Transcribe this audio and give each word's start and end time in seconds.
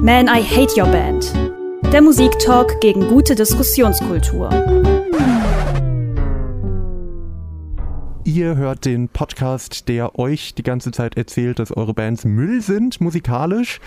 Man, 0.00 0.28
I 0.28 0.40
Hate 0.40 0.80
Your 0.80 0.86
Band. 0.86 1.32
Der 1.92 2.00
Musiktalk 2.00 2.80
gegen 2.80 3.08
gute 3.08 3.34
Diskussionskultur. 3.34 4.48
Ihr 8.22 8.54
hört 8.54 8.84
den 8.84 9.08
Podcast, 9.08 9.88
der 9.88 10.16
euch 10.16 10.54
die 10.54 10.62
ganze 10.62 10.92
Zeit 10.92 11.16
erzählt, 11.16 11.58
dass 11.58 11.76
eure 11.76 11.94
Bands 11.94 12.24
Müll 12.24 12.60
sind, 12.60 13.00
musikalisch. 13.00 13.80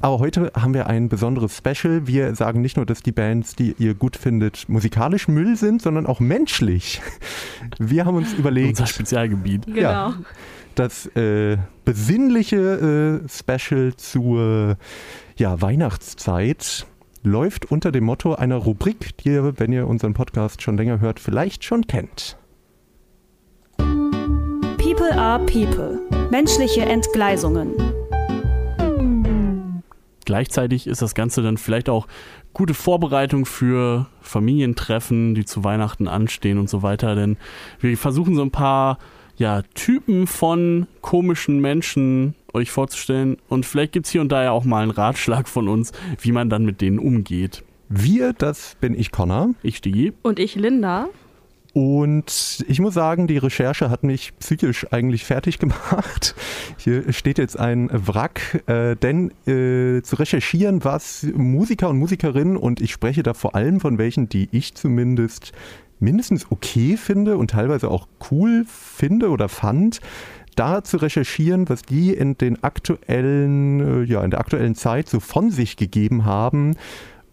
Aber 0.00 0.20
heute 0.20 0.52
haben 0.54 0.72
wir 0.72 0.86
ein 0.86 1.10
besonderes 1.10 1.58
Special. 1.58 2.06
Wir 2.06 2.34
sagen 2.34 2.62
nicht 2.62 2.78
nur, 2.78 2.86
dass 2.86 3.02
die 3.02 3.12
Bands, 3.12 3.54
die 3.54 3.74
ihr 3.78 3.92
gut 3.94 4.16
findet, 4.16 4.70
musikalisch 4.70 5.28
Müll 5.28 5.56
sind, 5.56 5.82
sondern 5.82 6.06
auch 6.06 6.20
menschlich. 6.20 7.02
Wir 7.78 8.06
haben 8.06 8.16
uns 8.16 8.32
überlegt. 8.32 8.70
Unser 8.70 8.86
Spezialgebiet. 8.86 9.66
Genau. 9.66 9.80
Ja, 9.80 10.14
das 10.78 11.06
äh, 11.16 11.56
besinnliche 11.84 13.22
äh, 13.24 13.28
Special 13.28 13.94
zur 13.96 14.76
ja, 15.36 15.60
Weihnachtszeit 15.60 16.86
läuft 17.22 17.70
unter 17.70 17.90
dem 17.90 18.04
Motto 18.04 18.34
einer 18.34 18.56
Rubrik, 18.56 19.16
die 19.18 19.30
ihr, 19.30 19.58
wenn 19.58 19.72
ihr 19.72 19.86
unseren 19.88 20.14
Podcast 20.14 20.62
schon 20.62 20.76
länger 20.76 21.00
hört, 21.00 21.18
vielleicht 21.18 21.64
schon 21.64 21.86
kennt. 21.86 22.36
People 23.76 25.12
are 25.12 25.44
People. 25.46 26.00
Menschliche 26.30 26.82
Entgleisungen. 26.82 27.74
Gleichzeitig 30.24 30.86
ist 30.86 31.02
das 31.02 31.14
Ganze 31.14 31.42
dann 31.42 31.56
vielleicht 31.56 31.88
auch 31.88 32.06
gute 32.52 32.74
Vorbereitung 32.74 33.46
für 33.46 34.06
Familientreffen, 34.20 35.34
die 35.34 35.44
zu 35.44 35.64
Weihnachten 35.64 36.06
anstehen 36.06 36.58
und 36.58 36.68
so 36.68 36.82
weiter. 36.82 37.14
Denn 37.14 37.36
wir 37.80 37.96
versuchen 37.96 38.36
so 38.36 38.42
ein 38.42 38.50
paar 38.50 38.98
ja, 39.38 39.62
Typen 39.74 40.26
von 40.26 40.86
komischen 41.00 41.60
Menschen 41.60 42.34
euch 42.52 42.70
vorzustellen. 42.70 43.38
Und 43.48 43.64
vielleicht 43.64 43.92
gibt 43.92 44.06
es 44.06 44.12
hier 44.12 44.20
und 44.20 44.30
da 44.30 44.42
ja 44.42 44.50
auch 44.50 44.64
mal 44.64 44.82
einen 44.82 44.90
Ratschlag 44.90 45.48
von 45.48 45.68
uns, 45.68 45.92
wie 46.20 46.32
man 46.32 46.50
dann 46.50 46.64
mit 46.64 46.80
denen 46.80 46.98
umgeht. 46.98 47.64
Wir, 47.88 48.32
das 48.32 48.76
bin 48.80 48.98
ich, 48.98 49.12
Connor. 49.12 49.54
Ich 49.62 49.78
Stigi. 49.78 50.12
Und 50.22 50.38
ich, 50.38 50.56
Linda. 50.56 51.08
Und 51.72 52.64
ich 52.66 52.80
muss 52.80 52.94
sagen, 52.94 53.28
die 53.28 53.38
Recherche 53.38 53.88
hat 53.88 54.02
mich 54.02 54.36
psychisch 54.40 54.86
eigentlich 54.90 55.24
fertig 55.24 55.58
gemacht. 55.58 56.34
Hier 56.76 57.12
steht 57.12 57.38
jetzt 57.38 57.58
ein 57.58 57.88
Wrack, 57.92 58.64
äh, 58.66 58.96
denn 58.96 59.30
äh, 59.46 60.02
zu 60.02 60.16
recherchieren, 60.16 60.82
was 60.82 61.26
Musiker 61.34 61.88
und 61.90 61.98
Musikerinnen, 61.98 62.56
und 62.56 62.80
ich 62.80 62.92
spreche 62.92 63.22
da 63.22 63.32
vor 63.32 63.54
allem 63.54 63.80
von 63.80 63.96
welchen, 63.96 64.28
die 64.28 64.48
ich 64.50 64.74
zumindest 64.74 65.52
mindestens 66.00 66.50
okay 66.50 66.96
finde 66.96 67.36
und 67.36 67.50
teilweise 67.50 67.90
auch 67.90 68.06
cool 68.30 68.64
finde 68.66 69.30
oder 69.30 69.48
fand, 69.48 70.00
da 70.58 70.82
zu 70.82 70.96
recherchieren, 70.96 71.68
was 71.68 71.82
die 71.82 72.12
in 72.12 72.36
den 72.36 72.62
aktuellen, 72.64 74.02
äh, 74.02 74.02
ja, 74.04 74.22
in 74.24 74.30
der 74.30 74.40
aktuellen 74.40 74.74
Zeit 74.74 75.08
so 75.08 75.20
von 75.20 75.50
sich 75.50 75.76
gegeben 75.76 76.24
haben 76.24 76.74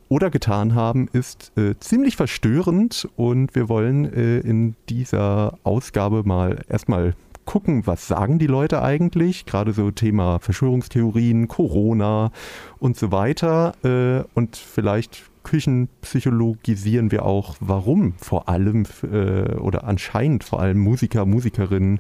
oder 0.10 0.30
getan 0.30 0.76
haben, 0.76 1.10
ist 1.12 1.52
äh, 1.58 1.74
ziemlich 1.80 2.16
verstörend. 2.16 3.10
Und 3.16 3.56
wir 3.56 3.68
wollen 3.68 4.06
äh, 4.06 4.40
in 4.40 4.76
dieser 4.90 5.58
Ausgabe 5.64 6.22
mal 6.24 6.64
erstmal 6.70 7.16
gucken, 7.46 7.88
was 7.88 8.08
sagen 8.08 8.40
die 8.40 8.48
Leute 8.48 8.82
eigentlich, 8.82 9.46
gerade 9.46 9.72
so 9.72 9.92
Thema 9.92 10.40
Verschwörungstheorien, 10.40 11.48
Corona 11.48 12.32
und 12.80 12.98
so 12.98 13.12
weiter 13.12 13.74
äh, 13.84 14.24
und 14.34 14.56
vielleicht 14.56 15.24
küchenpsychologisieren 15.46 17.12
wir 17.12 17.24
auch, 17.24 17.56
warum 17.62 18.14
vor 18.18 18.50
allem 18.50 18.84
äh, 19.04 19.56
oder 19.56 19.86
anscheinend 19.86 20.44
vor 20.44 20.60
allem 20.60 20.80
Musiker, 20.80 21.26
Musikerinnen, 21.26 22.00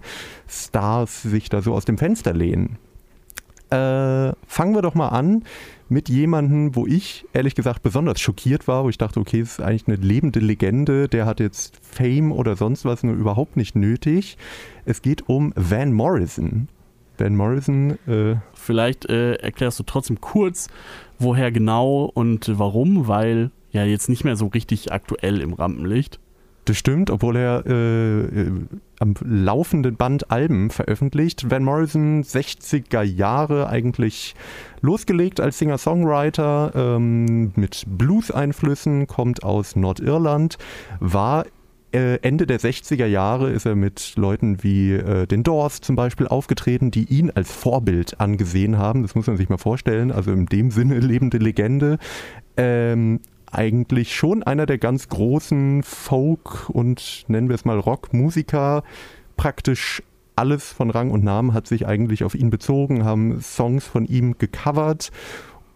Stars 0.50 1.22
sich 1.22 1.48
da 1.48 1.62
so 1.62 1.74
aus 1.74 1.86
dem 1.86 1.98
Fenster 1.98 2.34
lehnen. 2.34 2.78
Äh, 3.70 4.34
fangen 4.48 4.76
wir 4.76 4.82
doch 4.82 4.96
mal 4.96 5.10
an 5.10 5.44
mit 5.88 6.10
jemandem, 6.10 6.76
wo 6.76 6.86
ich 6.86 7.26
ehrlich 7.34 7.56
gesagt 7.56 7.84
besonders 7.84 8.20
schockiert 8.20 8.68
war, 8.68 8.84
wo 8.84 8.90
ich 8.90 8.98
dachte, 8.98 9.20
okay, 9.20 9.40
das 9.40 9.52
ist 9.52 9.62
eigentlich 9.62 9.88
eine 9.88 9.98
lebende 9.98 10.40
Legende, 10.40 11.08
der 11.08 11.26
hat 11.26 11.40
jetzt 11.40 11.80
Fame 11.82 12.32
oder 12.32 12.56
sonst 12.56 12.86
was 12.86 13.04
nur 13.04 13.16
überhaupt 13.16 13.58
nicht 13.58 13.76
nötig. 13.76 14.38
Es 14.86 15.02
geht 15.02 15.30
um 15.30 15.54
Van 15.56 15.94
Morrison. 15.94 16.68
Van 17.18 17.36
Morrison. 17.36 17.98
Äh 18.08 18.36
Vielleicht 18.54 19.10
äh, 19.10 19.36
erklärst 19.36 19.80
du 19.80 19.84
trotzdem 19.84 20.22
kurz, 20.22 20.68
woher 21.20 21.52
genau 21.52 22.12
und 22.14 22.52
warum, 22.58 23.08
weil 23.08 23.52
ja 23.72 23.84
jetzt 23.84 24.10
nicht 24.10 24.24
mehr 24.24 24.36
so 24.36 24.48
richtig 24.48 24.92
aktuell 24.92 25.42
im 25.42 25.54
Rampenlicht. 25.54 26.20
Das 26.66 26.78
stimmt, 26.78 27.12
obwohl 27.12 27.36
er 27.36 27.64
äh, 27.68 28.52
am 29.00 29.14
laufenden 29.24 29.98
Band 29.98 30.32
Alben 30.32 30.72
veröffentlicht. 30.72 31.52
Van 31.52 31.64
Morrison, 31.64 32.24
60er 32.24 33.04
Jahre 33.04 33.70
eigentlich 33.70 34.34
losgelegt 34.82 35.40
als 35.40 35.60
Singer-Songwriter 35.60 36.72
ähm, 36.74 37.52
mit 37.56 37.86
Blues-Einflüssen, 37.88 39.06
kommt 39.06 39.44
aus 39.44 39.76
Nordirland, 39.76 40.58
war 41.00 41.46
äh, 41.96 42.20
Ende 42.22 42.46
der 42.46 42.60
60er 42.60 43.06
Jahre 43.06 43.52
ist 43.52 43.66
er 43.66 43.76
mit 43.76 44.14
Leuten 44.18 44.62
wie 44.64 44.92
äh, 44.92 45.26
den 45.26 45.44
Doors 45.44 45.80
zum 45.80 45.96
Beispiel 45.96 46.28
aufgetreten, 46.28 46.92
die 46.92 47.06
ihn 47.06 47.32
als 47.32 47.52
Vorbild 47.52 48.20
angesehen 48.20 48.78
haben. 48.78 49.02
Das 49.02 49.16
muss 49.16 49.28
man 49.28 49.38
sich 49.38 49.48
mal 49.48 49.58
vorstellen. 49.58 50.12
Also 50.12 50.34
in 50.34 50.46
dem 50.46 50.72
Sinne 50.72 51.00
lebende 51.00 51.38
Legende. 51.38 51.98
Ähm, 52.58 53.22
eigentlich 53.50 54.14
schon 54.14 54.44
einer 54.44 54.66
der 54.66 54.78
ganz 54.78 55.08
großen 55.08 55.84
Folk- 55.84 56.70
und 56.70 57.24
nennen 57.30 57.48
wir 57.48 57.56
es 57.56 57.64
mal 57.64 57.80
Rockmusiker. 57.80 58.84
Praktisch 59.38 60.04
alles 60.36 60.74
von 60.74 60.90
Rang 60.90 61.12
und 61.12 61.24
Namen 61.24 61.54
hat 61.54 61.66
sich 61.66 61.88
eigentlich 61.88 62.26
auf 62.26 62.36
ihn 62.36 62.50
bezogen, 62.50 63.06
haben 63.06 63.40
Songs 63.40 63.86
von 63.86 64.06
ihm 64.06 64.38
gecovert 64.38 65.12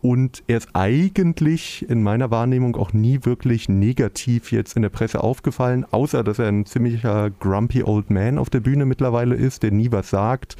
und 0.01 0.43
er 0.47 0.57
ist 0.57 0.69
eigentlich 0.73 1.85
in 1.89 2.01
meiner 2.03 2.31
Wahrnehmung 2.31 2.75
auch 2.75 2.93
nie 2.93 3.19
wirklich 3.23 3.67
negativ 3.67 4.51
jetzt 4.51 4.75
in 4.75 4.81
der 4.81 4.89
Presse 4.89 5.21
aufgefallen, 5.23 5.85
außer 5.89 6.23
dass 6.23 6.39
er 6.39 6.47
ein 6.47 6.65
ziemlicher 6.65 7.29
grumpy 7.29 7.83
old 7.83 8.09
man 8.09 8.37
auf 8.37 8.49
der 8.49 8.61
Bühne 8.61 8.85
mittlerweile 8.85 9.35
ist, 9.35 9.63
der 9.63 9.71
nie 9.71 9.91
was 9.91 10.09
sagt 10.09 10.55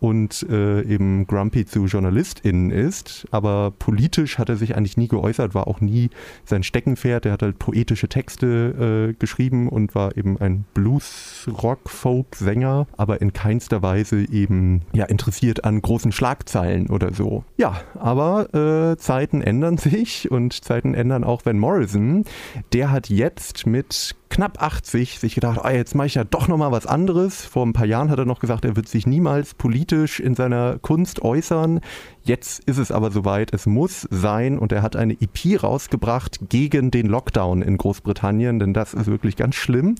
und 0.00 0.46
äh, 0.48 0.82
eben 0.82 1.26
grumpy 1.26 1.66
zu 1.66 1.86
JournalistInnen 1.86 2.70
ist. 2.70 3.26
Aber 3.30 3.72
politisch 3.78 4.38
hat 4.38 4.48
er 4.48 4.56
sich 4.56 4.74
eigentlich 4.76 4.96
nie 4.96 5.08
geäußert, 5.08 5.54
war 5.54 5.66
auch 5.66 5.80
nie 5.80 6.10
sein 6.44 6.62
Steckenpferd. 6.62 7.26
Er 7.26 7.32
hat 7.32 7.42
halt 7.42 7.58
poetische 7.58 8.08
Texte 8.08 9.10
äh, 9.10 9.14
geschrieben 9.18 9.68
und 9.68 9.94
war 9.94 10.16
eben 10.16 10.40
ein 10.40 10.64
Blues-Rock-Folk-Sänger, 10.74 12.86
aber 12.96 13.20
in 13.20 13.32
keinster 13.32 13.82
Weise 13.82 14.24
eben 14.30 14.82
ja, 14.92 15.06
interessiert 15.06 15.64
an 15.64 15.82
großen 15.82 16.12
Schlagzeilen 16.12 16.88
oder 16.88 17.12
so. 17.12 17.42
Ja, 17.56 17.80
aber 17.94 18.54
äh, 18.54 18.96
Zeiten 18.98 19.42
ändern 19.42 19.78
sich 19.78 20.30
und 20.30 20.64
Zeiten 20.64 20.94
ändern 20.94 21.24
auch 21.24 21.44
Van 21.44 21.58
Morrison. 21.58 22.24
Der 22.72 22.90
hat 22.90 23.08
jetzt 23.08 23.66
mit 23.66 24.14
knapp 24.28 24.62
80 24.62 25.18
sich 25.18 25.34
gedacht, 25.34 25.60
oh, 25.62 25.68
jetzt 25.68 25.94
mache 25.94 26.06
ich 26.06 26.14
ja 26.14 26.24
doch 26.24 26.48
nochmal 26.48 26.72
was 26.72 26.86
anderes. 26.86 27.44
Vor 27.44 27.66
ein 27.66 27.72
paar 27.72 27.86
Jahren 27.86 28.10
hat 28.10 28.18
er 28.18 28.24
noch 28.24 28.40
gesagt, 28.40 28.64
er 28.64 28.76
wird 28.76 28.88
sich 28.88 29.06
niemals 29.06 29.54
politisch 29.54 30.20
in 30.20 30.34
seiner 30.34 30.78
Kunst 30.78 31.22
äußern. 31.22 31.80
Jetzt 32.22 32.64
ist 32.64 32.78
es 32.78 32.92
aber 32.92 33.10
soweit, 33.10 33.52
es 33.54 33.66
muss 33.66 34.06
sein 34.10 34.58
und 34.58 34.72
er 34.72 34.82
hat 34.82 34.96
eine 34.96 35.14
EP 35.14 35.62
rausgebracht 35.62 36.48
gegen 36.48 36.90
den 36.90 37.06
Lockdown 37.06 37.62
in 37.62 37.78
Großbritannien, 37.78 38.58
denn 38.58 38.74
das 38.74 38.94
ist 38.94 39.06
wirklich 39.06 39.36
ganz 39.36 39.54
schlimm. 39.54 39.94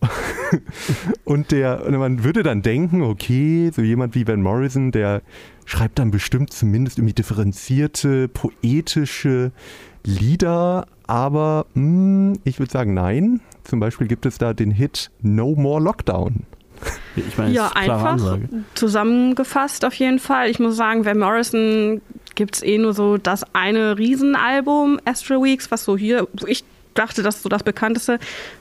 und 1.24 1.50
der, 1.50 1.90
man 1.90 2.22
würde 2.24 2.42
dann 2.42 2.62
denken, 2.62 3.02
okay, 3.02 3.70
so 3.74 3.82
jemand 3.82 4.14
wie 4.14 4.26
Van 4.26 4.42
Morrison, 4.42 4.92
der 4.92 5.22
schreibt 5.64 5.98
dann 5.98 6.10
bestimmt 6.10 6.52
zumindest 6.52 6.98
irgendwie 6.98 7.14
differenzierte, 7.14 8.28
poetische 8.28 9.52
Lieder, 10.04 10.86
aber 11.06 11.66
mh, 11.74 11.82
hm, 11.82 12.32
ich 12.44 12.58
würde 12.58 12.72
sagen, 12.72 12.94
nein. 12.94 13.40
Zum 13.68 13.80
Beispiel 13.80 14.06
gibt 14.06 14.24
es 14.24 14.38
da 14.38 14.54
den 14.54 14.70
Hit 14.70 15.10
No 15.20 15.54
More 15.54 15.82
Lockdown. 15.82 16.46
Ich 17.16 17.36
meine, 17.36 17.52
ja, 17.52 17.70
einfach 17.74 18.12
Ansage. 18.12 18.48
zusammengefasst 18.74 19.84
auf 19.84 19.92
jeden 19.92 20.18
Fall. 20.18 20.48
Ich 20.48 20.58
muss 20.58 20.74
sagen, 20.74 21.04
Van 21.04 21.18
Morrison 21.18 22.00
gibt 22.34 22.56
es 22.56 22.62
eh 22.62 22.78
nur 22.78 22.94
so 22.94 23.18
das 23.18 23.44
eine 23.54 23.98
Riesenalbum, 23.98 24.98
Astro 25.04 25.42
Weeks, 25.44 25.70
was 25.70 25.84
so 25.84 25.98
hier, 25.98 26.26
wo 26.32 26.46
ich 26.46 26.64
dachte, 26.98 27.22
das 27.22 27.36
ist 27.36 27.42
so 27.42 27.48
das 27.48 27.62
bekannteste. 27.62 28.18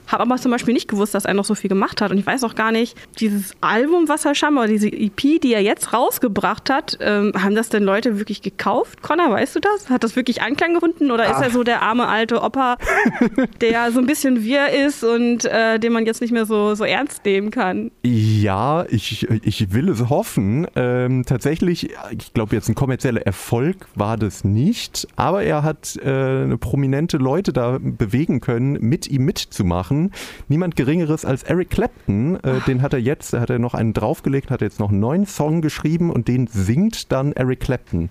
Habe 0.08 0.24
aber 0.24 0.38
zum 0.38 0.52
Beispiel 0.52 0.74
nicht 0.74 0.88
gewusst, 0.88 1.14
dass 1.14 1.26
er 1.26 1.34
noch 1.34 1.46
so 1.46 1.56
viel 1.56 1.70
gemacht 1.70 2.02
hat. 2.02 2.12
Und 2.12 2.18
ich 2.18 2.26
weiß 2.26 2.44
auch 2.44 2.56
gar 2.56 2.72
nicht, 2.72 2.98
dieses 3.20 3.54
Album, 3.62 4.08
was 4.08 4.26
er 4.26 4.36
scheinbar, 4.36 4.68
diese 4.68 4.88
EP, 4.88 5.42
die 5.42 5.54
er 5.54 5.62
jetzt 5.62 5.94
rausgebracht 5.94 6.70
hat, 6.70 6.98
ähm, 7.02 7.34
haben 7.38 7.56
das 7.56 7.70
denn 7.70 7.84
Leute 7.84 8.18
wirklich 8.18 8.42
gekauft? 8.42 9.02
Connor, 9.02 9.32
weißt 9.32 9.56
du 9.56 9.60
das? 9.60 9.90
Hat 9.90 10.04
das 10.04 10.16
wirklich 10.16 10.42
Anklang 10.42 10.74
gefunden? 10.76 11.12
Oder 11.12 11.26
Ach. 11.28 11.36
ist 11.36 11.42
er 11.42 11.52
so 11.52 11.64
der 11.64 11.82
arme 11.82 12.08
alte 12.08 12.42
Opa, 12.42 12.78
der 13.62 13.92
so 13.92 14.00
ein 14.00 14.06
bisschen 14.06 14.44
wir 14.44 14.70
ist 14.70 15.04
und 15.04 15.46
äh, 15.46 15.80
den 15.80 15.92
man 15.92 16.06
jetzt 16.06 16.22
nicht 16.22 16.32
mehr 16.32 16.46
so, 16.46 16.76
so 16.76 16.86
ernst 16.86 17.26
nehmen 17.26 17.52
kann? 17.52 17.92
Ja, 18.04 18.86
ich, 18.90 19.28
ich 19.44 19.74
will 19.74 19.90
es 19.90 20.10
hoffen. 20.10 20.68
Ähm, 20.76 21.24
tatsächlich, 21.26 21.90
ich 22.12 22.34
glaube, 22.34 22.56
jetzt 22.56 22.70
ein 22.70 22.76
kommerzieller 22.76 23.22
Erfolg 23.22 23.88
war 23.96 24.18
das 24.18 24.44
nicht. 24.44 25.08
Aber 25.16 25.44
er 25.44 25.64
hat 25.64 25.96
äh, 25.98 26.58
prominente 26.58 27.18
Leute 27.18 27.52
da 27.52 27.78
bewegen 28.28 28.42
können, 28.42 28.74
mit 28.82 29.08
ihm 29.08 29.26
mitzumachen 29.26 29.68
machen. 29.78 30.12
Niemand 30.48 30.76
Geringeres 30.76 31.26
als 31.26 31.44
Eric 31.44 31.70
Clapton. 31.70 32.38
Äh, 32.38 32.62
den 32.68 32.82
hat 32.82 32.94
er 32.94 33.00
jetzt, 33.00 33.34
da 33.34 33.42
hat 33.42 33.50
er 33.50 33.60
noch 33.60 33.74
einen 33.74 33.94
draufgelegt, 33.94 34.50
hat 34.50 34.62
jetzt 34.62 34.80
noch 34.80 34.90
einen 34.90 35.00
neuen 35.00 35.26
Song 35.26 35.62
geschrieben 35.62 36.10
und 36.10 36.28
den 36.28 36.48
singt 36.48 37.12
dann 37.12 37.34
Eric 37.34 37.60
Clapton. 37.62 38.10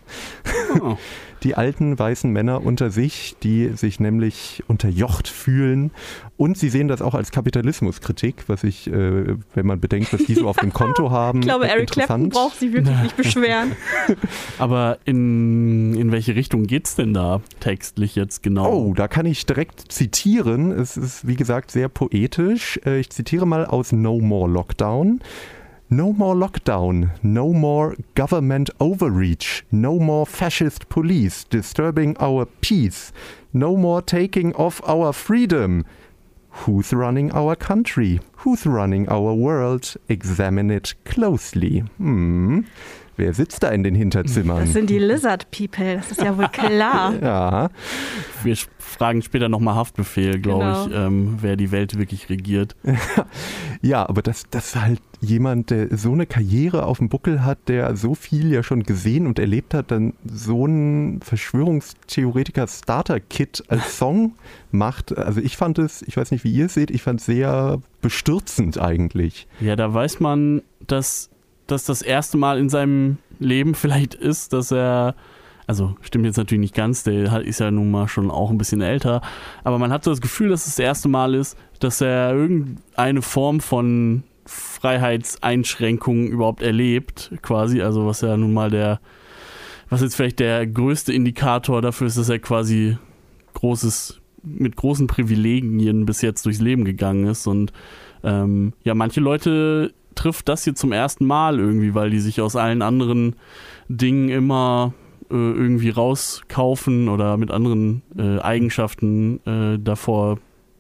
Oh. 0.80 0.96
die 1.42 1.54
alten 1.54 1.98
weißen 1.98 2.30
Männer 2.30 2.64
unter 2.64 2.90
sich, 2.90 3.36
die 3.42 3.68
sich 3.74 4.00
nämlich 4.00 4.62
unterjocht 4.66 5.28
fühlen. 5.28 5.90
Und 6.36 6.58
sie 6.58 6.68
sehen 6.68 6.88
das 6.88 7.00
auch 7.00 7.14
als 7.14 7.30
Kapitalismuskritik, 7.30 8.44
was 8.46 8.62
ich, 8.64 8.88
äh, 8.88 9.36
wenn 9.54 9.66
man 9.66 9.80
bedenkt, 9.80 10.12
was 10.12 10.24
die 10.24 10.34
so 10.34 10.48
auf 10.48 10.56
dem 10.56 10.72
Konto 10.74 11.10
haben. 11.10 11.40
Ich 11.40 11.46
glaube, 11.46 11.68
Eric 11.68 11.90
Clapton 11.90 12.28
braucht 12.28 12.58
sie 12.58 12.72
wirklich 12.72 12.98
nicht 12.98 13.16
beschweren. 13.16 13.72
Aber 14.58 14.98
in, 15.04 15.94
in 15.94 16.12
welche 16.12 16.34
Richtung 16.34 16.66
geht 16.66 16.86
es 16.86 16.94
denn 16.94 17.14
da 17.14 17.40
textlich 17.60 18.16
jetzt 18.16 18.42
genau? 18.42 18.70
Oh, 18.70 18.94
da 18.94 19.08
kann 19.08 19.26
ich 19.26 19.46
direkt 19.46 19.92
zitieren. 19.92 20.72
Es 20.72 20.96
ist, 20.96 21.26
wie 21.26 21.36
gesagt, 21.36 21.70
sehr 21.70 21.88
poetisch. 21.88 22.80
Äh, 22.84 22.98
ich 22.98 23.10
zitiere 23.10 23.46
mal 23.46 23.64
aus 23.64 23.92
No 23.92 24.20
More 24.20 24.50
Lockdown. 24.50 25.20
No 25.88 26.12
more 26.12 26.34
lockdown, 26.34 27.10
no 27.22 27.52
more 27.52 27.94
government 28.14 28.70
overreach, 28.80 29.64
no 29.70 30.00
more 30.00 30.26
fascist 30.26 30.88
police 30.88 31.44
disturbing 31.44 32.16
our 32.18 32.44
peace, 32.44 33.12
no 33.52 33.76
more 33.76 34.02
taking 34.02 34.52
off 34.54 34.80
our 34.84 35.12
freedom. 35.12 35.84
Who's 36.50 36.92
running 36.92 37.30
our 37.32 37.54
country? 37.54 38.18
Who's 38.38 38.66
running 38.66 39.08
our 39.08 39.32
world? 39.32 39.94
Examine 40.08 40.72
it 40.72 40.94
closely. 41.04 41.80
Hmm. 41.98 42.62
Wer 43.16 43.32
sitzt 43.32 43.62
da 43.62 43.68
in 43.68 43.82
den 43.82 43.94
Hinterzimmern? 43.94 44.60
Das 44.60 44.74
sind 44.74 44.90
die 44.90 44.98
Lizard 44.98 45.50
People, 45.50 45.96
das 45.96 46.10
ist 46.10 46.20
ja 46.20 46.36
wohl 46.36 46.48
klar. 46.48 47.14
ja. 47.22 47.70
Wir 48.42 48.56
fragen 48.78 49.22
später 49.22 49.48
nochmal 49.48 49.74
Haftbefehl, 49.74 50.38
glaube 50.38 50.64
genau. 50.64 50.86
ich, 50.86 50.92
ähm, 50.94 51.38
wer 51.40 51.56
die 51.56 51.70
Welt 51.70 51.98
wirklich 51.98 52.28
regiert. 52.28 52.76
ja, 53.82 54.06
aber 54.06 54.20
das, 54.20 54.42
das 54.50 54.66
ist 54.66 54.76
halt 54.80 55.00
jemand, 55.20 55.70
der 55.70 55.96
so 55.96 56.12
eine 56.12 56.26
Karriere 56.26 56.84
auf 56.84 56.98
dem 56.98 57.08
Buckel 57.08 57.42
hat, 57.42 57.56
der 57.68 57.96
so 57.96 58.14
viel 58.14 58.52
ja 58.52 58.62
schon 58.62 58.82
gesehen 58.82 59.26
und 59.26 59.38
erlebt 59.38 59.72
hat, 59.72 59.90
dann 59.90 60.12
so 60.24 60.66
ein 60.66 61.20
Verschwörungstheoretiker-Starter-Kit 61.22 63.64
als 63.68 63.96
Song 63.98 64.34
macht. 64.70 65.16
Also 65.16 65.40
ich 65.40 65.56
fand 65.56 65.78
es, 65.78 66.02
ich 66.02 66.18
weiß 66.18 66.32
nicht, 66.32 66.44
wie 66.44 66.52
ihr 66.52 66.66
es 66.66 66.74
seht, 66.74 66.90
ich 66.90 67.00
fand 67.02 67.20
es 67.20 67.26
sehr 67.26 67.80
bestürzend 68.02 68.78
eigentlich. 68.78 69.48
Ja, 69.60 69.74
da 69.74 69.92
weiß 69.92 70.20
man, 70.20 70.62
dass 70.86 71.30
das 71.66 71.84
das 71.84 72.02
erste 72.02 72.36
Mal 72.36 72.58
in 72.58 72.68
seinem 72.68 73.18
Leben 73.38 73.74
vielleicht 73.74 74.14
ist, 74.14 74.52
dass 74.52 74.70
er, 74.70 75.14
also 75.66 75.96
stimmt 76.00 76.26
jetzt 76.26 76.36
natürlich 76.36 76.60
nicht 76.60 76.74
ganz, 76.74 77.02
der 77.02 77.42
ist 77.42 77.60
ja 77.60 77.70
nun 77.70 77.90
mal 77.90 78.08
schon 78.08 78.30
auch 78.30 78.50
ein 78.50 78.58
bisschen 78.58 78.80
älter, 78.80 79.20
aber 79.64 79.78
man 79.78 79.92
hat 79.92 80.04
so 80.04 80.10
das 80.10 80.20
Gefühl, 80.20 80.48
dass 80.48 80.66
es 80.66 80.76
das 80.76 80.84
erste 80.84 81.08
Mal 81.08 81.34
ist, 81.34 81.56
dass 81.80 82.00
er 82.00 82.34
irgendeine 82.34 83.22
Form 83.22 83.60
von 83.60 84.22
Freiheitseinschränkungen 84.46 86.28
überhaupt 86.28 86.62
erlebt, 86.62 87.32
quasi, 87.42 87.82
also 87.82 88.06
was 88.06 88.20
ja 88.20 88.36
nun 88.36 88.54
mal 88.54 88.70
der, 88.70 89.00
was 89.88 90.00
jetzt 90.00 90.14
vielleicht 90.14 90.38
der 90.38 90.66
größte 90.66 91.12
Indikator 91.12 91.82
dafür 91.82 92.06
ist, 92.06 92.18
dass 92.18 92.28
er 92.28 92.38
quasi 92.38 92.96
großes, 93.54 94.20
mit 94.42 94.76
großen 94.76 95.06
Privilegien 95.06 96.06
bis 96.06 96.22
jetzt 96.22 96.46
durchs 96.46 96.60
Leben 96.60 96.84
gegangen 96.84 97.26
ist. 97.26 97.46
Und 97.46 97.72
ähm, 98.22 98.72
ja, 98.84 98.94
manche 98.94 99.20
Leute 99.20 99.92
trifft 100.16 100.48
das 100.48 100.64
hier 100.64 100.74
zum 100.74 100.90
ersten 100.90 101.26
Mal 101.26 101.60
irgendwie, 101.60 101.94
weil 101.94 102.10
die 102.10 102.18
sich 102.18 102.40
aus 102.40 102.56
allen 102.56 102.82
anderen 102.82 103.36
Dingen 103.88 104.28
immer 104.28 104.92
äh, 105.30 105.34
irgendwie 105.34 105.90
rauskaufen 105.90 107.08
oder 107.08 107.36
mit 107.36 107.50
anderen 107.50 108.02
äh, 108.18 108.40
Eigenschaften 108.40 109.40
äh, 109.46 109.78
davor 109.78 110.38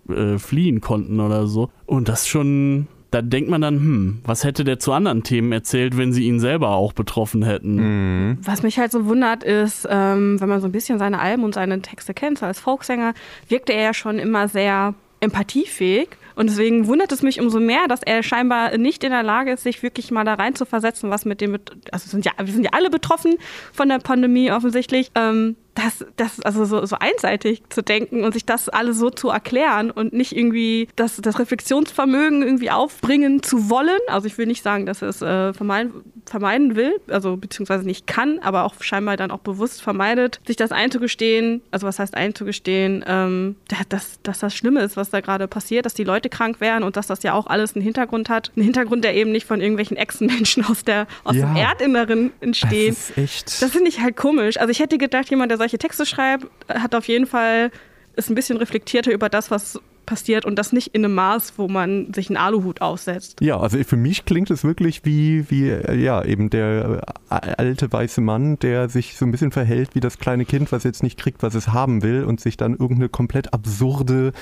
äh, 0.08 0.38
fliehen 0.38 0.80
konnten 0.80 1.20
oder 1.20 1.46
so. 1.46 1.70
Und 1.84 2.08
das 2.08 2.26
schon, 2.28 2.86
da 3.10 3.22
denkt 3.22 3.50
man 3.50 3.60
dann, 3.60 3.76
hm, 3.76 4.18
was 4.24 4.44
hätte 4.44 4.64
der 4.64 4.78
zu 4.78 4.92
anderen 4.92 5.22
Themen 5.22 5.52
erzählt, 5.52 5.96
wenn 5.96 6.12
sie 6.12 6.26
ihn 6.26 6.40
selber 6.40 6.70
auch 6.70 6.92
betroffen 6.92 7.42
hätten? 7.42 7.76
Mhm. 7.76 8.38
Was 8.42 8.62
mich 8.62 8.78
halt 8.78 8.92
so 8.92 9.06
wundert 9.06 9.42
ist, 9.42 9.86
ähm, 9.90 10.40
wenn 10.40 10.48
man 10.48 10.60
so 10.60 10.68
ein 10.68 10.72
bisschen 10.72 10.98
seine 10.98 11.18
Alben 11.18 11.44
und 11.44 11.54
seine 11.54 11.82
Texte 11.82 12.14
kennt, 12.14 12.38
so 12.38 12.46
als 12.46 12.60
Folksänger, 12.60 13.14
wirkte 13.48 13.72
er 13.72 13.82
ja 13.82 13.94
schon 13.94 14.18
immer 14.18 14.48
sehr 14.48 14.94
empathiefähig 15.20 16.08
und 16.36 16.50
deswegen 16.50 16.86
wundert 16.86 17.10
es 17.12 17.22
mich 17.22 17.40
umso 17.40 17.58
mehr, 17.58 17.88
dass 17.88 18.02
er 18.02 18.22
scheinbar 18.22 18.76
nicht 18.76 19.02
in 19.02 19.10
der 19.10 19.22
Lage 19.22 19.52
ist, 19.52 19.62
sich 19.62 19.82
wirklich 19.82 20.10
mal 20.10 20.24
da 20.24 20.34
rein 20.34 20.54
zu 20.54 20.66
versetzen, 20.66 21.10
was 21.10 21.24
mit 21.24 21.40
dem, 21.40 21.58
also 21.90 22.10
sind 22.10 22.26
ja, 22.26 22.32
wir 22.38 22.52
sind 22.52 22.62
ja 22.62 22.70
alle 22.72 22.90
betroffen 22.90 23.36
von 23.72 23.88
der 23.88 23.98
Pandemie 23.98 24.52
offensichtlich. 24.52 25.10
Ähm, 25.14 25.56
das, 25.74 26.04
das 26.16 26.40
also 26.40 26.64
so, 26.64 26.84
so 26.86 26.96
einseitig 26.98 27.62
zu 27.68 27.82
denken 27.82 28.24
und 28.24 28.32
sich 28.32 28.46
das 28.46 28.68
alles 28.68 28.98
so 28.98 29.10
zu 29.10 29.28
erklären 29.28 29.90
und 29.90 30.12
nicht 30.12 30.36
irgendwie 30.36 30.88
das, 30.96 31.16
das 31.16 31.38
Reflexionsvermögen 31.38 32.42
irgendwie 32.42 32.70
aufbringen 32.70 33.42
zu 33.42 33.68
wollen. 33.70 34.00
Also 34.08 34.26
ich 34.26 34.38
will 34.38 34.46
nicht 34.46 34.62
sagen, 34.62 34.86
dass 34.86 35.02
es 35.02 35.22
äh, 35.22 35.52
vermeiden, 35.52 35.92
vermeiden 36.26 36.76
will, 36.76 37.00
also 37.08 37.36
beziehungsweise 37.36 37.84
nicht 37.84 38.06
kann, 38.06 38.38
aber 38.40 38.64
auch 38.64 38.74
scheinbar 38.80 39.16
dann 39.16 39.30
auch 39.30 39.38
bewusst 39.38 39.82
vermeidet, 39.82 40.40
sich 40.46 40.56
das 40.56 40.72
einzugestehen, 40.72 41.62
also 41.70 41.86
was 41.86 41.98
heißt 41.98 42.14
einzugestehen, 42.14 43.04
ähm, 43.06 43.56
dass, 43.88 44.20
dass 44.22 44.38
das 44.40 44.54
Schlimme 44.54 44.80
ist, 44.82 44.96
was 44.96 45.10
da 45.10 45.20
gerade 45.20 45.48
passiert, 45.48 45.86
dass 45.86 45.94
die 45.94 46.04
Leute 46.04 46.28
krank 46.28 46.60
werden 46.60 46.84
und 46.84 46.96
dass 46.96 47.06
das 47.06 47.22
ja 47.22 47.32
auch 47.32 47.46
alles 47.46 47.74
einen 47.74 47.82
Hintergrund 47.82 48.28
hat. 48.28 48.50
Einen 48.56 48.64
Hintergrund, 48.64 49.04
der 49.04 49.14
eben 49.14 49.32
nicht 49.32 49.46
von 49.46 49.60
irgendwelchen 49.60 49.96
Echsenmenschen 49.96 50.64
aus, 50.64 50.84
der, 50.84 51.06
aus 51.24 51.36
ja, 51.36 51.46
dem 51.46 51.56
Erdinneren 51.56 52.32
entsteht. 52.40 52.90
Das 52.90 53.10
ist 53.10 53.18
echt. 53.18 53.62
Das 53.62 53.70
finde 53.70 53.88
ich 53.88 54.00
halt 54.00 54.16
komisch. 54.16 54.58
Also 54.58 54.70
ich 54.70 54.80
hätte 54.80 54.98
gedacht, 54.98 55.30
jemand, 55.30 55.50
der 55.50 55.58
solche 55.58 55.78
Texte 55.78 56.06
schreibt, 56.06 56.46
hat 56.68 56.94
auf 56.94 57.08
jeden 57.08 57.26
Fall, 57.26 57.70
ist 58.16 58.30
ein 58.30 58.34
bisschen 58.34 58.56
reflektierter 58.56 59.12
über 59.12 59.28
das, 59.28 59.50
was 59.50 59.80
passiert 60.06 60.44
und 60.44 60.56
das 60.56 60.72
nicht 60.72 60.94
in 60.94 61.04
einem 61.04 61.14
Maß, 61.14 61.54
wo 61.56 61.68
man 61.68 62.12
sich 62.14 62.30
einen 62.30 62.36
Aluhut 62.36 62.80
aufsetzt. 62.80 63.40
Ja, 63.40 63.58
also 63.58 63.78
für 63.84 63.96
mich 63.96 64.24
klingt 64.24 64.50
es 64.50 64.64
wirklich 64.64 65.04
wie, 65.04 65.50
wie 65.50 65.68
ja, 66.00 66.24
eben 66.24 66.48
der 66.50 67.02
äh, 67.30 67.34
alte 67.34 67.92
weiße 67.92 68.20
Mann, 68.20 68.58
der 68.60 68.88
sich 68.88 69.16
so 69.16 69.24
ein 69.26 69.32
bisschen 69.32 69.52
verhält 69.52 69.94
wie 69.94 70.00
das 70.00 70.18
kleine 70.18 70.44
Kind, 70.44 70.72
was 70.72 70.84
jetzt 70.84 71.02
nicht 71.02 71.18
kriegt, 71.18 71.42
was 71.42 71.54
es 71.54 71.68
haben 71.68 72.02
will 72.02 72.24
und 72.24 72.40
sich 72.40 72.56
dann 72.56 72.72
irgendeine 72.72 73.08
komplett 73.08 73.52
absurde 73.52 74.32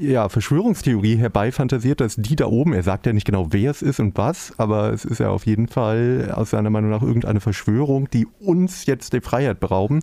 ja, 0.00 0.30
Verschwörungstheorie 0.30 1.16
herbeifantasiert, 1.16 2.00
dass 2.00 2.16
die 2.16 2.34
da 2.34 2.46
oben, 2.46 2.72
er 2.72 2.82
sagt 2.82 3.04
ja 3.04 3.12
nicht 3.12 3.26
genau, 3.26 3.48
wer 3.50 3.70
es 3.70 3.82
ist 3.82 4.00
und 4.00 4.16
was, 4.16 4.54
aber 4.56 4.94
es 4.94 5.04
ist 5.04 5.20
ja 5.20 5.28
auf 5.28 5.44
jeden 5.44 5.68
Fall 5.68 6.32
aus 6.34 6.50
seiner 6.50 6.70
Meinung 6.70 6.90
nach 6.90 7.02
irgendeine 7.02 7.40
Verschwörung, 7.40 8.08
die 8.08 8.26
uns 8.40 8.86
jetzt 8.86 9.12
die 9.12 9.20
Freiheit 9.20 9.60
berauben. 9.60 10.00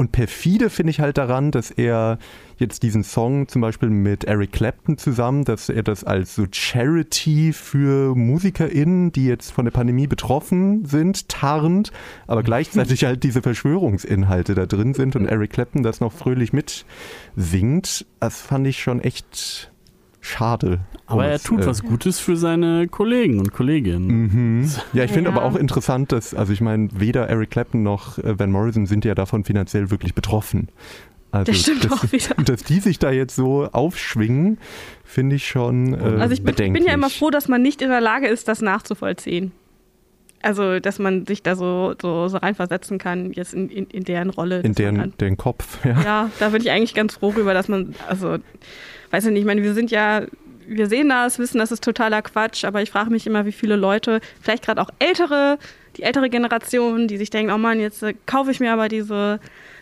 Und 0.00 0.12
perfide 0.12 0.70
finde 0.70 0.92
ich 0.92 1.00
halt 1.00 1.18
daran, 1.18 1.50
dass 1.50 1.70
er 1.70 2.18
jetzt 2.56 2.82
diesen 2.82 3.04
Song 3.04 3.48
zum 3.48 3.60
Beispiel 3.60 3.90
mit 3.90 4.24
Eric 4.24 4.50
Clapton 4.50 4.96
zusammen, 4.96 5.44
dass 5.44 5.68
er 5.68 5.82
das 5.82 6.04
als 6.04 6.34
so 6.34 6.46
Charity 6.50 7.52
für 7.52 8.14
MusikerInnen, 8.14 9.12
die 9.12 9.26
jetzt 9.26 9.52
von 9.52 9.66
der 9.66 9.72
Pandemie 9.72 10.06
betroffen 10.06 10.86
sind, 10.86 11.28
tarnt, 11.28 11.92
aber 12.26 12.42
gleichzeitig 12.42 13.04
halt 13.04 13.24
diese 13.24 13.42
Verschwörungsinhalte 13.42 14.54
da 14.54 14.64
drin 14.64 14.94
sind 14.94 15.16
und 15.16 15.26
Eric 15.26 15.50
Clapton 15.50 15.82
das 15.82 16.00
noch 16.00 16.14
fröhlich 16.14 16.54
mitsingt. 16.54 18.06
Das 18.20 18.40
fand 18.40 18.66
ich 18.68 18.82
schon 18.82 19.02
echt 19.02 19.70
schade. 20.20 20.80
Aber 21.06 21.26
er 21.26 21.38
tut 21.38 21.62
äh, 21.62 21.66
was 21.66 21.82
Gutes 21.82 22.20
für 22.20 22.36
seine 22.36 22.86
Kollegen 22.88 23.38
und 23.38 23.52
Kolleginnen. 23.52 24.06
Mhm. 24.06 24.70
Ja, 24.92 25.04
ich 25.04 25.12
finde 25.12 25.30
ja. 25.30 25.36
aber 25.36 25.44
auch 25.44 25.56
interessant, 25.56 26.12
dass, 26.12 26.34
also 26.34 26.52
ich 26.52 26.60
meine, 26.60 26.88
weder 26.92 27.28
Eric 27.28 27.50
Clapton 27.50 27.82
noch 27.82 28.18
äh, 28.18 28.38
Van 28.38 28.50
Morrison 28.50 28.86
sind 28.86 29.04
ja 29.04 29.14
davon 29.14 29.44
finanziell 29.44 29.90
wirklich 29.90 30.14
betroffen. 30.14 30.68
Also, 31.32 31.52
das 31.52 31.60
stimmt 31.60 31.84
dass, 31.84 31.92
auch 31.92 32.04
wieder. 32.12 32.34
Dass 32.44 32.64
die 32.64 32.80
sich 32.80 32.98
da 32.98 33.10
jetzt 33.10 33.36
so 33.36 33.68
aufschwingen, 33.70 34.58
finde 35.04 35.36
ich 35.36 35.46
schon. 35.46 35.94
Äh, 35.94 36.20
also 36.20 36.32
ich 36.32 36.42
bin, 36.42 36.54
ich 36.54 36.72
bin 36.72 36.84
ja 36.84 36.92
immer 36.92 37.10
froh, 37.10 37.30
dass 37.30 37.48
man 37.48 37.62
nicht 37.62 37.82
in 37.82 37.88
der 37.88 38.00
Lage 38.00 38.26
ist, 38.26 38.48
das 38.48 38.60
nachzuvollziehen. 38.60 39.52
Also, 40.42 40.80
dass 40.80 40.98
man 40.98 41.26
sich 41.26 41.42
da 41.42 41.54
so, 41.54 41.94
so, 42.00 42.28
so 42.28 42.38
reinversetzen 42.38 42.98
kann, 42.98 43.32
jetzt 43.32 43.52
in, 43.52 43.68
in, 43.68 43.86
in 43.86 44.04
deren 44.04 44.30
Rolle. 44.30 44.60
In 44.60 44.74
deren, 44.74 45.12
deren 45.18 45.36
Kopf, 45.36 45.78
ja. 45.84 46.00
Ja, 46.02 46.30
da 46.38 46.48
bin 46.48 46.62
ich 46.62 46.70
eigentlich 46.70 46.94
ganz 46.94 47.14
froh 47.14 47.28
rüber, 47.28 47.52
dass 47.52 47.68
man, 47.68 47.94
also, 48.08 48.38
weiß 49.10 49.26
ich 49.26 49.32
nicht, 49.32 49.40
ich 49.40 49.46
meine, 49.46 49.62
wir 49.62 49.74
sind 49.74 49.90
ja, 49.90 50.22
wir 50.66 50.86
sehen 50.86 51.08
das, 51.08 51.38
wissen, 51.38 51.58
das 51.58 51.72
ist 51.72 51.82
totaler 51.82 52.22
Quatsch, 52.22 52.64
aber 52.64 52.82
ich 52.82 52.90
frage 52.90 53.10
mich 53.10 53.26
immer, 53.26 53.46
wie 53.46 53.52
viele 53.52 53.76
Leute, 53.76 54.20
vielleicht 54.40 54.64
gerade 54.64 54.80
auch 54.80 54.90
ältere, 54.98 55.58
die 55.96 56.02
ältere 56.02 56.30
Generation, 56.30 57.08
die 57.08 57.16
sich 57.16 57.30
denken, 57.30 57.52
oh 57.52 57.58
Mann, 57.58 57.80
jetzt 57.80 58.02
äh, 58.02 58.14
kaufe 58.26 58.50
ich 58.50 58.60
mir 58.60 58.72
aber 58.72 58.88
diese 58.88 59.40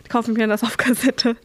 kaufe 0.09 0.31
mir 0.31 0.47
das 0.47 0.63
auf 0.63 0.77
Kassette, 0.77 1.35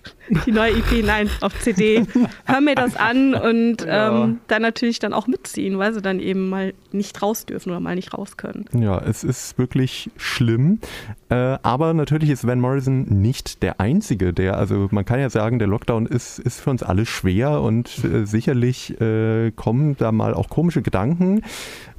die 0.46 0.52
neue 0.52 0.72
EP, 0.72 1.04
nein, 1.04 1.30
auf 1.40 1.58
CD, 1.60 2.04
hör 2.44 2.60
mir 2.60 2.74
das 2.74 2.96
an 2.96 3.34
und 3.34 3.82
ja. 3.82 4.24
ähm, 4.24 4.40
dann 4.48 4.62
natürlich 4.62 4.98
dann 4.98 5.12
auch 5.12 5.26
mitziehen, 5.26 5.78
weil 5.78 5.92
sie 5.94 6.02
dann 6.02 6.18
eben 6.18 6.48
mal 6.48 6.74
nicht 6.90 7.22
raus 7.22 7.46
dürfen 7.46 7.70
oder 7.70 7.80
mal 7.80 7.94
nicht 7.94 8.14
raus 8.14 8.36
können. 8.36 8.64
Ja, 8.72 8.98
es 8.98 9.22
ist 9.24 9.58
wirklich 9.58 10.10
schlimm. 10.16 10.80
Äh, 11.28 11.58
aber 11.62 11.94
natürlich 11.94 12.30
ist 12.30 12.46
Van 12.46 12.60
Morrison 12.60 13.04
nicht 13.04 13.62
der 13.62 13.80
Einzige, 13.80 14.32
der, 14.32 14.56
also 14.58 14.88
man 14.90 15.04
kann 15.04 15.20
ja 15.20 15.30
sagen, 15.30 15.58
der 15.58 15.68
Lockdown 15.68 16.06
ist, 16.06 16.38
ist 16.38 16.60
für 16.60 16.70
uns 16.70 16.82
alle 16.82 17.06
schwer 17.06 17.60
und 17.60 18.04
äh, 18.04 18.24
sicherlich 18.24 19.00
äh, 19.00 19.50
kommen 19.52 19.96
da 19.96 20.12
mal 20.12 20.34
auch 20.34 20.48
komische 20.48 20.82
Gedanken 20.82 21.42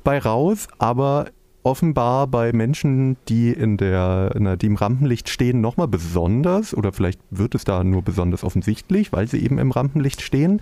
bei 0.04 0.20
raus, 0.20 0.68
aber 0.78 1.28
offenbar 1.66 2.28
bei 2.28 2.54
Menschen, 2.54 3.18
die 3.28 3.52
in 3.52 3.78
der, 3.78 4.36
na, 4.38 4.56
die 4.56 4.68
im 4.68 4.76
Rampenlicht 4.76 5.30
stehen, 5.30 5.62
nochmal 5.62 5.88
besonders 5.88 6.76
oder 6.76 6.92
vielleicht 6.92 7.20
wird 7.32 7.56
es 7.56 7.64
da 7.64 7.84
nur 7.84 8.04
besonders 8.04 8.44
offensichtlich, 8.44 9.12
weil 9.12 9.28
sie 9.28 9.44
eben 9.44 9.58
im 9.58 9.72
Rampenlicht 9.72 10.22
stehen. 10.22 10.62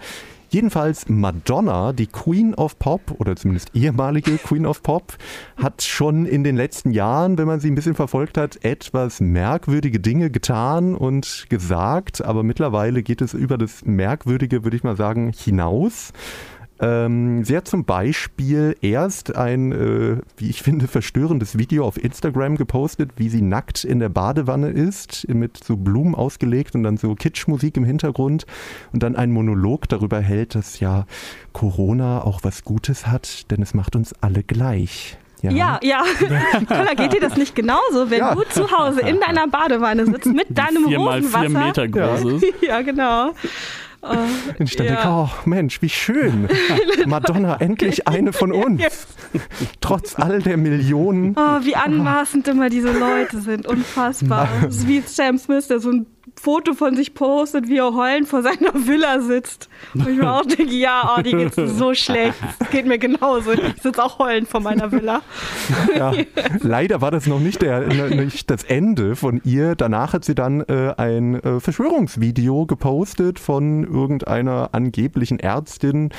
Jedenfalls 0.54 1.10
Madonna, 1.10 1.94
die 1.94 2.06
Queen 2.06 2.54
of 2.54 2.78
Pop 2.78 3.16
oder 3.18 3.36
zumindest 3.36 3.72
ehemalige 3.74 4.38
Queen 4.44 4.68
of 4.68 4.84
Pop, 4.84 5.18
hat 5.58 5.82
schon 5.82 6.28
in 6.28 6.44
den 6.44 6.56
letzten 6.56 6.92
Jahren, 6.92 7.40
wenn 7.40 7.48
man 7.48 7.60
sie 7.60 7.72
ein 7.72 7.76
bisschen 7.76 7.96
verfolgt 7.96 8.38
hat, 8.38 8.64
etwas 8.64 9.20
merkwürdige 9.20 10.00
Dinge 10.00 10.30
getan 10.30 10.94
und 10.94 11.48
gesagt. 11.50 12.24
Aber 12.24 12.44
mittlerweile 12.44 13.02
geht 13.02 13.22
es 13.22 13.34
über 13.34 13.58
das 13.58 13.84
Merkwürdige, 13.84 14.64
würde 14.64 14.78
ich 14.78 14.84
mal 14.84 14.96
sagen, 14.96 15.34
hinaus. 15.36 16.14
Ähm, 16.80 17.44
sie 17.44 17.56
hat 17.56 17.68
zum 17.68 17.86
Beispiel 17.86 18.76
erst 18.82 19.36
ein, 19.36 19.72
äh, 19.72 20.18
wie 20.38 20.50
ich 20.50 20.62
finde, 20.62 20.88
verstörendes 20.88 21.58
Video 21.58 21.86
auf 21.86 22.04
Instagram 22.04 22.58
gepostet, 22.58 23.12
wie 23.18 23.30
sie 23.30 23.42
nackt 23.42 23.84
in 23.84 24.00
der 24.00 24.10
Badewanne 24.10 24.70
ist, 24.70 25.28
mit 25.30 25.64
so 25.64 25.78
Blumen 25.78 26.16
ausgelegt 26.16 26.76
und 26.76 26.84
dann 26.84 26.98
so 26.98 27.16
Kitschmusik 27.16 27.78
im 27.78 27.86
Hintergrund 27.86 28.46
und 28.92 29.04
dann 29.04 29.16
einen 29.16 29.32
Monolog 29.32 29.88
darüber 29.88 30.20
hält, 30.20 30.56
dass 30.56 30.80
ja 30.80 31.06
Corona 31.52 32.24
auch 32.24 32.40
was 32.44 32.64
Gutes 32.64 33.08
hat, 33.08 33.52
denn 33.52 33.62
es 33.62 33.74
macht 33.74 33.96
uns 33.96 34.14
alle 34.22 34.44
gleich. 34.44 35.18
Ja, 35.44 35.52
ja. 35.52 35.80
ja. 35.84 36.04
Kolla, 36.68 36.94
geht 36.94 37.14
dir 37.14 37.20
das 37.20 37.36
nicht 37.36 37.54
genauso, 37.54 38.10
wenn 38.10 38.20
ja. 38.20 38.34
du 38.34 38.44
zu 38.44 38.72
Hause 38.72 39.02
in 39.02 39.20
deiner 39.20 39.48
Badewanne 39.48 40.06
sitzt 40.06 40.28
mit 40.28 40.58
deinem 40.58 40.86
Rosenwasser? 40.86 41.40
Vier 41.42 41.50
mal 41.50 41.50
vier 41.50 41.66
Meter 41.66 41.88
groß 41.88 42.34
ist. 42.34 42.46
ja, 42.62 42.82
genau. 42.82 43.32
Und 44.60 44.70
ich 44.70 44.76
dachte, 44.76 44.94
ja. 44.94 45.10
oh 45.10 45.30
Mensch, 45.46 45.82
wie 45.82 45.90
schön. 45.90 46.50
Madonna, 47.06 47.58
endlich 47.58 48.08
eine 48.08 48.34
von 48.34 48.52
uns. 48.52 49.08
Trotz 49.80 50.20
all 50.20 50.42
der 50.42 50.58
Millionen. 50.58 51.36
Oh, 51.38 51.66
wie 51.66 51.76
anmaßend 51.76 52.48
immer 52.48 52.70
diese 52.70 52.92
Leute 52.92 53.40
sind. 53.40 53.66
Unfassbar. 53.66 54.50
Das 54.62 54.78
ist 54.78 54.88
wie 54.88 55.02
Sam 55.02 55.38
Smith, 55.38 55.68
der 55.68 55.80
so 55.80 55.92
ein 55.92 56.06
Foto 56.36 56.74
von 56.74 56.96
sich 56.96 57.14
postet, 57.14 57.68
wie 57.68 57.78
er 57.78 57.94
heulend 57.94 58.28
vor 58.28 58.42
seiner 58.42 58.74
Villa 58.74 59.20
sitzt. 59.20 59.70
Und 59.94 60.08
ich 60.08 60.18
mir 60.18 60.32
auch 60.32 60.46
denke, 60.46 60.74
ja, 60.74 61.16
oh, 61.18 61.22
die 61.22 61.32
geht 61.32 61.54
so 61.54 61.94
schlecht. 61.94 62.36
Es 62.60 62.70
geht 62.70 62.86
mir 62.86 62.98
genauso. 62.98 63.52
Ich 63.52 63.82
sitze 63.82 64.04
auch 64.04 64.20
heulend 64.20 64.48
vor 64.48 64.60
meiner 64.62 64.92
Villa. 64.92 65.22
Ja, 65.96 66.14
leider 66.62 67.02
war 67.02 67.12
das 67.12 67.28
noch 67.28 67.40
nicht, 67.40 67.62
der, 67.62 67.88
nicht 68.10 68.50
das 68.50 68.64
Ende 68.64 69.16
von 69.16 69.42
ihr. 69.44 69.76
Danach 69.76 70.14
hat 70.14 70.26
sie 70.26 70.34
dann 70.34 70.62
äh, 70.62 70.94
ein 70.98 71.36
äh, 71.36 71.60
Verschwörungsvideo 71.60 72.66
gepostet 72.66 73.38
von 73.38 73.84
irgendeiner 73.84 74.70
angeblichen 74.72 75.40
Ärztin, 75.40 76.10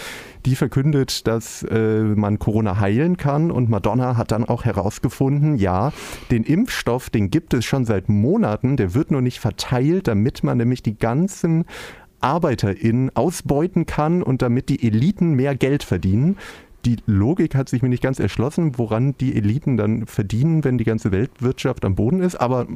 die 0.46 0.56
verkündet, 0.56 1.26
dass 1.26 1.62
äh, 1.62 2.02
man 2.02 2.38
Corona 2.38 2.80
heilen 2.80 3.16
kann. 3.16 3.50
Und 3.50 3.70
Madonna 3.70 4.16
hat 4.16 4.30
dann 4.30 4.44
auch 4.44 4.64
herausgefunden, 4.64 5.56
ja, 5.56 5.92
den 6.30 6.44
Impfstoff, 6.44 7.10
den 7.10 7.30
gibt 7.30 7.54
es 7.54 7.64
schon 7.64 7.84
seit 7.84 8.08
Monaten, 8.08 8.76
der 8.76 8.94
wird 8.94 9.10
nur 9.10 9.22
nicht 9.22 9.40
verteilt, 9.40 10.08
damit 10.08 10.42
man 10.44 10.58
nämlich 10.58 10.82
die 10.82 10.98
ganzen 10.98 11.64
ArbeiterInnen 12.20 13.14
ausbeuten 13.14 13.86
kann 13.86 14.22
und 14.22 14.42
damit 14.42 14.68
die 14.68 14.86
Eliten 14.86 15.34
mehr 15.34 15.54
Geld 15.54 15.82
verdienen. 15.82 16.36
Die 16.84 16.96
Logik 17.06 17.54
hat 17.54 17.68
sich 17.68 17.82
mir 17.82 17.88
nicht 17.88 18.02
ganz 18.02 18.18
erschlossen, 18.18 18.78
woran 18.78 19.14
die 19.18 19.36
Eliten 19.36 19.76
dann 19.76 20.06
verdienen, 20.06 20.64
wenn 20.64 20.76
die 20.76 20.84
ganze 20.84 21.12
Weltwirtschaft 21.12 21.84
am 21.84 21.94
Boden 21.94 22.20
ist, 22.20 22.36
aber 22.36 22.66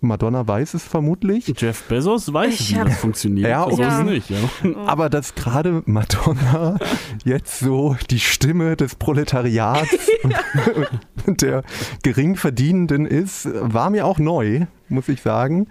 Madonna 0.00 0.46
weiß 0.46 0.74
es 0.74 0.84
vermutlich. 0.84 1.52
Jeff 1.56 1.82
Bezos 1.84 2.32
weiß, 2.32 2.58
ich 2.58 2.74
wie 2.74 2.84
das 2.84 2.96
funktioniert. 2.98 3.48
Ja, 3.48 3.66
okay. 3.66 3.82
ja. 3.82 4.02
nicht. 4.02 4.30
Ja. 4.30 4.38
Aber 4.86 5.10
dass 5.10 5.34
gerade 5.34 5.82
Madonna 5.84 6.78
jetzt 7.24 7.58
so 7.58 7.96
die 8.10 8.20
Stimme 8.20 8.76
des 8.76 8.94
Proletariats 8.94 10.10
und 11.26 11.42
der 11.42 11.62
Geringverdienenden 12.02 13.06
ist, 13.06 13.48
war 13.52 13.90
mir 13.90 14.06
auch 14.06 14.18
neu, 14.18 14.66
muss 14.88 15.08
ich 15.08 15.20
sagen. 15.20 15.68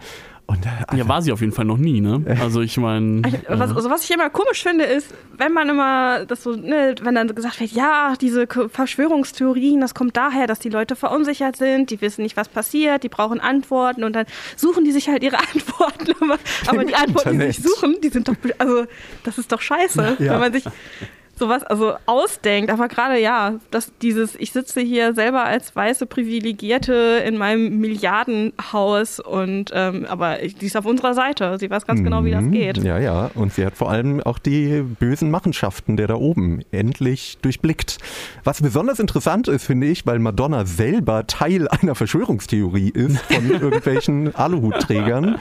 Und, 0.49 0.65
äh, 0.65 0.97
ja, 0.97 1.07
war 1.07 1.21
sie 1.21 1.31
auf 1.31 1.41
jeden 1.41 1.51
Fall 1.51 1.65
noch 1.65 1.77
nie, 1.77 2.01
ne? 2.01 2.23
Also 2.41 2.61
ich 2.61 2.77
meine. 2.77 3.21
Was, 3.47 3.75
also 3.75 3.89
was 3.91 4.03
ich 4.03 4.09
immer 4.09 4.31
komisch 4.31 4.63
finde, 4.63 4.85
ist, 4.85 5.13
wenn 5.37 5.53
man 5.53 5.69
immer 5.69 6.25
das 6.25 6.41
so, 6.41 6.55
ne, 6.55 6.95
wenn 7.03 7.13
dann 7.13 7.27
gesagt 7.35 7.59
wird, 7.59 7.71
ja, 7.71 8.15
diese 8.19 8.47
Verschwörungstheorien, 8.47 9.79
das 9.79 9.93
kommt 9.93 10.17
daher, 10.17 10.47
dass 10.47 10.57
die 10.57 10.69
Leute 10.69 10.95
verunsichert 10.95 11.55
sind, 11.55 11.91
die 11.91 12.01
wissen 12.01 12.23
nicht, 12.23 12.35
was 12.35 12.49
passiert, 12.49 13.03
die 13.03 13.09
brauchen 13.09 13.39
Antworten 13.39 14.03
und 14.03 14.13
dann 14.13 14.25
suchen 14.55 14.85
die 14.85 14.91
sich 14.91 15.07
halt 15.07 15.21
ihre 15.21 15.37
Antworten. 15.53 16.15
Aber, 16.19 16.39
aber 16.67 16.85
die 16.85 16.95
Antworten, 16.95 17.29
Internet. 17.29 17.57
die 17.57 17.61
sie 17.61 17.67
suchen, 17.67 17.97
die 18.01 18.09
sind 18.09 18.27
doch, 18.27 18.35
also 18.57 18.85
das 19.23 19.37
ist 19.37 19.51
doch 19.51 19.61
scheiße, 19.61 20.17
ja. 20.17 20.33
wenn 20.33 20.39
man 20.39 20.53
sich 20.53 20.63
sowas 21.39 21.63
also 21.63 21.93
ausdenkt. 22.05 22.71
Aber 22.71 22.87
gerade 22.87 23.19
ja, 23.19 23.55
dass 23.71 23.91
dieses, 24.01 24.35
ich 24.35 24.51
sitze 24.51 24.81
hier 24.81 25.13
selber 25.13 25.43
als 25.43 25.75
weiße 25.75 26.05
Privilegierte 26.05 27.23
in 27.25 27.37
meinem 27.37 27.79
Milliardenhaus 27.79 29.19
und 29.19 29.71
ähm, 29.73 30.05
aber 30.07 30.37
die 30.37 30.65
ist 30.65 30.77
auf 30.77 30.85
unserer 30.85 31.13
Seite. 31.13 31.57
Sie 31.59 31.69
weiß 31.69 31.85
ganz 31.85 32.03
genau, 32.03 32.23
wie 32.25 32.31
das 32.31 32.43
mhm. 32.43 32.51
geht. 32.51 32.77
Ja, 32.79 32.99
ja. 32.99 33.31
Und 33.35 33.53
sie 33.53 33.65
hat 33.65 33.77
vor 33.77 33.89
allem 33.89 34.21
auch 34.21 34.39
die 34.39 34.81
bösen 34.99 35.31
Machenschaften 35.31 35.97
der 35.97 36.07
da 36.07 36.15
oben 36.15 36.61
endlich 36.71 37.37
durchblickt. 37.41 37.97
Was 38.43 38.61
besonders 38.61 38.99
interessant 38.99 39.47
ist, 39.47 39.65
finde 39.65 39.87
ich, 39.87 40.05
weil 40.05 40.19
Madonna 40.19 40.65
selber 40.65 41.27
Teil 41.27 41.67
einer 41.67 41.95
Verschwörungstheorie 41.95 42.89
ist 42.89 43.19
von 43.19 43.49
irgendwelchen 43.49 44.35
Aluhutträgern, 44.35 45.37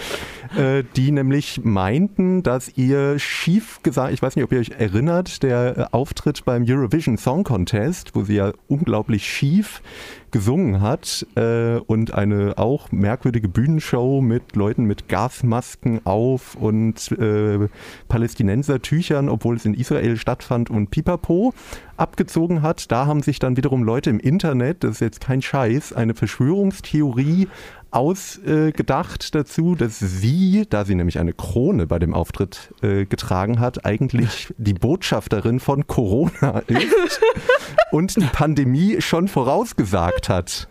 äh, 0.57 0.85
die 0.97 1.13
nämlich 1.13 1.61
meinten, 1.65 2.43
dass 2.43 2.77
ihr 2.77 3.19
schief 3.19 3.81
gesagt, 3.83 4.13
ich 4.13 4.23
weiß 4.23 4.37
nicht, 4.37 4.45
ob 4.45 4.53
ihr 4.53 4.61
euch 4.61 4.71
erinnert, 4.79 5.43
der 5.43 5.88
Auftritt 5.93 6.45
beim 6.45 6.65
Eurovision 6.67 7.17
Song 7.17 7.45
Contest, 7.45 8.15
wo 8.15 8.25
sie 8.25 8.37
ja 8.37 8.53
unglaublich 8.69 9.29
schief 9.29 9.83
gesungen 10.31 10.81
hat 10.81 11.27
äh, 11.37 11.77
und 11.79 12.15
eine 12.15 12.59
auch 12.59 12.93
merkwürdige 12.93 13.49
Bühnenshow 13.49 14.21
mit 14.21 14.57
Leuten 14.57 14.85
mit 14.85 15.09
Gasmasken 15.09 16.05
auf 16.05 16.55
und 16.55 17.13
äh, 17.13 17.69
Palästinensertüchern, 18.09 19.29
obwohl 19.29 19.57
es 19.57 19.65
in 19.65 19.75
Israel 19.75 20.17
stattfand 20.17 20.71
und 20.71 20.91
Pipapo 20.91 21.55
abgezogen 21.97 22.63
hat. 22.63 22.91
Da 22.91 23.07
haben 23.07 23.23
sich 23.23 23.39
dann 23.39 23.57
wiederum 23.57 23.83
Leute 23.83 24.11
im 24.11 24.21
Internet, 24.21 24.85
das 24.85 24.93
ist 24.93 25.01
jetzt 25.01 25.21
kein 25.21 25.43
Scheiß, 25.43 25.93
eine 25.93 26.15
Verschwörungstheorie 26.15 27.49
ausgedacht 27.91 29.25
äh, 29.25 29.31
dazu, 29.33 29.75
dass 29.75 29.99
sie, 29.99 30.67
da 30.69 30.85
sie 30.85 30.95
nämlich 30.95 31.19
eine 31.19 31.33
Krone 31.33 31.87
bei 31.87 31.99
dem 31.99 32.13
Auftritt 32.13 32.75
äh, 32.83 33.07
getragen 33.07 33.61
hat, 33.61 33.87
eigentlich 33.87 34.53
die 34.59 34.75
Botschafterin 34.75 35.59
von 35.59 35.87
Corona 35.87 36.59
ist 36.67 37.21
und 37.91 38.17
die 38.17 38.27
Pandemie 38.27 39.01
schon 39.01 39.29
vorausgesagt 39.29 40.18
hat. 40.27 40.67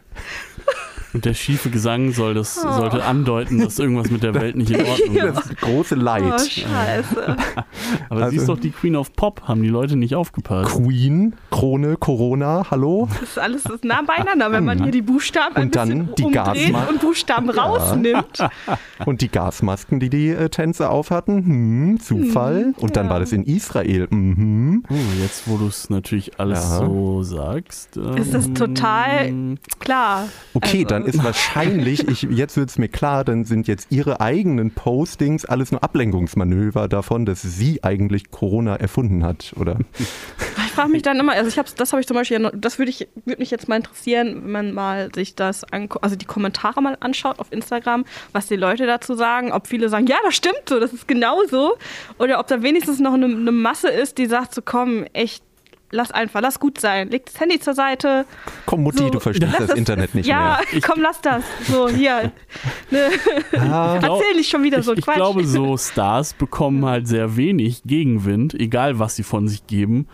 Und 1.14 1.26
der 1.26 1.34
schiefe 1.34 1.70
Gesang 1.70 2.12
soll 2.12 2.34
das, 2.34 2.64
oh. 2.64 2.72
sollte 2.72 3.04
andeuten, 3.04 3.60
dass 3.60 3.80
irgendwas 3.80 4.12
mit 4.12 4.24
der 4.24 4.34
Welt 4.34 4.56
nicht 4.56 4.72
in 4.72 4.86
Ordnung 4.86 5.16
ist. 5.16 5.36
Das 5.38 5.56
große 5.56 5.96
Leid. 5.96 6.24
Oh, 6.26 6.38
scheiße. 6.38 7.38
Aber 8.10 8.24
also, 8.24 8.32
sie 8.32 8.38
ist 8.38 8.50
doch 8.50 8.60
die 8.60 8.72
Queen 8.72 8.96
of 8.96 9.14
Pop, 9.14 9.44
haben 9.48 9.62
die 9.62 9.70
Leute 9.70 9.96
nicht 9.96 10.16
aufgepasst. 10.16 10.76
Queen, 10.76 11.36
Krone, 11.52 11.98
Corona, 11.98 12.68
hallo? 12.70 13.08
Das 13.20 13.30
ist 13.30 13.40
alles 13.40 13.64
das 13.64 13.84
nah 13.84 14.02
beieinander, 14.02 14.52
wenn 14.52 14.66
man 14.66 14.84
hier 14.84 14.92
die 14.92 15.02
Buchstaben 15.02 15.56
und 15.62 15.76
dann 15.76 16.10
die 16.18 16.30
Gasmasken 16.30 16.90
und 16.90 17.02
Buchstaben 17.02 17.48
ja. 17.48 17.64
rausnimmt. 17.64 18.38
Und 19.06 19.22
die 19.22 19.30
Gasmasken, 19.30 20.00
die 20.00 20.10
die 20.10 20.30
äh, 20.30 20.50
Tänzer 20.50 20.90
aufhatten, 20.90 21.46
hm, 21.46 22.00
Zufall. 22.00 22.74
Hm, 22.76 22.76
und 22.80 22.96
dann 22.98 23.06
ja. 23.06 23.12
war 23.12 23.20
das 23.20 23.32
in 23.32 23.44
Israel. 23.44 24.08
Mhm. 24.10 24.84
Oh, 24.90 24.94
jetzt, 25.22 25.48
wo 25.48 25.58
du 25.58 25.68
es 25.68 25.90
natürlich 25.90 26.40
alles 26.40 26.60
ja. 26.60 26.80
so 26.80 27.24
sagst. 27.24 27.96
Ähm, 27.98 28.18
ist 28.18 28.34
das 28.34 28.52
total 28.54 29.58
klar. 29.80 30.28
Okay, 30.54 30.78
also, 30.78 30.88
dann 30.88 30.97
ist 31.06 31.24
wahrscheinlich, 31.24 32.08
ich, 32.08 32.24
jetzt 32.24 32.58
wird 32.58 32.70
es 32.70 32.78
mir 32.78 32.88
klar, 32.88 33.24
dann 33.24 33.46
sind 33.46 33.68
jetzt 33.68 33.88
ihre 33.92 34.22
eigenen 34.22 34.72
Postings 34.72 35.46
alles 35.46 35.72
nur 35.72 35.84
Ablenkungsmanöver 35.84 36.88
davon, 36.88 37.26
dass 37.26 37.42
sie 37.42 37.84
eigentlich 37.84 38.32
Corona 38.32 38.76
erfunden 38.76 39.24
hat, 39.24 39.54
oder? 39.58 39.78
Ich 40.66 40.84
frage 40.84 40.92
mich 40.92 41.02
dann 41.02 41.20
immer, 41.20 41.32
also 41.32 41.48
ich 41.48 41.58
habe 41.58 41.68
das 41.76 41.92
habe 41.92 42.02
ich 42.02 42.08
zum 42.08 42.16
Beispiel, 42.16 42.52
das 42.54 42.78
würde 42.78 42.92
ich 42.92 43.08
würde 43.26 43.40
mich 43.40 43.50
jetzt 43.50 43.68
mal 43.68 43.78
interessieren, 43.78 44.44
wenn 44.44 44.52
man 44.52 44.74
mal 44.74 45.10
sich 45.12 45.34
das 45.34 45.64
also 45.64 46.16
die 46.16 46.26
Kommentare 46.26 46.84
mal 46.84 46.96
anschaut 47.00 47.40
auf 47.40 47.52
Instagram, 47.52 48.06
was 48.32 48.46
die 48.46 48.58
Leute 48.58 48.86
dazu 48.86 49.16
sagen, 49.16 49.52
ob 49.52 49.66
viele 49.66 49.90
sagen, 49.90 50.06
ja, 50.06 50.18
das 50.24 50.36
stimmt 50.36 50.70
so, 50.70 50.80
das 50.80 50.94
ist 50.94 51.08
genauso, 51.08 51.78
oder 52.20 52.40
ob 52.40 52.46
da 52.46 52.62
wenigstens 52.62 53.00
noch 53.00 53.14
eine, 53.14 53.26
eine 53.26 53.52
Masse 53.52 53.90
ist, 53.90 54.20
die 54.20 54.28
sagt 54.28 54.54
so, 54.54 54.62
komm, 54.64 55.06
echt 55.14 55.44
lass 55.92 56.12
einfach, 56.12 56.42
lass 56.42 56.60
gut 56.60 56.80
sein. 56.80 57.10
Leg 57.10 57.26
das 57.26 57.40
Handy 57.40 57.60
zur 57.60 57.74
Seite. 57.74 58.26
Komm, 58.66 58.84
Mutti, 58.84 59.00
so, 59.00 59.10
du 59.10 59.20
verstehst 59.20 59.54
das, 59.58 59.68
das, 59.68 59.78
Internet 59.78 60.16
nicht 60.16 60.26
ja, 60.26 60.60
mehr. 60.60 60.80
Ja, 60.80 60.80
komm, 60.88 61.02
lass 61.02 61.22
das. 61.22 61.44
So, 61.68 61.90
hier. 61.90 62.32
Ne. 62.90 63.10
Ja, 63.52 63.96
Erzähl 63.96 64.36
nicht 64.36 64.50
schon 64.50 64.64
wieder 64.64 64.82
so 64.82 64.94
ich, 64.94 65.04
Quatsch. 65.04 65.16
Ich 65.16 65.22
glaube, 65.22 65.46
so 65.46 65.78
Stars 65.78 66.34
bekommen 66.34 66.86
halt 66.86 67.08
sehr 67.08 67.36
wenig 67.36 67.84
Gegenwind, 67.84 68.54
egal 68.54 69.00
was 69.00 69.16
sie 69.16 69.24
von 69.24 69.48
sich 69.48 69.68
geben. 69.68 70.08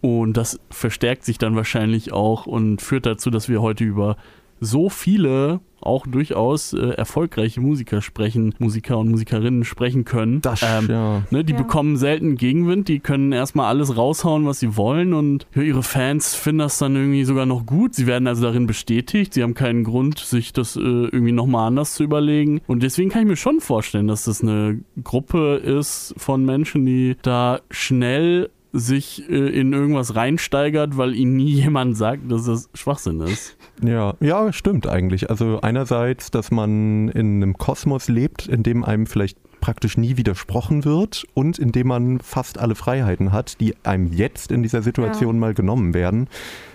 Und 0.00 0.36
das 0.36 0.58
verstärkt 0.70 1.24
sich 1.24 1.38
dann 1.38 1.56
wahrscheinlich 1.56 2.12
auch 2.12 2.46
und 2.46 2.82
führt 2.82 3.06
dazu, 3.06 3.30
dass 3.30 3.48
wir 3.48 3.62
heute 3.62 3.84
über 3.84 4.16
so 4.60 4.88
viele 4.88 5.60
auch 5.86 6.06
durchaus 6.06 6.72
äh, 6.72 6.90
erfolgreiche 6.90 7.60
Musiker 7.60 8.02
sprechen, 8.02 8.54
Musiker 8.58 8.98
und 8.98 9.10
Musikerinnen 9.10 9.64
sprechen 9.64 10.04
können. 10.04 10.40
Das, 10.40 10.62
ähm, 10.62 10.88
ja. 10.88 11.22
ne, 11.30 11.44
die 11.44 11.52
ja. 11.52 11.58
bekommen 11.58 11.96
selten 11.96 12.36
Gegenwind, 12.36 12.88
die 12.88 13.00
können 13.00 13.32
erstmal 13.32 13.66
alles 13.66 13.96
raushauen, 13.96 14.46
was 14.46 14.60
sie 14.60 14.76
wollen 14.76 15.14
und 15.14 15.46
ja, 15.54 15.62
ihre 15.62 15.82
Fans 15.82 16.34
finden 16.34 16.58
das 16.58 16.78
dann 16.78 16.96
irgendwie 16.96 17.24
sogar 17.24 17.46
noch 17.46 17.66
gut. 17.66 17.94
Sie 17.94 18.06
werden 18.06 18.26
also 18.26 18.42
darin 18.42 18.66
bestätigt, 18.66 19.34
sie 19.34 19.42
haben 19.42 19.54
keinen 19.54 19.84
Grund, 19.84 20.18
sich 20.18 20.52
das 20.52 20.76
äh, 20.76 20.80
irgendwie 20.80 21.32
nochmal 21.32 21.68
anders 21.68 21.94
zu 21.94 22.02
überlegen. 22.02 22.60
Und 22.66 22.82
deswegen 22.82 23.10
kann 23.10 23.22
ich 23.22 23.28
mir 23.28 23.36
schon 23.36 23.60
vorstellen, 23.60 24.06
dass 24.06 24.24
das 24.24 24.42
eine 24.42 24.80
Gruppe 25.02 25.56
ist 25.56 26.14
von 26.16 26.44
Menschen, 26.44 26.86
die 26.86 27.16
da 27.22 27.60
schnell 27.70 28.50
sich 28.74 29.30
äh, 29.30 29.34
in 29.34 29.72
irgendwas 29.72 30.16
reinsteigert, 30.16 30.96
weil 30.96 31.14
ihnen 31.14 31.36
nie 31.36 31.52
jemand 31.62 31.96
sagt, 31.96 32.30
dass 32.30 32.44
das 32.44 32.68
Schwachsinn 32.74 33.20
ist. 33.20 33.56
Ja, 33.82 34.14
ja, 34.20 34.52
stimmt 34.52 34.86
eigentlich. 34.86 35.30
Also 35.30 35.60
einerseits, 35.62 36.30
dass 36.30 36.50
man 36.50 37.08
in 37.08 37.42
einem 37.42 37.56
Kosmos 37.56 38.08
lebt, 38.08 38.48
in 38.48 38.62
dem 38.62 38.84
einem 38.84 39.06
vielleicht 39.06 39.38
praktisch 39.60 39.96
nie 39.96 40.18
widersprochen 40.18 40.84
wird 40.84 41.24
und 41.32 41.58
in 41.58 41.72
dem 41.72 41.86
man 41.86 42.20
fast 42.20 42.58
alle 42.58 42.74
Freiheiten 42.74 43.32
hat, 43.32 43.60
die 43.60 43.74
einem 43.82 44.12
jetzt 44.12 44.52
in 44.52 44.62
dieser 44.62 44.82
Situation 44.82 45.36
ja. 45.36 45.40
mal 45.40 45.54
genommen 45.54 45.94
werden, 45.94 46.28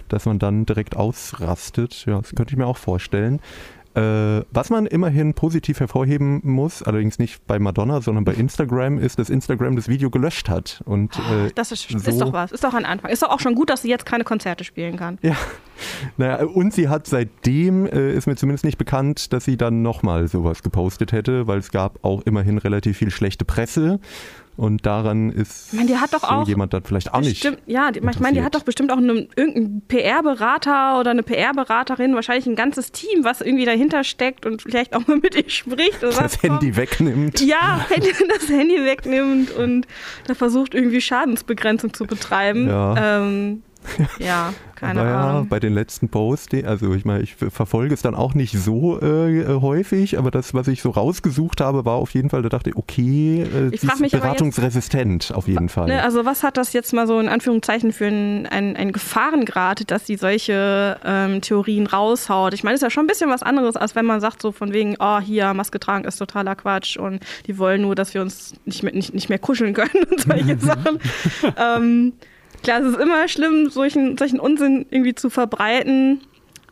dass 0.08 0.26
man 0.26 0.40
dann 0.40 0.66
direkt 0.66 0.96
ausrastet. 0.96 2.06
Ja, 2.08 2.20
das 2.20 2.34
könnte 2.34 2.54
ich 2.54 2.58
mir 2.58 2.66
auch 2.66 2.78
vorstellen. 2.78 3.42
Äh, 4.00 4.46
was 4.52 4.70
man 4.70 4.86
immerhin 4.86 5.34
positiv 5.34 5.82
hervorheben 5.82 6.40
muss, 6.44 6.84
allerdings 6.84 7.20
nicht 7.20 7.46
bei 7.48 7.60
Madonna, 7.60 8.00
sondern 8.00 8.24
bei 8.24 8.34
Instagram, 8.34 8.98
ist, 8.98 9.20
dass 9.20 9.30
Instagram 9.30 9.76
das 9.76 9.90
Video 9.90 10.10
gelöscht 10.10 10.48
hat. 10.48 10.82
Und, 10.86 11.18
äh, 11.18 11.52
das 11.54 11.74
ist, 11.74 11.90
so 11.90 11.98
ist 11.98 12.22
doch 12.22 12.32
was, 12.32 12.54
ist 12.54 12.64
doch 12.64 12.74
ein 12.74 12.86
Anfang. 12.86 13.12
Ist 13.12 13.24
doch 13.24 13.30
auch 13.30 13.42
schon 13.42 13.56
gut, 13.56 13.70
dass 13.70 13.82
sie 13.82 13.90
jetzt 13.90 14.06
keine 14.06 14.24
Konzerte 14.24 14.64
spielen 14.64 14.96
kann. 14.96 15.18
Ja, 15.22 15.36
naja, 16.18 16.46
und 16.46 16.74
sie 16.74 16.88
hat 16.88 17.08
seitdem, 17.08 17.88
äh, 17.88 18.14
ist 18.14 18.26
mir 18.26 18.38
zumindest 18.38 18.64
nicht 18.64 18.78
bekannt, 18.78 19.34
dass 19.34 19.44
sie 19.44 19.58
dann 19.58 19.82
nochmal 19.82 20.30
sowas 20.30 20.64
gepostet 20.64 21.12
hätte, 21.12 21.48
weil 21.48 21.60
es 21.60 21.72
gab 21.72 22.04
auch 22.04 22.22
immerhin 22.22 22.58
relativ 22.58 22.98
viel 22.98 23.12
schlechte 23.12 23.44
Presse. 23.44 24.00
Und 24.60 24.86
daran 24.86 25.30
ist 25.30 25.72
ich 25.72 25.74
meine, 25.80 25.88
die 25.88 25.98
hat 26.00 26.14
doch 26.14 26.24
auch 26.24 26.46
jemand 26.46 26.74
dann 26.74 26.84
vielleicht 26.84 27.14
auch 27.14 27.22
nicht. 27.22 27.50
Ja, 27.66 27.92
die, 27.92 28.00
ich 28.00 28.20
meine, 28.20 28.34
die 28.34 28.44
hat 28.44 28.56
doch 28.56 28.64
bestimmt 28.64 28.92
auch 28.92 28.98
einen, 28.98 29.30
irgendeinen 29.38 29.84
PR-Berater 29.88 31.00
oder 31.00 31.12
eine 31.12 31.24
PR-Beraterin, 31.24 32.14
wahrscheinlich 32.14 32.46
ein 32.46 32.58
ganzes 32.58 32.92
Team, 32.92 33.24
was 33.24 33.40
irgendwie 33.40 33.64
dahinter 33.64 34.04
steckt 34.04 34.46
und 34.46 34.62
vielleicht 34.62 34.98
auch 34.98 35.08
mal 35.08 35.16
mit 35.16 35.34
ihr 35.34 35.50
spricht. 35.50 36.04
Oder 36.04 36.24
das 36.24 36.44
Handy 36.44 36.76
wegnimmt. 36.76 37.40
Ja, 37.40 37.86
das 38.38 38.50
Handy 38.50 38.84
wegnimmt 38.84 39.52
und 39.52 39.88
da 40.28 40.34
versucht 40.34 40.74
irgendwie 40.76 41.00
Schadensbegrenzung 41.00 41.94
zu 41.94 42.06
betreiben. 42.06 42.68
Ja. 42.68 43.22
Ähm, 43.22 43.64
ja, 44.20 44.54
keine 44.76 45.04
naja, 45.04 45.30
Ahnung. 45.30 45.48
bei 45.48 45.60
den 45.60 45.74
letzten 45.74 46.10
Posts, 46.10 46.64
also 46.66 46.94
ich 46.94 47.06
meine, 47.06 47.24
ich 47.24 47.36
verfolge 47.36 47.94
es 47.94 48.02
dann 48.02 48.16
auch 48.16 48.34
nicht 48.34 48.58
so 48.58 49.02
äh, 49.02 49.46
häufig, 49.48 50.18
aber 50.18 50.32
das, 50.32 50.54
was 50.54 50.68
ich 50.68 50.82
so 50.82 50.90
rausgesucht 50.92 51.62
habe, 51.62 51.86
war 51.86 51.96
auf 51.96 52.14
jeden 52.14 52.30
Fall, 52.30 52.42
da 52.42 52.50
dachte 52.50 52.72
ich, 52.72 52.76
okay, 52.76 53.44
äh, 53.44 53.70
ich 53.74 53.84
ist 53.84 54.12
beratungsresistent 54.12 55.26
jetzt, 55.26 55.34
auf 55.34 55.48
jeden 55.48 55.70
Fall. 55.70 55.88
Ne, 55.88 56.04
also 56.04 56.26
was 56.26 56.44
hat 56.44 56.58
das 56.58 56.74
jetzt 56.74 56.94
mal 56.94 57.08
so 57.08 57.20
in 57.20 57.30
Anführungszeichen 57.30 57.92
für 57.92 58.08
einen 58.08 58.46
ein 58.48 58.92
Gefahrengrad, 58.92 59.90
dass 59.92 60.06
sie 60.06 60.16
solche 60.16 60.98
ähm, 61.04 61.42
Theorien 61.42 61.88
raushaut? 61.88 62.54
Ich 62.54 62.64
meine, 62.64 62.74
das 62.74 62.82
ist 62.82 62.84
ja 62.84 62.90
schon 62.90 63.06
ein 63.06 63.08
bisschen 63.08 63.30
was 63.30 63.44
anderes, 63.44 63.76
als 63.76 63.96
wenn 63.96 64.06
man 64.06 64.22
sagt 64.22 64.42
so 64.42 64.52
von 64.52 64.74
wegen, 64.74 64.96
oh, 65.00 65.20
hier, 65.20 65.54
Maske 65.54 65.80
tragen 65.80 66.06
ist 66.06 66.18
totaler 66.18 66.56
Quatsch 66.56 66.98
und 66.98 67.22
die 67.48 67.58
wollen 67.58 67.82
nur, 67.82 67.96
dass 67.96 68.14
wir 68.14 68.22
uns 68.22 68.54
nicht 68.66 68.84
mehr, 68.84 68.94
nicht, 68.94 69.14
nicht 69.14 69.30
mehr 69.30 69.40
kuscheln 69.40 69.74
können 69.74 70.04
und 70.12 70.22
solche 70.22 70.58
Sachen. 70.60 71.00
ähm, 71.58 72.14
Klar, 72.64 72.82
es 72.82 72.94
ist 72.94 73.00
immer 73.00 73.28
schlimm, 73.28 73.70
solchen, 73.70 74.18
solchen 74.18 74.40
Unsinn 74.40 74.86
irgendwie 74.90 75.16
zu 75.16 75.30
verbreiten. 75.30 76.22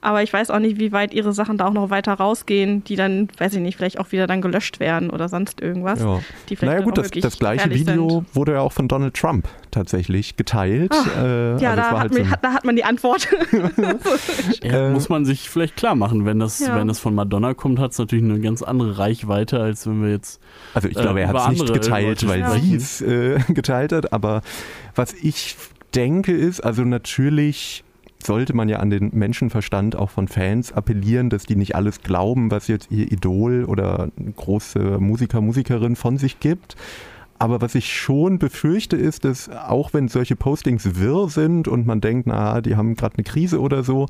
Aber 0.02 0.24
ich 0.24 0.32
weiß 0.32 0.52
auch 0.52 0.60
nicht, 0.60 0.80
wie 0.80 0.92
weit 0.92 1.14
ihre 1.14 1.34
Sachen 1.34 1.58
da 1.58 1.66
auch 1.68 1.74
noch 1.74 1.90
weiter 1.90 2.14
rausgehen, 2.14 2.84
die 2.84 2.96
dann, 2.96 3.30
weiß 3.38 3.54
ich 3.56 3.60
nicht, 3.60 3.78
vielleicht 3.78 4.00
auch 4.00 4.12
wieder 4.12 4.28
dann 4.28 4.42
gelöscht 4.42 4.80
werden 4.80 5.10
oder 5.10 5.28
sonst 5.28 5.62
irgendwas. 5.62 6.02
Ja. 6.02 6.20
Die 6.50 6.58
naja 6.62 6.82
gut, 6.82 6.98
das, 6.98 7.12
das 7.12 7.40
gleiche 7.40 7.70
Video 7.70 8.10
sind. 8.10 8.36
wurde 8.36 8.54
ja 8.54 8.62
auch 8.62 8.72
von 8.72 8.88
Donald 8.88 9.16
Trump 9.16 9.48
tatsächlich 9.72 10.38
geteilt. 10.38 10.92
Ach, 10.94 11.08
äh, 11.18 11.58
ja, 11.58 11.72
also 11.72 11.82
da, 11.82 11.90
hat 11.90 12.00
halt 12.00 12.14
man, 12.14 12.26
so 12.26 12.36
da, 12.42 12.54
hat 12.54 12.66
man, 12.66 12.76
die 12.76 12.84
Antwort. 12.84 13.28
ja, 14.64 14.90
muss 14.90 15.10
man 15.10 15.26
sich 15.26 15.50
vielleicht 15.50 15.76
klar 15.76 15.96
machen, 15.96 16.26
wenn 16.26 16.40
das, 16.40 16.60
ja. 16.60 16.76
wenn 16.76 16.88
das 16.88 17.00
von 17.00 17.16
Madonna 17.16 17.54
kommt, 17.54 17.80
hat 17.80 17.92
es 17.92 17.98
natürlich 17.98 18.26
eine 18.26 18.40
ganz 18.40 18.62
andere 18.62 18.98
Reichweite, 18.98 19.60
als 19.60 19.88
wenn 19.88 20.04
wir 20.04 20.12
jetzt. 20.12 20.40
Also 20.74 20.88
ich 20.88 20.96
glaube, 20.96 21.20
äh, 21.20 21.24
er 21.24 21.30
hat 21.30 21.54
es 21.54 21.62
nicht 21.62 21.74
geteilt, 21.74 22.28
weil 22.28 22.60
sie 22.62 22.76
es 22.76 23.02
äh, 23.02 23.40
geteilt 23.50 23.92
hat, 23.92 24.14
aber 24.14 24.42
was 24.96 25.14
ich 25.14 25.56
denke 25.96 26.32
ist, 26.34 26.62
also 26.62 26.84
natürlich 26.84 27.84
sollte 28.24 28.54
man 28.56 28.68
ja 28.68 28.80
an 28.80 28.90
den 28.90 29.12
Menschenverstand 29.14 29.96
auch 29.96 30.10
von 30.10 30.28
Fans 30.28 30.74
appellieren, 30.74 31.30
dass 31.30 31.46
die 31.46 31.56
nicht 31.56 31.76
alles 31.76 32.02
glauben, 32.02 32.52
was 32.52 32.68
jetzt 32.68 32.92
ihr 32.92 33.12
Idol 33.12 33.66
oder 33.66 34.10
große 34.36 34.98
Musiker, 35.00 35.42
Musikerin 35.42 35.96
von 35.96 36.18
sich 36.18 36.40
gibt. 36.40 36.76
Aber 37.40 37.62
was 37.62 37.76
ich 37.76 37.96
schon 37.96 38.40
befürchte, 38.40 38.96
ist, 38.96 39.24
dass 39.24 39.50
auch 39.50 39.94
wenn 39.94 40.08
solche 40.08 40.36
Postings 40.36 40.96
wirr 40.96 41.30
sind 41.30 41.68
und 41.68 41.86
man 41.86 42.02
denkt, 42.02 42.28
na, 42.28 42.62
die 42.62 42.76
haben 42.76 42.96
gerade 42.96 43.16
eine 43.16 43.24
Krise 43.24 43.62
oder 43.62 43.84
so, 43.84 44.08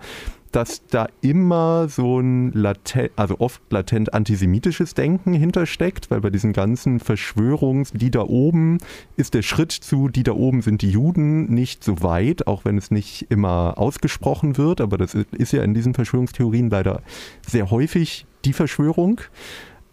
dass 0.52 0.86
da 0.88 1.08
immer 1.22 1.90
so 1.90 2.20
ein 2.20 2.52
latent, 2.54 3.12
also 3.16 3.40
oft 3.40 3.62
latent 3.70 4.14
antisemitisches 4.14 4.94
Denken 4.94 5.34
hintersteckt, 5.34 6.10
weil 6.10 6.22
bei 6.22 6.30
diesen 6.30 6.54
ganzen 6.54 7.00
Verschwörungs, 7.00 7.92
die 7.92 8.12
da 8.12 8.22
oben 8.22 8.78
ist 9.16 9.34
der 9.34 9.42
Schritt 9.42 9.72
zu, 9.72 10.10
die 10.10 10.24
da 10.24 10.34
oben 10.34 10.62
sind 10.62 10.82
die 10.82 10.92
Juden 10.92 11.54
nicht 11.54 11.84
so 11.84 12.02
weit, 12.02 12.48
auch 12.48 12.66
wenn 12.66 12.78
es 12.78 12.92
nicht 12.92 13.28
immer 13.30 13.78
ausgesprochen 13.78 14.58
wird, 14.58 14.82
aber 14.82 14.98
das 14.98 15.14
ist 15.14 15.54
ja 15.54 15.64
in 15.64 15.74
diesen 15.74 15.94
Verschwörungstheorien 15.94 16.70
leider 16.70 17.02
sehr 17.46 17.70
häufig 17.72 18.26
die 18.46 18.54
Verschwörung. 18.54 19.22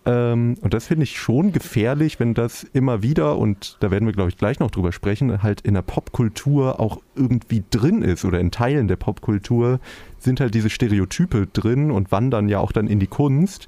Ähm, 0.07 0.57
und 0.61 0.75
das 0.75 0.87
finde 0.87 1.05
ich 1.05 1.19
schon 1.19 1.53
gefährlich, 1.53 2.21
wenn 2.21 2.35
das 2.35 2.65
immer 2.65 3.03
wieder, 3.03 3.39
und 3.39 3.79
da 3.81 3.91
werden 3.91 4.07
wir, 4.07 4.13
glaube 4.13 4.29
ich, 4.29 4.37
gleich 4.37 4.59
noch 4.59 4.71
drüber 4.71 4.93
sprechen, 4.93 5.43
halt 5.43 5.63
in 5.63 5.75
der 5.75 5.83
Popkultur 5.83 6.79
auch 6.79 7.01
irgendwie 7.15 7.65
drin 7.71 8.03
ist 8.03 8.25
oder 8.25 8.39
in 8.39 8.51
Teilen 8.51 8.87
der 8.87 8.97
Popkultur 8.97 9.81
sind 10.19 10.41
halt 10.41 10.55
diese 10.55 10.71
Stereotype 10.71 11.47
drin 11.47 11.91
und 11.91 12.13
wandern 12.13 12.49
ja 12.49 12.59
auch 12.59 12.73
dann 12.73 12.87
in 12.87 13.01
die 13.01 13.07
Kunst. 13.07 13.67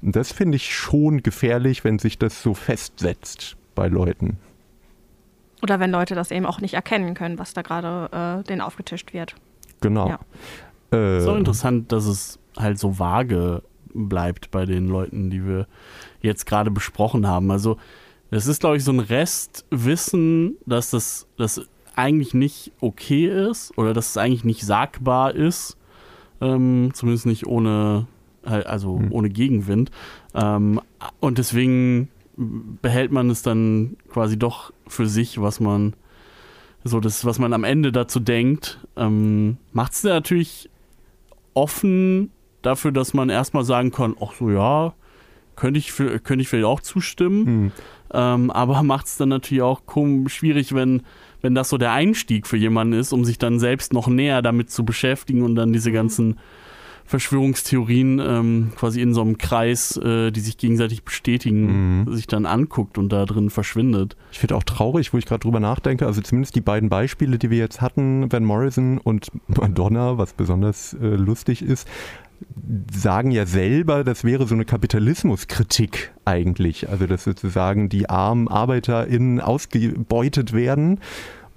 Und 0.00 0.16
das 0.16 0.32
finde 0.32 0.56
ich 0.56 0.74
schon 0.74 1.22
gefährlich, 1.22 1.84
wenn 1.84 1.98
sich 1.98 2.18
das 2.18 2.42
so 2.42 2.54
festsetzt 2.54 3.56
bei 3.74 3.88
Leuten. 3.88 4.38
Oder 5.62 5.80
wenn 5.80 5.90
Leute 5.90 6.14
das 6.14 6.30
eben 6.30 6.46
auch 6.46 6.60
nicht 6.60 6.74
erkennen 6.74 7.14
können, 7.14 7.38
was 7.38 7.54
da 7.54 7.62
gerade 7.62 8.40
äh, 8.40 8.44
denen 8.44 8.60
aufgetischt 8.60 9.12
wird. 9.12 9.34
Genau. 9.80 10.08
Ja. 10.08 10.98
Äh, 10.98 11.20
so 11.20 11.34
interessant, 11.34 11.92
dass 11.92 12.06
es 12.06 12.38
halt 12.56 12.78
so 12.78 12.98
vage 12.98 13.62
bleibt 13.96 14.50
bei 14.50 14.66
den 14.66 14.88
Leuten, 14.88 15.30
die 15.30 15.44
wir 15.44 15.66
jetzt 16.20 16.46
gerade 16.46 16.70
besprochen 16.70 17.26
haben. 17.26 17.50
Also 17.50 17.76
es 18.30 18.46
ist, 18.46 18.60
glaube 18.60 18.76
ich, 18.76 18.84
so 18.84 18.92
ein 18.92 19.00
Restwissen, 19.00 20.56
dass 20.66 20.90
das, 20.90 21.26
das 21.36 21.62
eigentlich 21.94 22.34
nicht 22.34 22.72
okay 22.80 23.26
ist 23.26 23.76
oder 23.78 23.94
dass 23.94 24.10
es 24.10 24.16
eigentlich 24.16 24.44
nicht 24.44 24.64
sagbar 24.64 25.34
ist, 25.34 25.76
ähm, 26.40 26.90
zumindest 26.92 27.26
nicht 27.26 27.46
ohne, 27.46 28.06
also 28.42 28.98
hm. 28.98 29.12
ohne 29.12 29.30
Gegenwind. 29.30 29.90
Ähm, 30.34 30.80
und 31.20 31.38
deswegen 31.38 32.08
behält 32.36 33.12
man 33.12 33.30
es 33.30 33.42
dann 33.42 33.96
quasi 34.10 34.38
doch 34.38 34.72
für 34.86 35.06
sich, 35.06 35.40
was 35.40 35.60
man 35.60 35.94
so 36.84 37.00
das, 37.00 37.24
was 37.24 37.38
man 37.38 37.52
am 37.52 37.64
Ende 37.64 37.92
dazu 37.92 38.20
denkt, 38.20 38.78
ähm, 38.96 39.56
macht 39.72 39.92
es 39.92 40.04
natürlich 40.04 40.70
offen 41.54 42.30
dafür, 42.66 42.92
dass 42.92 43.14
man 43.14 43.30
erstmal 43.30 43.64
sagen 43.64 43.90
kann, 43.90 44.14
ach 44.20 44.34
so 44.38 44.50
ja, 44.50 44.94
könnte 45.56 45.78
ich, 45.78 45.94
könnte 45.96 46.40
ich 46.40 46.48
vielleicht 46.48 46.66
auch 46.66 46.80
zustimmen. 46.80 47.44
Mhm. 47.44 47.72
Ähm, 48.12 48.50
aber 48.50 48.82
macht 48.82 49.06
es 49.06 49.16
dann 49.16 49.30
natürlich 49.30 49.62
auch 49.62 49.82
schwierig, 50.26 50.74
wenn, 50.74 51.02
wenn 51.42 51.54
das 51.54 51.68
so 51.68 51.78
der 51.78 51.92
Einstieg 51.92 52.46
für 52.46 52.56
jemanden 52.56 52.94
ist, 52.94 53.12
um 53.12 53.24
sich 53.24 53.38
dann 53.38 53.58
selbst 53.58 53.92
noch 53.92 54.06
näher 54.06 54.42
damit 54.42 54.70
zu 54.70 54.84
beschäftigen 54.84 55.42
und 55.42 55.56
dann 55.56 55.72
diese 55.72 55.92
ganzen 55.92 56.38
Verschwörungstheorien 57.06 58.18
ähm, 58.18 58.72
quasi 58.76 59.00
in 59.00 59.14
so 59.14 59.20
einem 59.20 59.38
Kreis, 59.38 59.96
äh, 59.96 60.32
die 60.32 60.40
sich 60.40 60.58
gegenseitig 60.58 61.04
bestätigen, 61.04 62.00
mhm. 62.00 62.12
sich 62.12 62.26
dann 62.26 62.46
anguckt 62.46 62.98
und 62.98 63.10
da 63.10 63.24
drin 63.24 63.48
verschwindet. 63.48 64.16
Ich 64.32 64.40
finde 64.40 64.56
auch 64.56 64.64
traurig, 64.64 65.12
wo 65.12 65.18
ich 65.18 65.24
gerade 65.24 65.40
drüber 65.40 65.60
nachdenke, 65.60 66.06
also 66.06 66.20
zumindest 66.20 66.56
die 66.56 66.60
beiden 66.60 66.88
Beispiele, 66.88 67.38
die 67.38 67.50
wir 67.50 67.58
jetzt 67.58 67.80
hatten, 67.80 68.30
Van 68.30 68.44
Morrison 68.44 68.98
und 68.98 69.30
Madonna, 69.46 70.18
was 70.18 70.32
besonders 70.32 70.94
äh, 70.94 71.06
lustig 71.06 71.62
ist, 71.62 71.88
sagen 72.92 73.30
ja 73.30 73.46
selber, 73.46 74.04
das 74.04 74.24
wäre 74.24 74.46
so 74.46 74.54
eine 74.54 74.64
Kapitalismuskritik 74.64 76.12
eigentlich. 76.24 76.88
Also, 76.88 77.06
dass 77.06 77.24
sozusagen 77.24 77.88
die 77.88 78.08
armen 78.08 78.48
ArbeiterInnen 78.48 79.40
ausgebeutet 79.40 80.52
werden. 80.52 81.00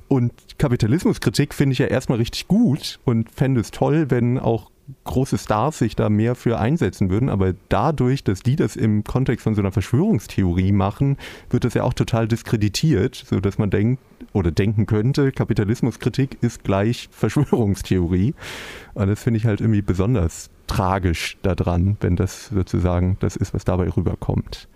Und 0.08 0.34
Kapitalismuskritik 0.58 1.54
finde 1.54 1.74
ich 1.74 1.80
ja 1.80 1.86
erstmal 1.86 2.18
richtig 2.18 2.48
gut 2.48 3.00
und 3.06 3.30
fände 3.30 3.62
es 3.62 3.72
toll, 3.72 4.08
wenn 4.10 4.40
auch 4.40 4.72
große 5.04 5.38
Stars 5.38 5.80
sich 5.80 5.96
da 5.96 6.10
mehr 6.10 6.36
für 6.36 6.60
einsetzen 6.60 7.10
würden, 7.10 7.30
aber 7.30 7.54
dadurch, 7.70 8.24
dass 8.24 8.42
die 8.42 8.56
das 8.56 8.76
im 8.76 9.04
Kontext 9.04 9.44
von 9.44 9.56
so 9.56 9.62
einer 9.62 9.72
Verschwörungstheorie 9.72 10.72
machen, 10.72 11.18
wird 11.50 11.64
das 11.64 11.74
ja 11.76 11.84
auch 11.84 11.94
total 11.94 12.28
diskreditiert, 12.28 13.16
sodass 13.16 13.58
man 13.58 13.70
denkt 13.70 14.02
oder 14.34 14.52
denken 14.52 14.86
könnte, 14.86 15.32
Kapitalismuskritik 15.32 16.38
ist 16.42 16.64
gleich 16.64 17.10
Verschwörungstheorie. 17.12 18.34
Und 18.94 19.08
das 19.08 19.22
finde 19.22 19.38
ich 19.38 19.46
halt 19.46 19.62
irgendwie 19.62 19.82
besonders 19.82 20.50
tragisch 20.70 21.38
daran, 21.42 21.98
wenn 22.00 22.16
das 22.16 22.48
sozusagen 22.48 23.18
das 23.20 23.36
ist, 23.36 23.54
was 23.54 23.66
dabei 23.66 23.90
rüberkommt. 23.90 24.70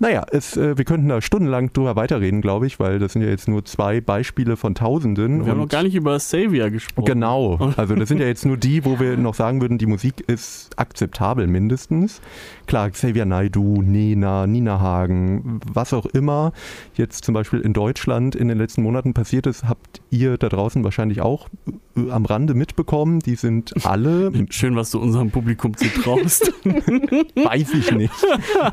Naja, 0.00 0.26
es, 0.32 0.56
äh, 0.56 0.76
wir 0.76 0.84
könnten 0.84 1.08
da 1.08 1.20
stundenlang 1.20 1.72
drüber 1.72 1.94
weiterreden, 1.94 2.40
glaube 2.40 2.66
ich, 2.66 2.80
weil 2.80 2.98
das 2.98 3.12
sind 3.12 3.22
ja 3.22 3.28
jetzt 3.28 3.46
nur 3.46 3.64
zwei 3.64 4.00
Beispiele 4.00 4.56
von 4.56 4.74
Tausenden. 4.74 5.44
Wir 5.44 5.52
haben 5.52 5.60
noch 5.60 5.68
gar 5.68 5.84
nicht 5.84 5.94
über 5.94 6.18
Savior 6.18 6.70
gesprochen. 6.70 7.06
Genau, 7.06 7.72
also 7.76 7.94
das 7.94 8.08
sind 8.08 8.20
ja 8.20 8.26
jetzt 8.26 8.44
nur 8.44 8.56
die, 8.56 8.84
wo 8.84 8.98
wir 8.98 9.16
noch 9.16 9.34
sagen 9.34 9.60
würden, 9.60 9.78
die 9.78 9.86
Musik 9.86 10.24
ist 10.26 10.70
akzeptabel 10.76 11.46
mindestens. 11.46 12.20
Klar, 12.66 12.90
Xavier 12.90 13.24
Naidu, 13.24 13.82
Nena, 13.82 14.46
Nina 14.46 14.80
Hagen, 14.80 15.60
was 15.72 15.92
auch 15.92 16.06
immer 16.06 16.52
jetzt 16.94 17.24
zum 17.24 17.34
Beispiel 17.34 17.60
in 17.60 17.72
Deutschland 17.72 18.34
in 18.34 18.48
den 18.48 18.58
letzten 18.58 18.82
Monaten 18.82 19.14
passiert 19.14 19.46
ist, 19.46 19.64
habt 19.64 20.00
ihr 20.10 20.38
da 20.38 20.48
draußen 20.48 20.84
wahrscheinlich 20.84 21.20
auch 21.20 21.48
äh, 21.96 22.10
am 22.10 22.24
Rande 22.24 22.54
mitbekommen. 22.54 23.20
Die 23.20 23.34
sind 23.34 23.74
alle. 23.84 24.32
Schön, 24.50 24.76
was 24.76 24.90
du 24.90 25.00
unserem 25.00 25.30
Publikum 25.30 25.76
zutraust. 25.76 26.52
Weiß 26.64 27.74
ich 27.74 27.90
nicht. 27.92 28.12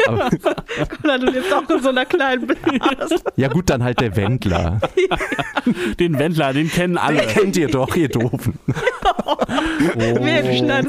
Aber 0.07 0.29
du 0.29 1.25
lebst 1.25 1.53
auch 1.53 1.69
in 1.69 1.81
so 1.81 1.89
einer 1.89 2.05
kleinen 2.05 2.47
Blase. 2.47 3.15
Ja 3.35 3.47
gut, 3.47 3.69
dann 3.69 3.83
halt 3.83 3.99
der 3.99 4.15
Wendler. 4.15 4.79
Den 5.99 6.17
Wendler, 6.17 6.53
den 6.53 6.69
kennen 6.69 6.97
alle. 6.97 7.19
Den 7.19 7.27
kennt 7.27 7.57
ihr 7.57 7.67
doch, 7.67 7.95
ihr 7.95 8.09
Doofen. 8.09 8.57
Oh, 9.25 9.35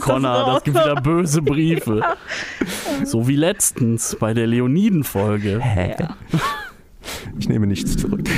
Connor, 0.01 0.39
das, 0.39 0.55
das 0.55 0.65
gibt 0.65 0.77
wieder 0.77 0.95
böse 1.01 1.43
Briefe. 1.43 2.03
So 3.05 3.29
wie 3.29 3.37
letztens 3.37 4.17
bei 4.19 4.35
der 4.35 4.47
Leoniden-Folge. 4.47 5.61
Hä? 5.61 5.97
Ja. 5.99 6.17
Ich 7.39 7.49
nehme 7.49 7.67
nichts 7.67 7.97
zurück. 7.97 8.29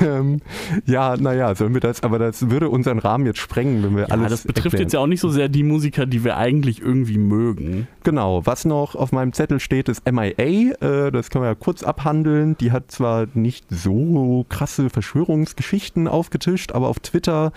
ähm, 0.00 0.40
ja, 0.86 1.16
naja, 1.16 1.54
sollen 1.54 1.74
wir 1.74 1.80
das, 1.80 2.02
aber 2.02 2.18
das 2.18 2.50
würde 2.50 2.68
unseren 2.68 2.98
Rahmen 2.98 3.26
jetzt 3.26 3.38
sprengen, 3.38 3.82
wenn 3.82 3.96
wir 3.96 4.08
ja, 4.08 4.14
alles. 4.14 4.30
Das 4.30 4.42
betrifft 4.44 4.66
erklären. 4.66 4.82
jetzt 4.82 4.92
ja 4.92 5.00
auch 5.00 5.06
nicht 5.06 5.20
so 5.20 5.30
sehr 5.30 5.48
die 5.48 5.62
Musiker, 5.62 6.06
die 6.06 6.24
wir 6.24 6.36
eigentlich 6.36 6.80
irgendwie 6.80 7.18
mögen. 7.18 7.88
Genau, 8.04 8.44
was 8.46 8.64
noch 8.64 8.94
auf 8.94 9.12
meinem 9.12 9.32
Zettel 9.32 9.60
steht, 9.60 9.88
ist 9.88 10.10
MIA. 10.10 10.32
Äh, 10.36 11.10
das 11.10 11.30
können 11.30 11.44
wir 11.44 11.48
ja 11.48 11.54
kurz 11.54 11.82
abhandeln. 11.82 12.56
Die 12.58 12.72
hat 12.72 12.90
zwar 12.90 13.26
nicht 13.34 13.66
so 13.70 14.44
krasse 14.48 14.90
Verschwörungsgeschichten 14.90 16.08
aufgetischt, 16.08 16.72
aber 16.72 16.88
auf 16.88 17.00
Twitter 17.00 17.52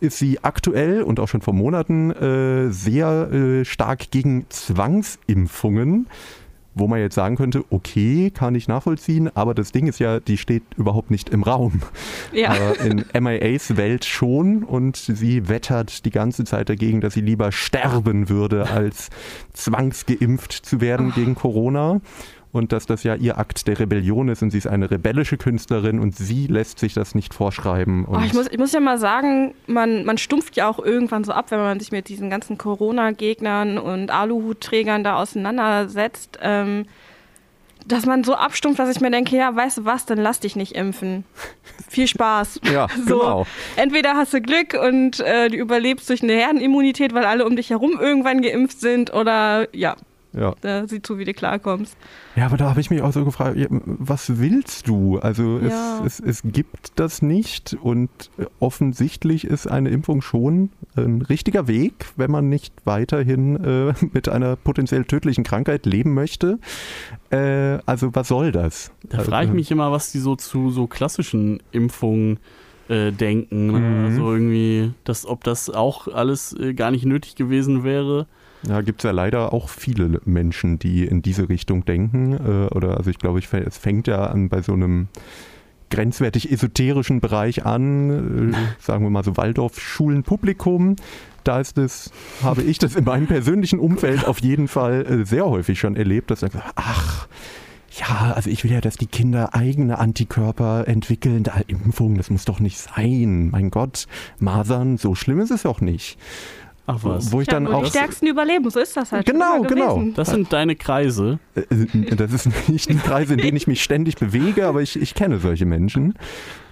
ist 0.00 0.18
sie 0.18 0.42
aktuell 0.42 1.02
und 1.02 1.20
auch 1.20 1.28
schon 1.28 1.42
vor 1.42 1.54
Monaten 1.54 2.10
äh, 2.10 2.72
sehr 2.72 3.30
äh, 3.32 3.64
stark 3.64 4.10
gegen 4.10 4.46
Zwangsimpfungen 4.48 6.08
wo 6.74 6.86
man 6.86 7.00
jetzt 7.00 7.14
sagen 7.14 7.36
könnte, 7.36 7.64
okay, 7.70 8.30
kann 8.30 8.54
ich 8.54 8.68
nachvollziehen, 8.68 9.30
aber 9.34 9.54
das 9.54 9.72
Ding 9.72 9.86
ist 9.86 9.98
ja, 9.98 10.20
die 10.20 10.38
steht 10.38 10.62
überhaupt 10.76 11.10
nicht 11.10 11.28
im 11.28 11.42
Raum. 11.42 11.82
Ja. 12.32 12.50
Aber 12.50 12.80
in 12.80 13.04
MIAs 13.20 13.76
Welt 13.76 14.04
schon 14.04 14.64
und 14.64 14.96
sie 14.96 15.48
wettert 15.48 16.04
die 16.04 16.10
ganze 16.10 16.44
Zeit 16.44 16.68
dagegen, 16.68 17.00
dass 17.00 17.14
sie 17.14 17.20
lieber 17.20 17.52
sterben 17.52 18.28
würde, 18.28 18.70
als 18.70 19.10
zwangsgeimpft 19.52 20.52
zu 20.52 20.80
werden 20.80 21.10
oh. 21.12 21.14
gegen 21.14 21.34
Corona 21.34 22.00
und 22.52 22.72
dass 22.72 22.86
das 22.86 23.02
ja 23.02 23.14
ihr 23.14 23.38
Akt 23.38 23.66
der 23.66 23.78
Rebellion 23.78 24.28
ist 24.28 24.42
und 24.42 24.50
sie 24.50 24.58
ist 24.58 24.66
eine 24.66 24.90
rebellische 24.90 25.38
Künstlerin 25.38 25.98
und 25.98 26.14
sie 26.14 26.46
lässt 26.46 26.78
sich 26.78 26.92
das 26.92 27.14
nicht 27.14 27.32
vorschreiben. 27.32 28.06
Oh, 28.06 28.18
ich, 28.24 28.34
muss, 28.34 28.46
ich 28.48 28.58
muss 28.58 28.72
ja 28.72 28.80
mal 28.80 28.98
sagen, 28.98 29.54
man, 29.66 30.04
man 30.04 30.18
stumpft 30.18 30.56
ja 30.56 30.68
auch 30.68 30.78
irgendwann 30.78 31.24
so 31.24 31.32
ab, 31.32 31.50
wenn 31.50 31.60
man 31.60 31.80
sich 31.80 31.92
mit 31.92 32.08
diesen 32.08 32.28
ganzen 32.28 32.58
Corona-Gegnern 32.58 33.78
und 33.78 34.10
Aluhutträgern 34.10 35.02
da 35.02 35.16
auseinandersetzt. 35.16 36.38
Ähm, 36.42 36.84
dass 37.86 38.06
man 38.06 38.22
so 38.22 38.34
abstumpft, 38.34 38.78
dass 38.78 38.94
ich 38.94 39.00
mir 39.00 39.10
denke, 39.10 39.36
ja, 39.36 39.56
weißt 39.56 39.78
du 39.78 39.84
was, 39.84 40.06
dann 40.06 40.18
lass 40.18 40.38
dich 40.38 40.54
nicht 40.54 40.72
impfen. 40.72 41.24
Viel 41.88 42.06
Spaß. 42.06 42.60
ja, 42.72 42.86
so, 43.08 43.18
genau. 43.18 43.46
Entweder 43.76 44.14
hast 44.14 44.32
du 44.34 44.40
Glück 44.40 44.74
und 44.74 45.18
äh, 45.20 45.48
du 45.48 45.56
überlebst 45.56 46.08
durch 46.08 46.22
eine 46.22 46.34
Herdenimmunität, 46.34 47.14
weil 47.14 47.24
alle 47.24 47.44
um 47.44 47.56
dich 47.56 47.70
herum 47.70 47.98
irgendwann 48.00 48.42
geimpft 48.42 48.80
sind 48.80 49.12
oder 49.12 49.68
ja, 49.74 49.96
ja. 50.32 50.54
Da 50.60 50.86
sieh 50.88 51.02
zu, 51.02 51.18
wie 51.18 51.24
du 51.24 51.34
klarkommst. 51.34 51.96
Ja, 52.36 52.46
aber 52.46 52.56
da 52.56 52.70
habe 52.70 52.80
ich 52.80 52.90
mich 52.90 53.02
auch 53.02 53.12
so 53.12 53.24
gefragt, 53.24 53.58
was 53.68 54.38
willst 54.38 54.88
du? 54.88 55.18
Also 55.18 55.58
ja. 55.58 56.02
es, 56.04 56.20
es, 56.20 56.42
es 56.44 56.52
gibt 56.52 56.92
das 56.96 57.22
nicht 57.22 57.76
und 57.80 58.10
offensichtlich 58.60 59.44
ist 59.44 59.66
eine 59.66 59.90
Impfung 59.90 60.22
schon 60.22 60.70
ein 60.96 61.22
richtiger 61.22 61.68
Weg, 61.68 62.06
wenn 62.16 62.30
man 62.30 62.48
nicht 62.48 62.74
weiterhin 62.84 63.56
äh, 63.62 63.94
mit 64.12 64.28
einer 64.28 64.56
potenziell 64.56 65.04
tödlichen 65.04 65.44
Krankheit 65.44 65.86
leben 65.86 66.14
möchte. 66.14 66.58
Äh, 67.30 67.78
also 67.86 68.14
was 68.14 68.28
soll 68.28 68.52
das? 68.52 68.90
Da 69.08 69.18
frage 69.18 69.28
ich 69.28 69.34
also 69.34 69.54
mich 69.54 69.70
immer, 69.70 69.92
was 69.92 70.12
die 70.12 70.18
so 70.18 70.36
zu 70.36 70.70
so 70.70 70.86
klassischen 70.86 71.62
Impfungen 71.72 72.38
äh, 72.88 73.12
denken. 73.12 73.66
Ne? 73.66 73.78
Mhm. 73.78 74.04
Also 74.06 74.32
irgendwie, 74.32 74.92
dass, 75.04 75.26
ob 75.26 75.44
das 75.44 75.70
auch 75.70 76.08
alles 76.08 76.52
äh, 76.58 76.74
gar 76.74 76.90
nicht 76.90 77.04
nötig 77.04 77.36
gewesen 77.36 77.84
wäre. 77.84 78.26
Ja, 78.68 78.80
gibt 78.80 79.00
es 79.00 79.04
ja 79.04 79.10
leider 79.10 79.52
auch 79.52 79.68
viele 79.68 80.20
Menschen, 80.24 80.78
die 80.78 81.04
in 81.04 81.22
diese 81.22 81.48
Richtung 81.48 81.84
denken. 81.84 82.32
Äh, 82.34 82.74
oder 82.74 82.96
also 82.96 83.10
ich 83.10 83.18
glaube, 83.18 83.38
ich, 83.38 83.52
es 83.52 83.78
fängt 83.78 84.06
ja 84.06 84.26
an 84.26 84.48
bei 84.48 84.62
so 84.62 84.72
einem 84.72 85.08
grenzwertig 85.90 86.50
esoterischen 86.50 87.20
Bereich 87.20 87.66
an, 87.66 88.52
äh, 88.52 88.56
sagen 88.78 89.04
wir 89.04 89.10
mal 89.10 89.24
so 89.24 89.36
Waldorf-Schulenpublikum. 89.36 90.96
Da 91.44 91.60
ist 91.60 91.76
es, 91.76 92.12
habe 92.42 92.62
ich 92.62 92.78
das 92.78 92.94
in 92.94 93.04
meinem 93.04 93.26
persönlichen 93.26 93.80
Umfeld 93.80 94.26
auf 94.26 94.38
jeden 94.40 94.68
Fall 94.68 95.06
äh, 95.06 95.24
sehr 95.24 95.46
häufig 95.46 95.78
schon 95.78 95.96
erlebt, 95.96 96.30
dass 96.30 96.42
ich 96.42 96.52
ach, 96.76 97.26
ja, 97.98 98.32
also 98.34 98.48
ich 98.48 98.64
will 98.64 98.72
ja, 98.72 98.80
dass 98.80 98.96
die 98.96 99.06
Kinder 99.06 99.54
eigene 99.54 99.98
Antikörper 99.98 100.88
entwickeln. 100.88 101.42
Da, 101.42 101.60
Impfung, 101.66 102.16
das 102.16 102.30
muss 102.30 102.44
doch 102.44 102.60
nicht 102.60 102.78
sein. 102.78 103.50
Mein 103.50 103.70
Gott, 103.70 104.06
Masern, 104.38 104.96
so 104.96 105.14
schlimm 105.14 105.40
ist 105.40 105.50
es 105.50 105.66
auch 105.66 105.80
nicht. 105.80 106.16
Ach 106.86 106.98
was. 107.02 107.30
Wo 107.30 107.40
ich 107.40 107.46
ja, 107.46 107.54
dann 107.54 107.68
auch 107.68 107.84
die 107.84 107.90
Stärksten 107.90 108.26
überleben, 108.26 108.68
so 108.70 108.80
ist 108.80 108.96
das 108.96 109.12
halt. 109.12 109.26
Genau, 109.26 109.62
genau. 109.62 110.02
Das 110.14 110.30
sind 110.30 110.52
deine 110.52 110.74
Kreise. 110.74 111.38
Äh, 111.54 111.60
äh, 111.60 112.16
das 112.16 112.32
ist 112.32 112.48
nicht 112.68 112.88
die 112.88 112.96
Kreise, 112.96 113.34
in 113.34 113.40
denen 113.40 113.56
ich 113.56 113.66
mich 113.66 113.82
ständig 113.82 114.16
bewege, 114.16 114.66
aber 114.66 114.82
ich, 114.82 115.00
ich 115.00 115.14
kenne 115.14 115.38
solche 115.38 115.64
Menschen. 115.64 116.14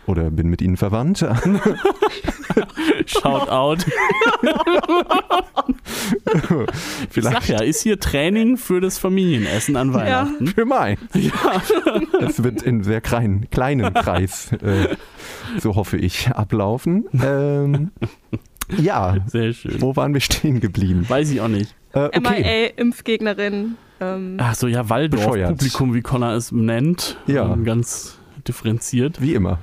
Oder 0.06 0.30
bin 0.30 0.48
mit 0.48 0.62
ihnen 0.62 0.76
verwandt. 0.76 1.18
Shout 3.06 3.48
out. 3.48 3.84
Vielleicht. 7.10 7.36
Sag 7.36 7.48
ja, 7.48 7.62
ist 7.62 7.82
hier 7.82 8.00
Training 8.00 8.56
für 8.56 8.80
das 8.80 8.98
Familienessen 8.98 9.76
an 9.76 9.94
Weihnachten? 9.94 10.46
Ja. 10.46 10.52
Für 10.52 10.64
mein. 10.64 10.96
Ja. 11.14 11.62
Das 12.18 12.42
wird 12.42 12.62
in 12.62 12.82
sehr 12.82 13.00
kleinen, 13.00 13.48
kleinen 13.50 13.94
Kreis, 13.94 14.50
äh, 14.52 14.96
so 15.60 15.76
hoffe 15.76 15.96
ich, 15.96 16.28
ablaufen. 16.28 17.04
Ähm, 17.22 17.92
ja, 18.78 19.16
sehr 19.26 19.52
schön. 19.52 19.80
Wo 19.80 19.96
waren 19.96 20.14
wir 20.14 20.20
stehen 20.20 20.60
geblieben? 20.60 21.04
Weiß 21.08 21.30
ich 21.30 21.40
auch 21.40 21.48
nicht. 21.48 21.74
Äh, 21.92 22.06
okay. 22.06 22.20
MIA-Impfgegnerin. 22.20 23.76
Ähm, 24.00 24.36
Ach 24.38 24.54
so, 24.54 24.66
ja, 24.66 24.88
Waldorf-Publikum, 24.88 25.94
wie 25.94 26.00
Connor 26.00 26.32
es 26.32 26.52
nennt. 26.52 27.16
Ja. 27.26 27.52
Ähm, 27.52 27.64
ganz 27.64 28.18
differenziert. 28.46 29.20
Wie 29.20 29.34
immer. 29.34 29.58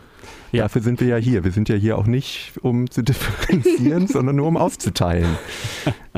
Ja. 0.51 0.63
Dafür 0.63 0.81
sind 0.81 0.99
wir 1.01 1.07
ja 1.07 1.17
hier. 1.17 1.43
Wir 1.43 1.51
sind 1.51 1.69
ja 1.69 1.75
hier 1.75 1.97
auch 1.97 2.07
nicht, 2.07 2.53
um 2.61 2.89
zu 2.89 3.03
differenzieren, 3.03 4.07
sondern 4.07 4.35
nur 4.35 4.47
um 4.47 4.57
auszuteilen. 4.57 5.37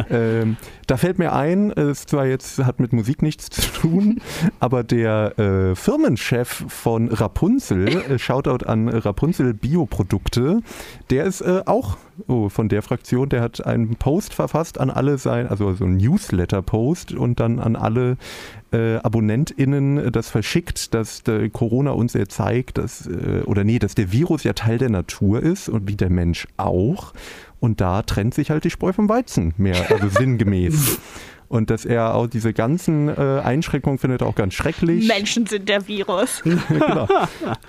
ähm, 0.09 0.57
da 0.87 0.97
fällt 0.97 1.19
mir 1.19 1.33
ein, 1.33 1.71
es 1.71 2.05
zwar 2.05 2.25
jetzt 2.25 2.59
hat 2.59 2.79
mit 2.79 2.93
Musik 2.93 3.21
nichts 3.21 3.49
zu 3.49 3.61
tun, 3.61 4.21
aber 4.59 4.83
der 4.83 5.37
äh, 5.37 5.75
Firmenchef 5.75 6.65
von 6.67 7.09
Rapunzel, 7.09 7.87
äh, 7.87 8.19
Shoutout 8.19 8.65
an 8.65 8.89
Rapunzel 8.89 9.53
Bioprodukte, 9.53 10.61
der 11.09 11.25
ist 11.25 11.41
äh, 11.41 11.61
auch 11.65 11.97
oh, 12.27 12.49
von 12.49 12.69
der 12.69 12.81
Fraktion, 12.81 13.29
der 13.29 13.41
hat 13.41 13.65
einen 13.65 13.95
Post 13.95 14.33
verfasst 14.33 14.79
an 14.79 14.89
alle 14.89 15.17
sein, 15.17 15.47
also 15.47 15.73
so 15.73 15.85
ein 15.85 15.97
Newsletter-Post 15.97 17.13
und 17.13 17.39
dann 17.39 17.59
an 17.59 17.75
alle 17.75 18.17
äh, 18.71 18.97
AbonnentInnen 18.97 20.11
das 20.11 20.29
verschickt, 20.29 20.93
dass 20.93 21.23
der 21.23 21.49
Corona 21.49 21.91
uns 21.91 22.13
ja 22.13 22.27
zeigt, 22.27 22.77
dass, 22.77 23.07
äh, 23.07 23.41
oder 23.45 23.63
nee, 23.63 23.79
dass 23.79 23.95
der 23.95 24.11
Virus 24.11 24.43
ja 24.43 24.53
Teil 24.53 24.77
der 24.77 24.89
Natur 24.89 25.41
ist 25.41 25.69
und 25.69 25.87
wie 25.87 25.95
der 25.95 26.09
Mensch 26.09 26.47
auch. 26.57 27.13
Und 27.59 27.81
da 27.81 28.03
trennt 28.03 28.33
sich 28.33 28.51
halt 28.51 28.63
die 28.63 28.69
Spreu 28.69 28.93
vom 28.93 29.09
Weizen 29.09 29.53
mehr, 29.57 29.89
also 29.91 30.07
sinngemäß. 30.19 30.99
Und 31.49 31.71
dass 31.71 31.83
er 31.83 32.13
auch 32.13 32.27
diese 32.27 32.53
ganzen 32.53 33.09
äh, 33.09 33.41
Einschränkungen 33.43 33.97
findet 33.97 34.21
auch 34.21 34.35
ganz 34.35 34.53
schrecklich. 34.53 35.07
Menschen 35.07 35.47
sind 35.47 35.67
der 35.67 35.87
Virus. 35.87 36.43
genau. 36.43 37.07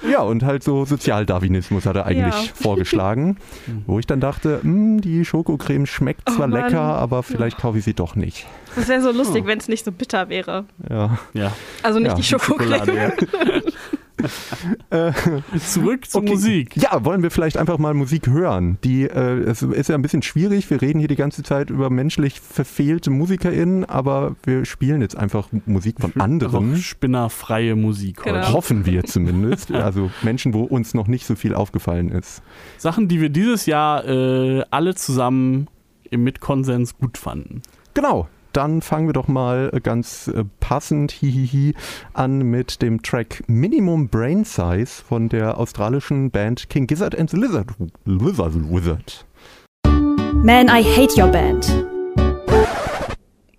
Ja, 0.09 0.21
und 0.21 0.43
halt 0.43 0.63
so 0.63 0.85
Sozialdarwinismus 0.85 1.87
hat 1.87 1.97
er 1.97 2.05
eigentlich 2.05 2.47
ja. 2.47 2.53
vorgeschlagen. 2.55 3.39
Wo 3.87 3.99
ich 3.99 4.07
dann 4.07 4.21
dachte, 4.21 4.61
hm, 4.63 5.01
die 5.01 5.25
Schokocreme 5.25 5.87
schmeckt 5.87 6.29
zwar 6.29 6.49
oh 6.49 6.55
lecker, 6.55 6.81
aber 6.81 7.23
vielleicht 7.23 7.57
ja. 7.57 7.63
kaufe 7.63 7.79
ich 7.79 7.85
sie 7.85 7.95
doch 7.95 8.17
nicht. 8.17 8.47
Das 8.77 8.87
wäre 8.89 9.01
so 9.01 9.11
lustig, 9.13 9.45
oh. 9.45 9.47
wenn 9.47 9.59
es 9.59 9.69
nicht 9.69 9.85
so 9.85 9.93
bitter 9.93 10.29
wäre. 10.29 10.67
Ja. 10.89 11.19
ja. 11.33 11.53
Also 11.83 11.99
nicht 11.99 12.11
ja. 12.11 12.15
die 12.15 12.23
Schokocreme. 12.23 12.89
äh, 12.89 13.13
Zurück 15.59 16.11
zur 16.11 16.23
okay. 16.23 16.31
Musik. 16.31 16.77
Ja, 16.77 17.05
wollen 17.05 17.23
wir 17.23 17.31
vielleicht 17.31 17.57
einfach 17.57 17.79
mal 17.79 17.95
Musik 17.95 18.27
hören? 18.27 18.79
Die, 18.85 19.05
äh, 19.05 19.41
es 19.41 19.63
ist 19.63 19.89
ja 19.89 19.95
ein 19.95 20.03
bisschen 20.03 20.23
schwierig. 20.23 20.69
Wir 20.71 20.81
reden 20.81 20.99
hier 20.99 21.09
die 21.09 21.17
ganze 21.17 21.43
Zeit 21.43 21.71
über 21.71 21.91
menschlich 21.91 22.41
verfehlte 22.41 23.11
MusikerInnen, 23.11 23.85
aber 23.85 24.37
wir 24.45 24.65
spielen 24.65 25.01
jetzt 25.01 25.17
einfach 25.17 25.49
Musik 25.67 25.97
von 26.01 26.13
anderen. 26.21 26.71
Also 26.71 26.83
spinnerfreie 26.83 27.77
Musik 27.77 28.23
genau. 28.23 28.39
heute. 28.39 28.53
Hoffen 28.53 28.87
wir 28.87 29.05
zumindest. 29.05 29.73
also 29.73 30.11
Menschen, 30.23 30.55
wo 30.55 30.63
uns 30.63 30.95
noch 30.95 31.07
nicht 31.07 31.27
so 31.27 31.35
viel 31.35 31.55
aufgefallen 31.55 32.11
ist. 32.11 32.43
Sachen, 32.79 33.09
die 33.09 33.21
wir 33.21 33.29
dieses 33.29 33.67
Jahr 33.67 34.07
äh, 34.07 34.65
alle 34.71 34.95
zusammen 34.95 35.69
im 36.11 36.25
Mitkonsens 36.25 36.99
gut 36.99 37.19
fanden. 37.19 37.63
Genau, 37.95 38.29
dann 38.53 38.83
fangen 38.83 39.09
wir 39.09 39.13
doch 39.13 39.29
mal 39.29 39.71
ganz 39.83 40.29
äh, 40.29 40.45
passend 40.61 41.13
hihihi 41.13 41.75
an 42.13 42.43
mit 42.43 42.83
dem 42.83 43.03
Track 43.03 43.45
Minimum 43.47 44.09
Brain 44.09 44.45
Size 44.45 45.03
von 45.07 45.29
der 45.29 45.59
australischen 45.59 46.31
Band 46.31 46.69
King 46.69 46.87
Gizzard 46.87 47.19
and 47.19 47.31
the 47.31 47.37
Lizard, 47.37 47.69
Lizard 48.05 48.55
Wizard. 48.71 49.25
Man, 50.43 50.69
I 50.69 50.83
hate 50.83 51.21
your 51.21 51.29
band. 51.29 51.71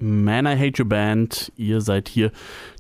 Man, 0.04 0.48
I 0.48 0.58
Hate 0.58 0.82
Your 0.82 0.90
Band. 0.90 1.52
Ihr 1.58 1.80
seid 1.80 2.10
hier 2.10 2.32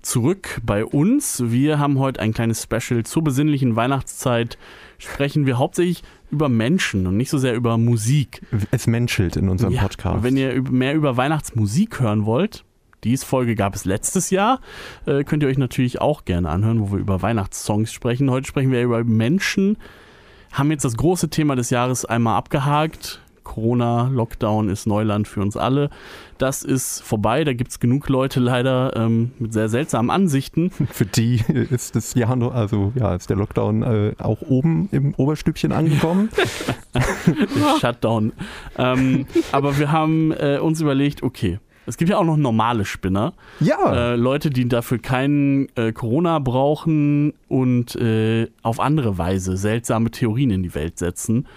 zurück 0.01 0.59
bei 0.65 0.83
uns. 0.83 1.43
Wir 1.51 1.77
haben 1.77 1.99
heute 1.99 2.19
ein 2.19 2.33
kleines 2.33 2.63
Special 2.63 3.03
zur 3.03 3.23
besinnlichen 3.23 3.75
Weihnachtszeit. 3.75 4.57
Sprechen 4.97 5.45
wir 5.45 5.59
hauptsächlich 5.59 6.01
über 6.31 6.49
Menschen 6.49 7.07
und 7.07 7.17
nicht 7.17 7.29
so 7.29 7.37
sehr 7.37 7.55
über 7.55 7.77
Musik. 7.77 8.41
Es 8.71 8.87
menschelt 8.87 9.35
in 9.35 9.49
unserem 9.49 9.73
ja, 9.73 9.83
Podcast. 9.83 10.23
Wenn 10.23 10.37
ihr 10.37 10.61
mehr 10.61 10.95
über 10.95 11.17
Weihnachtsmusik 11.17 11.99
hören 11.99 12.25
wollt, 12.25 12.63
diese 13.03 13.25
Folge 13.25 13.55
gab 13.55 13.75
es 13.75 13.85
letztes 13.85 14.29
Jahr. 14.29 14.59
Äh, 15.05 15.23
könnt 15.23 15.43
ihr 15.43 15.49
euch 15.49 15.57
natürlich 15.57 16.01
auch 16.01 16.25
gerne 16.25 16.49
anhören, 16.49 16.79
wo 16.79 16.91
wir 16.91 16.99
über 16.99 17.21
Weihnachtssongs 17.21 17.91
sprechen. 17.91 18.29
Heute 18.29 18.47
sprechen 18.47 18.71
wir 18.71 18.81
über 18.83 19.03
Menschen. 19.03 19.77
Haben 20.51 20.71
jetzt 20.71 20.85
das 20.85 20.97
große 20.97 21.29
Thema 21.29 21.55
des 21.55 21.69
Jahres 21.69 22.05
einmal 22.05 22.37
abgehakt. 22.37 23.20
Corona, 23.43 24.09
Lockdown 24.13 24.69
ist 24.69 24.85
Neuland 24.87 25.27
für 25.27 25.41
uns 25.41 25.57
alle. 25.57 25.89
Das 26.37 26.63
ist 26.63 27.01
vorbei. 27.01 27.43
Da 27.43 27.53
gibt 27.53 27.71
es 27.71 27.79
genug 27.79 28.09
Leute 28.09 28.39
leider 28.39 28.95
ähm, 28.95 29.31
mit 29.39 29.53
sehr 29.53 29.69
seltsamen 29.69 30.09
Ansichten. 30.09 30.71
Für 30.91 31.05
die 31.05 31.43
ist 31.69 31.95
das 31.95 32.13
Jahr 32.15 32.35
noch, 32.35 32.53
also 32.53 32.93
ja, 32.95 33.13
ist 33.13 33.29
der 33.29 33.37
Lockdown 33.37 33.83
äh, 33.83 34.13
auch 34.17 34.41
oben 34.41 34.89
im 34.91 35.13
Oberstübchen 35.15 35.71
angekommen. 35.71 36.29
Shutdown. 37.79 38.33
Ähm, 38.77 39.25
aber 39.51 39.77
wir 39.77 39.91
haben 39.91 40.31
äh, 40.31 40.57
uns 40.59 40.81
überlegt, 40.81 41.23
okay, 41.23 41.59
es 41.87 41.97
gibt 41.97 42.09
ja 42.09 42.17
auch 42.17 42.23
noch 42.23 42.37
normale 42.37 42.85
Spinner. 42.85 43.33
Ja. 43.59 44.13
Äh, 44.13 44.15
Leute, 44.15 44.49
die 44.49 44.67
dafür 44.67 44.99
keinen 44.99 45.67
äh, 45.75 45.91
Corona 45.91 46.39
brauchen 46.39 47.33
und 47.47 47.95
äh, 47.95 48.47
auf 48.61 48.79
andere 48.79 49.17
Weise 49.17 49.57
seltsame 49.57 50.11
Theorien 50.11 50.51
in 50.51 50.63
die 50.63 50.75
Welt 50.75 50.99
setzen. 50.99 51.47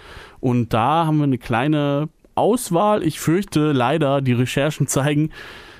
Und 0.45 0.73
da 0.75 1.07
haben 1.07 1.17
wir 1.17 1.23
eine 1.23 1.39
kleine 1.39 2.07
Auswahl. 2.35 3.01
Ich 3.01 3.19
fürchte 3.19 3.71
leider, 3.71 4.21
die 4.21 4.33
Recherchen 4.33 4.85
zeigen, 4.85 5.31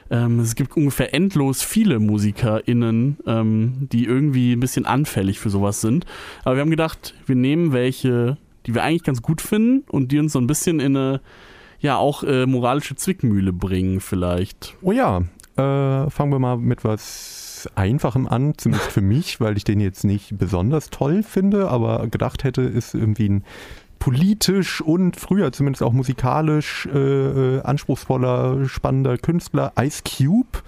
ähm, 0.10 0.40
es 0.40 0.56
gibt 0.56 0.76
ungefähr 0.76 1.14
endlos 1.14 1.62
viele 1.62 2.00
MusikerInnen, 2.00 3.18
ähm, 3.28 3.88
die 3.92 4.06
irgendwie 4.06 4.54
ein 4.54 4.60
bisschen 4.60 4.88
anfällig 4.88 5.38
für 5.38 5.52
sowas 5.52 5.82
sind. 5.82 6.08
Aber 6.44 6.56
wir 6.56 6.62
haben 6.62 6.72
gedacht, 6.72 7.14
wir 7.28 7.36
nehmen 7.36 7.74
welche, 7.74 8.38
die 8.66 8.74
wir 8.74 8.82
eigentlich 8.82 9.04
ganz 9.04 9.22
gut 9.22 9.40
finden 9.40 9.84
und 9.88 10.12
die 10.12 10.18
uns 10.18 10.34
so 10.34 10.40
ein 10.40 10.48
bisschen 10.48 10.80
in 10.80 10.98
eine, 10.98 11.22
ja, 11.80 11.98
auch 11.98 12.24
äh, 12.24 12.48
moralische 12.48 12.96
Zwickmühle 12.96 13.54
bringen, 13.54 14.00
vielleicht. 14.00 14.74
Oh 14.82 14.92
ja, 14.92 15.26
äh, 15.58 16.10
fangen 16.10 16.32
wir 16.32 16.40
mal 16.40 16.58
mit 16.58 16.84
was 16.84 17.70
Einfachem 17.76 18.28
an, 18.28 18.54
zumindest 18.58 18.92
für 18.92 19.02
mich, 19.02 19.40
weil 19.40 19.58
ich 19.58 19.64
den 19.64 19.80
jetzt 19.80 20.06
nicht 20.06 20.40
besonders 20.40 20.90
toll 20.90 21.22
finde, 21.22 21.70
aber 21.70 22.08
gedacht 22.08 22.44
hätte, 22.44 22.64
ist 22.64 22.96
irgendwie 22.96 23.30
ein 23.30 23.44
politisch 24.06 24.82
und 24.82 25.20
früher 25.20 25.52
zumindest 25.52 25.82
auch 25.82 25.92
musikalisch 25.92 26.88
äh, 26.94 27.00
äh 27.58 27.62
anspruchsvoller, 27.64 28.70
spannender 28.70 29.18
Künstler 29.18 29.74
Ice 29.80 30.04
Cube 30.04 30.60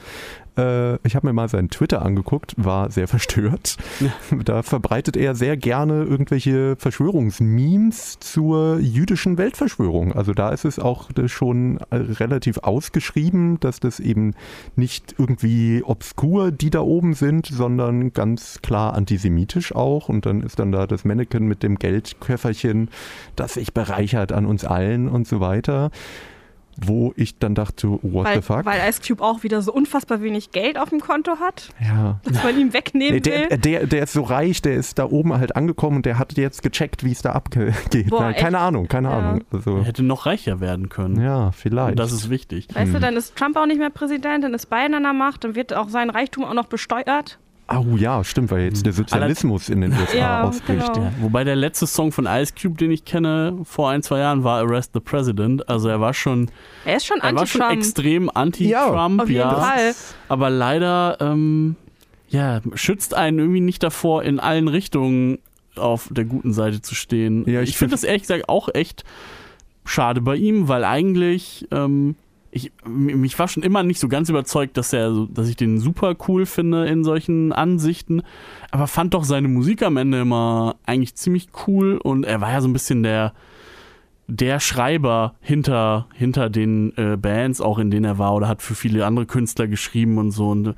äh, 0.57 0.95
ich 1.07 1.15
habe 1.15 1.27
mir 1.27 1.33
mal 1.33 1.49
seinen 1.49 1.69
Twitter 1.69 2.03
angeguckt, 2.03 2.53
war 2.57 2.91
sehr 2.91 3.07
verstört. 3.17 3.77
Da 4.43 4.63
verbreitet 4.63 5.17
er 5.17 5.35
sehr 5.35 5.57
gerne 5.57 6.03
irgendwelche 6.03 6.75
Verschwörungsmemes 6.77 8.19
zur 8.19 8.79
jüdischen 8.79 9.37
Weltverschwörung. 9.37 10.13
Also 10.13 10.33
da 10.33 10.49
ist 10.49 10.65
es 10.65 10.79
auch 10.79 11.09
schon 11.27 11.79
relativ 11.91 12.59
ausgeschrieben, 12.59 13.59
dass 13.59 13.79
das 13.79 13.99
eben 13.99 14.33
nicht 14.75 15.15
irgendwie 15.17 15.83
obskur 15.83 16.51
die 16.51 16.69
da 16.69 16.81
oben 16.81 17.13
sind, 17.13 17.47
sondern 17.47 18.13
ganz 18.13 18.61
klar 18.61 18.93
antisemitisch 18.93 19.73
auch. 19.75 20.09
Und 20.09 20.25
dann 20.25 20.41
ist 20.41 20.59
dann 20.59 20.71
da 20.71 20.87
das 20.87 21.05
Mannequin 21.05 21.47
mit 21.47 21.63
dem 21.63 21.77
Geldköfferchen, 21.77 22.89
das 23.35 23.55
sich 23.55 23.73
bereichert 23.73 24.31
an 24.31 24.45
uns 24.45 24.65
allen 24.65 25.07
und 25.07 25.27
so 25.27 25.39
weiter 25.39 25.91
wo 26.85 27.13
ich 27.15 27.37
dann 27.39 27.55
dachte, 27.55 27.89
what 28.01 28.25
weil, 28.25 28.35
the 28.35 28.41
fuck? 28.41 28.65
Weil 28.65 28.87
Ice 28.87 29.01
Cube 29.05 29.23
auch 29.23 29.43
wieder 29.43 29.61
so 29.61 29.73
unfassbar 29.73 30.21
wenig 30.21 30.51
Geld 30.51 30.77
auf 30.77 30.89
dem 30.89 30.99
Konto 30.99 31.39
hat. 31.39 31.69
Ja. 31.83 32.19
Dass 32.23 32.43
man 32.43 32.57
ihm 32.59 32.73
wegnehmen 32.73 33.15
nee, 33.15 33.19
der, 33.19 33.49
will. 33.49 33.57
Der, 33.57 33.87
der 33.87 34.03
ist 34.03 34.13
so 34.13 34.21
reich, 34.21 34.61
der 34.61 34.75
ist 34.75 34.99
da 34.99 35.05
oben 35.05 35.33
halt 35.33 35.55
angekommen 35.55 35.97
und 35.97 36.05
der 36.05 36.19
hat 36.19 36.37
jetzt 36.37 36.61
gecheckt, 36.61 37.03
wie 37.03 37.11
es 37.11 37.21
da 37.21 37.31
abgeht. 37.31 37.73
Boah, 38.09 38.33
keine 38.33 38.59
Ahnung, 38.59 38.87
keine 38.87 39.09
ja. 39.09 39.17
Ahnung. 39.17 39.43
Also, 39.51 39.77
er 39.77 39.83
hätte 39.83 40.03
noch 40.03 40.25
reicher 40.25 40.59
werden 40.59 40.89
können. 40.89 41.21
Ja, 41.21 41.51
vielleicht. 41.51 41.91
Und 41.91 41.99
das 41.99 42.11
ist 42.11 42.29
wichtig. 42.29 42.67
Weißt 42.73 42.87
hm. 42.87 42.93
du, 42.93 42.99
dann 42.99 43.15
ist 43.15 43.35
Trump 43.35 43.57
auch 43.57 43.65
nicht 43.65 43.79
mehr 43.79 43.89
Präsident, 43.89 44.43
dann 44.43 44.53
ist 44.53 44.69
Biden 44.69 44.93
an 44.93 45.03
der 45.03 45.13
Macht, 45.13 45.43
dann 45.43 45.55
wird 45.55 45.73
auch 45.73 45.89
sein 45.89 46.09
Reichtum 46.09 46.45
auch 46.45 46.53
noch 46.53 46.67
besteuert. 46.67 47.39
Oh 47.69 47.97
ja, 47.97 48.23
stimmt, 48.23 48.49
weil 48.51 48.61
jetzt 48.61 48.85
der 48.85 48.93
Sozialismus 48.93 49.67
in 49.67 49.81
den 49.81 49.91
USA 49.91 50.17
ja, 50.17 50.43
ausbricht. 50.43 50.93
Genau. 50.93 51.11
Wobei 51.19 51.43
der 51.43 51.57
letzte 51.57 51.85
Song 51.85 52.13
von 52.13 52.25
Ice 52.25 52.53
Cube, 52.59 52.77
den 52.77 52.91
ich 52.91 53.03
kenne, 53.03 53.57
vor 53.63 53.89
ein, 53.89 54.03
zwei 54.03 54.19
Jahren 54.19 54.45
war 54.45 54.59
Arrest 54.59 54.93
the 54.93 55.01
President. 55.01 55.67
Also 55.67 55.89
er 55.89 55.99
war 55.99 56.13
schon. 56.13 56.49
Er 56.85 56.97
ist 56.97 57.05
schon 57.05 57.19
anti-Trump. 57.19 57.37
Er 57.37 57.39
war 57.39 57.47
schon 57.69 57.77
extrem 57.77 58.31
anti-Trump, 58.33 59.19
ja. 59.19 59.23
Auf 59.23 59.29
jeden 59.29 59.39
ja. 59.39 59.55
Fall. 59.55 59.95
Aber 60.29 60.49
leider, 60.49 61.17
ähm, 61.19 61.75
ja, 62.29 62.61
schützt 62.73 63.13
einen 63.13 63.39
irgendwie 63.39 63.61
nicht 63.61 63.83
davor, 63.83 64.23
in 64.23 64.39
allen 64.39 64.69
Richtungen 64.69 65.39
auf 65.75 66.07
der 66.09 66.25
guten 66.25 66.53
Seite 66.53 66.81
zu 66.81 66.95
stehen. 66.95 67.45
Ja, 67.49 67.61
ich, 67.61 67.71
ich 67.71 67.77
finde 67.77 67.91
das 67.91 68.03
ehrlich 68.03 68.21
gesagt 68.21 68.47
auch 68.47 68.69
echt 68.73 69.03
schade 69.83 70.21
bei 70.21 70.37
ihm, 70.37 70.69
weil 70.69 70.85
eigentlich. 70.85 71.67
Ähm, 71.71 72.15
ich, 72.57 72.71
mich 72.85 73.37
war 73.39 73.47
schon 73.47 73.63
immer 73.63 73.83
nicht 73.83 73.99
so 73.99 74.07
ganz 74.07 74.29
überzeugt, 74.29 74.77
dass 74.77 74.91
er, 74.91 75.27
dass 75.29 75.47
ich 75.47 75.55
den 75.55 75.79
super 75.79 76.15
cool 76.27 76.45
finde 76.45 76.85
in 76.87 77.03
solchen 77.03 77.53
Ansichten, 77.53 78.21
aber 78.71 78.87
fand 78.87 79.13
doch 79.13 79.23
seine 79.23 79.47
Musik 79.47 79.83
am 79.83 79.97
Ende 79.97 80.21
immer 80.21 80.75
eigentlich 80.85 81.15
ziemlich 81.15 81.49
cool 81.67 81.97
und 81.97 82.25
er 82.25 82.41
war 82.41 82.51
ja 82.51 82.61
so 82.61 82.67
ein 82.67 82.73
bisschen 82.73 83.03
der, 83.03 83.33
der 84.27 84.59
Schreiber 84.59 85.35
hinter, 85.41 86.07
hinter 86.13 86.49
den 86.49 86.95
äh, 86.97 87.15
Bands, 87.17 87.61
auch 87.61 87.79
in 87.79 87.91
denen 87.91 88.05
er 88.05 88.17
war, 88.17 88.35
oder 88.35 88.47
hat 88.47 88.61
für 88.61 88.75
viele 88.75 89.05
andere 89.05 89.25
Künstler 89.25 89.67
geschrieben 89.67 90.17
und 90.17 90.31
so. 90.31 90.49
Und 90.49 90.75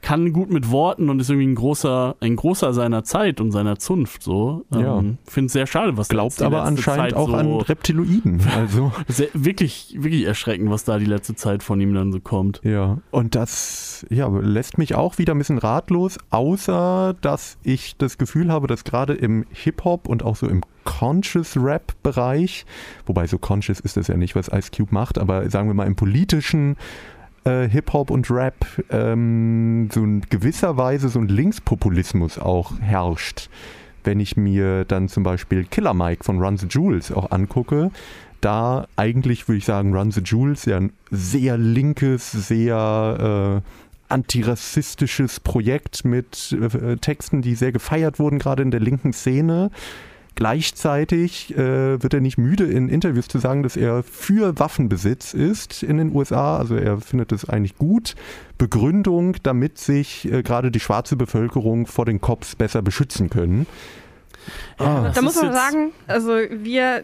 kann 0.00 0.32
gut 0.32 0.50
mit 0.50 0.70
Worten 0.70 1.10
und 1.10 1.20
ist 1.20 1.28
irgendwie 1.28 1.48
ein 1.48 1.54
großer, 1.54 2.16
ein 2.20 2.36
großer 2.36 2.72
seiner 2.72 3.04
Zeit 3.04 3.40
und 3.40 3.50
seiner 3.50 3.78
Zunft 3.78 4.22
so. 4.22 4.64
Ja. 4.72 4.98
Ähm, 4.98 5.18
Finde 5.26 5.46
es 5.46 5.52
sehr 5.52 5.66
schade, 5.66 5.96
was 5.96 6.08
Glaubt 6.08 6.40
aber 6.40 6.62
anscheinend 6.62 7.10
Zeit 7.10 7.14
auch 7.14 7.28
so 7.28 7.34
an 7.34 7.60
Reptiloiden. 7.60 8.42
Also. 8.58 8.92
sehr, 9.06 9.28
wirklich, 9.34 9.96
wirklich 9.98 10.24
erschreckend, 10.24 10.70
was 10.70 10.84
da 10.84 10.98
die 10.98 11.04
letzte 11.04 11.34
Zeit 11.34 11.62
von 11.62 11.80
ihm 11.80 11.94
dann 11.94 12.12
so 12.12 12.20
kommt. 12.20 12.60
Ja, 12.64 12.98
und 13.10 13.34
das 13.34 14.06
ja, 14.10 14.26
lässt 14.28 14.78
mich 14.78 14.94
auch 14.94 15.18
wieder 15.18 15.34
ein 15.34 15.38
bisschen 15.38 15.58
ratlos, 15.58 16.18
außer 16.30 17.14
dass 17.20 17.58
ich 17.62 17.96
das 17.96 18.18
Gefühl 18.18 18.50
habe, 18.50 18.66
dass 18.66 18.84
gerade 18.84 19.14
im 19.14 19.46
Hip-Hop 19.52 20.08
und 20.08 20.24
auch 20.24 20.36
so 20.36 20.48
im 20.48 20.62
Conscious 20.84 21.56
Rap-Bereich, 21.56 22.64
wobei 23.06 23.26
so 23.26 23.38
conscious 23.38 23.78
ist 23.78 23.96
das 23.96 24.08
ja 24.08 24.16
nicht, 24.16 24.34
was 24.34 24.48
Ice 24.48 24.70
Cube 24.74 24.92
macht, 24.92 25.18
aber 25.18 25.48
sagen 25.50 25.68
wir 25.68 25.74
mal 25.74 25.86
im 25.86 25.96
politischen 25.96 26.76
äh, 27.48 27.68
Hip-Hop 27.68 28.10
und 28.10 28.30
Rap 28.30 28.66
ähm, 28.90 29.88
so 29.92 30.02
in 30.04 30.20
gewisser 30.28 30.76
Weise 30.76 31.08
so 31.08 31.18
ein 31.18 31.28
Linkspopulismus 31.28 32.38
auch 32.38 32.78
herrscht. 32.80 33.48
Wenn 34.04 34.20
ich 34.20 34.36
mir 34.36 34.84
dann 34.84 35.08
zum 35.08 35.22
Beispiel 35.22 35.64
Killer 35.64 35.94
Mike 35.94 36.24
von 36.24 36.38
Run 36.38 36.56
the 36.56 36.66
Jewels 36.66 37.10
auch 37.10 37.30
angucke, 37.30 37.90
da 38.40 38.86
eigentlich 38.96 39.48
würde 39.48 39.58
ich 39.58 39.64
sagen, 39.64 39.94
Run 39.94 40.10
the 40.10 40.20
Jewels 40.20 40.64
ja 40.66 40.76
ein 40.76 40.92
sehr 41.10 41.58
linkes, 41.58 42.30
sehr 42.30 43.62
äh, 43.64 44.12
antirassistisches 44.12 45.40
Projekt 45.40 46.04
mit 46.04 46.56
äh, 46.60 46.96
Texten, 46.96 47.42
die 47.42 47.54
sehr 47.54 47.72
gefeiert 47.72 48.18
wurden, 48.18 48.38
gerade 48.38 48.62
in 48.62 48.70
der 48.70 48.80
linken 48.80 49.12
Szene. 49.12 49.70
Gleichzeitig 50.38 51.52
äh, 51.56 52.00
wird 52.00 52.14
er 52.14 52.20
nicht 52.20 52.38
müde, 52.38 52.62
in 52.62 52.88
Interviews 52.88 53.26
zu 53.26 53.40
sagen, 53.40 53.64
dass 53.64 53.76
er 53.76 54.04
für 54.04 54.56
Waffenbesitz 54.56 55.34
ist 55.34 55.82
in 55.82 55.96
den 55.96 56.14
USA. 56.14 56.58
Also 56.58 56.76
er 56.76 57.00
findet 57.00 57.32
es 57.32 57.48
eigentlich 57.48 57.74
gut. 57.76 58.14
Begründung, 58.56 59.34
damit 59.42 59.78
sich 59.78 60.30
äh, 60.30 60.44
gerade 60.44 60.70
die 60.70 60.78
schwarze 60.78 61.16
Bevölkerung 61.16 61.88
vor 61.88 62.04
den 62.04 62.20
Cops 62.20 62.54
besser 62.54 62.82
beschützen 62.82 63.30
können. 63.30 63.66
Ja, 64.78 64.86
ah. 64.86 65.12
Da 65.12 65.22
muss 65.22 65.34
man 65.42 65.52
sagen, 65.52 65.90
also 66.06 66.36
wir 66.48 67.02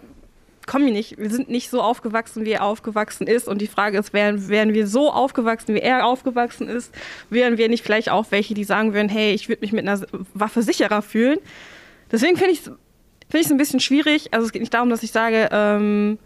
kommen 0.65 0.87
wir 0.87 0.93
nicht, 0.93 1.19
wir 1.19 1.29
sind 1.29 1.51
nicht 1.51 1.71
so 1.71 1.83
aufgewachsen, 1.83 2.45
wie 2.45 2.53
er 2.53 2.63
aufgewachsen 2.63 3.27
ist. 3.27 3.49
Und 3.49 3.61
die 3.61 3.67
Frage 3.67 3.99
ist, 3.99 4.13
wären, 4.13 4.49
wären 4.49 4.75
wir 4.75 4.87
so 4.87 5.11
aufgewachsen, 5.11 5.75
wie 5.75 5.81
er 5.81 6.07
aufgewachsen 6.07 6.69
ist, 6.69 6.95
wären 7.31 7.59
wir 7.59 7.69
nicht 7.69 7.83
vielleicht 7.83 8.11
auch 8.11 8.27
welche, 8.31 8.55
die 8.55 8.63
sagen 8.63 8.95
würden, 8.95 9.09
hey, 9.09 9.35
ich 9.35 9.49
würde 9.49 9.63
mich 9.63 9.73
mit 9.73 9.89
einer 9.89 10.01
Waffe 10.35 10.63
sicherer 10.63 11.03
fühlen. 11.03 11.41
Deswegen 12.13 12.37
finde 12.37 12.53
ich 12.53 12.61
es 12.61 12.71
find 13.35 13.51
ein 13.51 13.57
bisschen 13.57 13.81
schwierig. 13.81 14.33
Also 14.33 14.47
es 14.47 14.53
geht 14.53 14.63
nicht 14.63 14.75
darum, 14.75 14.91
dass 14.91 15.03
ich 15.03 15.11
sage, 15.11 15.49
ähm, 15.51 16.19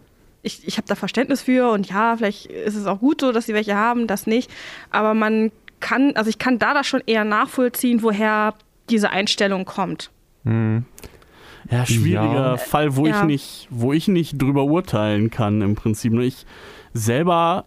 ich, 0.42 0.66
ich 0.66 0.76
habe 0.76 0.86
da 0.86 0.94
Verständnis 0.94 1.42
für 1.42 1.70
und 1.70 1.88
ja, 1.88 2.16
vielleicht 2.16 2.46
ist 2.46 2.76
es 2.76 2.86
auch 2.86 3.00
gut 3.00 3.20
so, 3.20 3.32
dass 3.32 3.46
sie 3.46 3.54
welche 3.54 3.76
haben, 3.76 4.06
das 4.06 4.26
nicht. 4.26 4.50
Aber 4.90 5.14
man 5.14 5.50
kann, 5.80 6.12
also 6.16 6.28
ich 6.28 6.38
kann 6.38 6.58
da 6.58 6.74
das 6.74 6.86
schon 6.86 7.02
eher 7.06 7.24
nachvollziehen, 7.24 8.02
woher 8.02 8.54
diese 8.90 9.10
Einstellung 9.10 9.64
kommt. 9.64 10.10
Mhm. 10.44 10.84
Ja, 11.70 11.84
schwieriger 11.84 12.50
ja. 12.50 12.56
Fall, 12.56 12.96
wo 12.96 13.06
ja. 13.06 13.18
ich 13.18 13.24
nicht, 13.24 13.68
wo 13.70 13.92
ich 13.92 14.08
nicht 14.08 14.40
drüber 14.40 14.64
urteilen 14.64 15.30
kann 15.30 15.60
im 15.60 15.74
Prinzip. 15.74 16.12
Ich 16.14 16.46
selber, 16.94 17.66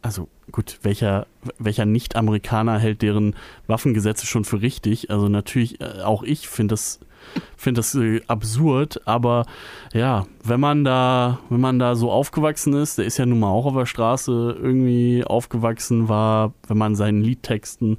also 0.00 0.28
gut, 0.52 0.78
welcher, 0.82 1.26
welcher 1.58 1.84
Nicht-Amerikaner 1.84 2.78
hält 2.78 3.02
deren 3.02 3.34
Waffengesetze 3.66 4.26
schon 4.26 4.44
für 4.44 4.60
richtig? 4.60 5.10
Also 5.10 5.28
natürlich, 5.28 5.80
äh, 5.80 6.02
auch 6.02 6.22
ich 6.22 6.48
finde 6.48 6.74
das 6.74 7.00
finde 7.56 7.78
das 7.78 7.94
äh, 7.94 8.20
absurd, 8.26 9.00
aber 9.06 9.46
ja, 9.92 10.26
wenn 10.44 10.60
man 10.60 10.84
da, 10.84 11.38
wenn 11.48 11.60
man 11.60 11.78
da 11.78 11.94
so 11.94 12.10
aufgewachsen 12.10 12.74
ist, 12.74 12.98
der 12.98 13.04
ist 13.04 13.18
ja 13.18 13.26
nun 13.26 13.40
mal 13.40 13.50
auch 13.50 13.66
auf 13.66 13.74
der 13.74 13.86
Straße 13.86 14.56
irgendwie 14.60 15.24
aufgewachsen, 15.24 16.08
war, 16.08 16.52
wenn 16.68 16.78
man 16.78 16.94
seinen 16.94 17.22
Liedtexten 17.22 17.98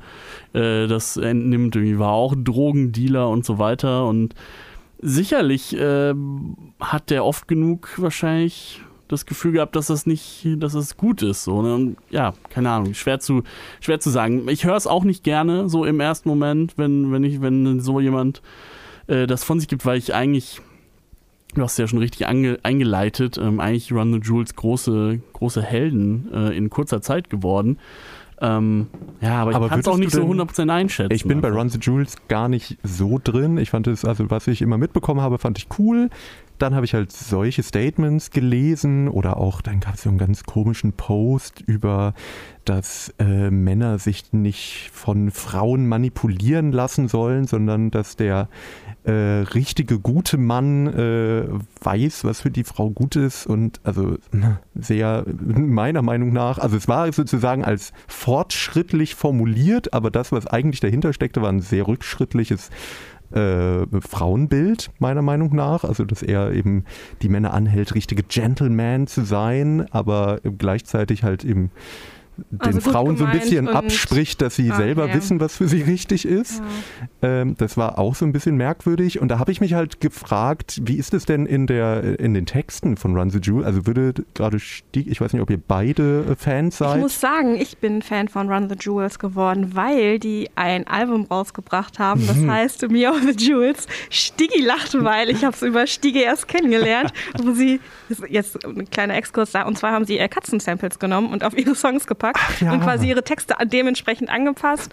äh, 0.54 0.88
das 0.88 1.18
entnimmt, 1.18 1.76
irgendwie 1.76 2.00
war 2.00 2.12
auch 2.12 2.36
Drogendealer 2.38 3.30
und 3.30 3.46
so 3.46 3.60
weiter 3.60 4.06
und 4.06 4.36
sicherlich 5.02 5.76
äh, 5.78 6.14
hat 6.80 7.10
der 7.10 7.26
oft 7.26 7.48
genug 7.48 7.94
wahrscheinlich 7.98 8.82
das 9.08 9.26
Gefühl 9.26 9.54
gehabt, 9.54 9.76
dass 9.76 9.88
das 9.88 10.06
nicht, 10.06 10.48
dass 10.58 10.74
das 10.74 10.98
gut 10.98 11.22
ist. 11.22 11.44
So, 11.44 11.62
ne? 11.62 11.96
Ja, 12.10 12.34
keine 12.50 12.72
Ahnung, 12.72 12.94
schwer 12.94 13.20
zu, 13.20 13.44
schwer 13.80 14.00
zu 14.00 14.10
sagen. 14.10 14.48
Ich 14.50 14.66
höre 14.66 14.76
es 14.76 14.88
auch 14.88 15.04
nicht 15.04 15.24
gerne, 15.24 15.70
so 15.70 15.86
im 15.86 16.00
ersten 16.00 16.30
Moment, 16.30 16.78
wenn, 16.78 17.12
wenn 17.12 17.24
ich, 17.24 17.42
wenn 17.42 17.80
so 17.80 18.00
jemand 18.00 18.42
äh, 19.08 19.28
das 19.28 19.44
von 19.44 19.60
sich 19.60 19.68
gibt, 19.68 19.86
weil 19.86 19.98
ich 19.98 20.14
eigentlich, 20.14 20.62
du 21.56 21.62
hast 21.62 21.78
ja 21.78 21.88
schon 21.88 22.00
richtig 22.00 22.28
ange, 22.28 22.60
eingeleitet, 22.64 23.38
ähm, 23.38 23.60
eigentlich 23.60 23.92
Run 23.92 24.14
the 24.14 24.20
Jewels 24.20 24.56
große, 24.56 25.20
große 25.34 25.62
Helden 25.62 26.30
äh, 26.34 26.58
in 26.58 26.70
kurzer 26.70 27.02
Zeit 27.02 27.30
geworden. 27.30 27.78
Ähm, 28.42 28.88
ja, 29.22 29.42
aber, 29.42 29.56
aber 29.56 29.66
ich 29.66 29.72
kann 29.72 29.80
es 29.80 29.88
auch 29.88 29.98
nicht 29.98 30.12
so 30.12 30.22
100% 30.22 30.70
einschätzen. 30.70 31.14
Ich 31.14 31.24
bin 31.24 31.40
bei 31.40 31.50
Run 31.50 31.70
the 31.70 31.80
Jewels 31.80 32.18
gar 32.28 32.50
nicht 32.50 32.78
so 32.84 33.20
drin. 33.24 33.58
Ich 33.58 33.70
fand 33.70 33.88
es, 33.88 34.04
also 34.04 34.30
was 34.30 34.48
ich 34.48 34.62
immer 34.62 34.78
mitbekommen 34.78 35.22
habe, 35.22 35.38
fand 35.38 35.58
ich 35.58 35.68
cool. 35.80 36.10
Dann 36.60 36.76
habe 36.76 36.86
ich 36.86 36.94
halt 36.94 37.12
solche 37.12 37.64
Statements 37.64 38.32
gelesen 38.32 39.08
oder 39.08 39.38
auch, 39.38 39.62
dann 39.62 39.80
gab 39.80 39.96
es 39.96 40.04
so 40.04 40.10
einen 40.10 40.18
ganz 40.18 40.44
komischen 40.44 40.94
Post 40.94 41.62
über, 41.62 42.14
dass 42.66 43.14
äh, 43.18 43.50
Männer 43.50 43.98
sich 43.98 44.34
nicht 44.34 44.90
von 44.94 45.32
Frauen 45.32 45.88
manipulieren 45.88 46.72
lassen 46.72 47.08
sollen, 47.08 47.48
sondern 47.48 47.92
dass 47.92 48.18
der 48.18 48.50
äh, 49.04 49.12
richtige, 49.54 50.00
gute 50.00 50.38
Mann 50.38 50.88
äh, 50.88 51.46
weiß, 51.82 52.24
was 52.24 52.42
für 52.42 52.52
die 52.52 52.64
Frau 52.64 52.90
gut 52.90 53.16
ist 53.16 53.46
und 53.46 53.82
also 53.84 54.18
sehr, 54.76 55.26
meiner 55.28 56.02
Meinung 56.02 56.32
nach, 56.32 56.58
also 56.58 56.78
es 56.78 56.88
war 56.88 57.12
sozusagen 57.12 57.66
als 57.66 57.92
fortschrittlich 58.08 59.16
formuliert, 59.16 59.94
aber 59.94 60.10
das, 60.10 60.32
was 60.32 60.48
eigentlich 60.48 60.80
dahinter 60.80 61.12
steckte, 61.14 61.42
war 61.42 61.50
ein 61.50 61.62
sehr 61.62 61.88
rückschrittliches 61.88 62.70
äh, 63.34 63.86
Frauenbild, 64.00 64.92
meiner 65.00 65.22
Meinung 65.22 65.56
nach. 65.56 65.84
Also, 65.84 66.06
dass 66.06 66.22
er 66.22 66.52
eben 66.52 66.86
die 67.22 67.30
Männer 67.30 67.54
anhält, 67.54 67.96
richtige 67.96 68.24
Gentleman 68.24 69.08
zu 69.08 69.24
sein, 69.26 69.88
aber 69.92 70.40
gleichzeitig 70.58 71.24
halt 71.24 71.44
eben 71.44 71.72
den 72.36 72.62
also 72.62 72.82
Frauen 72.82 73.18
so 73.18 73.26
ein 73.26 73.32
bisschen 73.32 73.68
abspricht, 73.68 74.42
dass 74.42 74.56
sie 74.56 74.72
ah, 74.72 74.76
selber 74.76 75.08
ja. 75.08 75.14
wissen, 75.14 75.40
was 75.40 75.58
für 75.58 75.68
sie 75.68 75.82
richtig 75.82 76.26
ist. 76.26 76.62
Ja. 77.22 77.42
Ähm, 77.42 77.56
das 77.58 77.78
war 77.78 78.00
auch 78.00 78.16
so 78.16 78.26
ein 78.26 78.32
bisschen 78.32 78.56
merkwürdig. 78.56 79.22
Und 79.22 79.30
da 79.30 79.40
habe 79.40 79.52
ich 79.52 79.62
mich 79.62 79.74
halt 79.74 80.02
gefragt, 80.02 80.82
wie 80.84 80.98
ist 80.98 81.14
es 81.14 81.26
denn 81.26 81.46
in, 81.46 81.68
der, 81.68 82.20
in 82.20 82.34
den 82.34 82.46
Texten 82.46 82.98
von 82.98 83.16
Run 83.16 83.30
the 83.30 83.40
Jewel? 83.40 83.66
Also 83.66 83.86
würde 83.86 84.14
gerade 84.34 84.60
Stieg, 84.60 85.08
ich 85.08 85.22
weiß 85.22 85.34
nicht, 85.34 85.42
ob 85.42 85.50
ihr 85.50 85.60
beide 85.60 86.26
äh, 86.32 86.36
Fans 86.36 86.78
seid. 86.78 86.96
Ich 86.96 87.02
muss 87.02 87.20
sagen, 87.20 87.56
ich 87.56 87.78
bin 87.78 88.02
Fan 88.02 88.28
von 88.28 88.52
Run 88.52 88.68
the 88.68 88.76
Jewels 88.80 89.20
geworden, 89.20 89.76
weil 89.76 90.18
die 90.18 90.50
ein 90.56 90.88
Album 90.88 91.26
rausgebracht 91.26 92.00
haben, 92.00 92.26
das 92.26 92.38
mhm. 92.38 92.52
heißt 92.52 92.90
Me 92.90 93.10
of 93.10 93.22
the 93.22 93.32
Jewels. 93.32 93.88
Stigi 94.10 94.62
lacht, 94.62 94.96
weil 95.04 95.30
ich 95.30 95.44
habe 95.44 95.56
es 95.56 95.62
über 95.62 95.86
Stigi 95.86 96.24
erst 96.24 96.48
kennengelernt, 96.48 97.14
wo 97.44 97.52
sie, 97.52 97.80
jetzt 98.28 98.66
ein 98.66 98.90
kleiner 98.90 99.16
Exkurs 99.16 99.52
da, 99.52 99.64
und 99.64 99.78
zwar 99.78 99.92
haben 99.92 100.06
sie 100.06 100.18
Katzensamples 100.18 100.98
genommen 100.98 101.32
und 101.32 101.44
auf 101.44 101.56
ihre 101.58 101.76
Songs 101.76 102.08
gepackt 102.08 102.23
gepackt 102.24 102.62
ja. 102.62 102.72
und 102.72 102.82
quasi 102.82 103.08
ihre 103.08 103.24
Texte 103.24 103.56
dementsprechend 103.66 104.30
angepasst. 104.30 104.92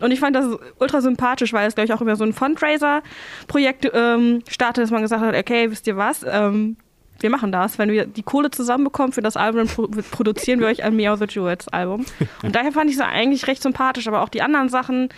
Und 0.00 0.10
ich 0.10 0.20
fand 0.20 0.36
das 0.36 0.46
ultra 0.78 1.00
sympathisch, 1.00 1.52
weil 1.52 1.66
es, 1.68 1.74
glaube 1.74 1.86
ich, 1.86 1.92
auch 1.92 2.00
über 2.00 2.16
so 2.16 2.24
ein 2.24 2.32
Fundraiser-Projekt 2.32 3.90
ähm, 3.92 4.42
startet, 4.48 4.84
dass 4.84 4.90
man 4.90 5.02
gesagt 5.02 5.22
hat, 5.22 5.34
okay, 5.34 5.70
wisst 5.70 5.86
ihr 5.86 5.96
was, 5.96 6.24
ähm, 6.28 6.76
wir 7.20 7.28
machen 7.28 7.52
das. 7.52 7.78
Wenn 7.78 7.90
wir 7.90 8.06
die 8.06 8.22
Kohle 8.22 8.50
zusammenbekommen 8.50 9.12
für 9.12 9.20
das 9.20 9.36
Album, 9.36 9.66
dann 9.66 10.04
produzieren 10.10 10.60
wir 10.60 10.68
euch 10.68 10.82
ein 10.82 10.96
Meow 10.96 11.18
the 11.18 11.26
Jewels 11.28 11.68
Album. 11.68 12.06
Und 12.42 12.56
daher 12.56 12.72
fand 12.72 12.88
ich 12.88 12.96
es 12.96 13.02
eigentlich 13.02 13.46
recht 13.46 13.62
sympathisch, 13.62 14.08
aber 14.08 14.22
auch 14.22 14.30
die 14.30 14.40
anderen 14.40 14.70
Sachen 14.70 15.10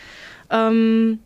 ähm, 0.51 1.21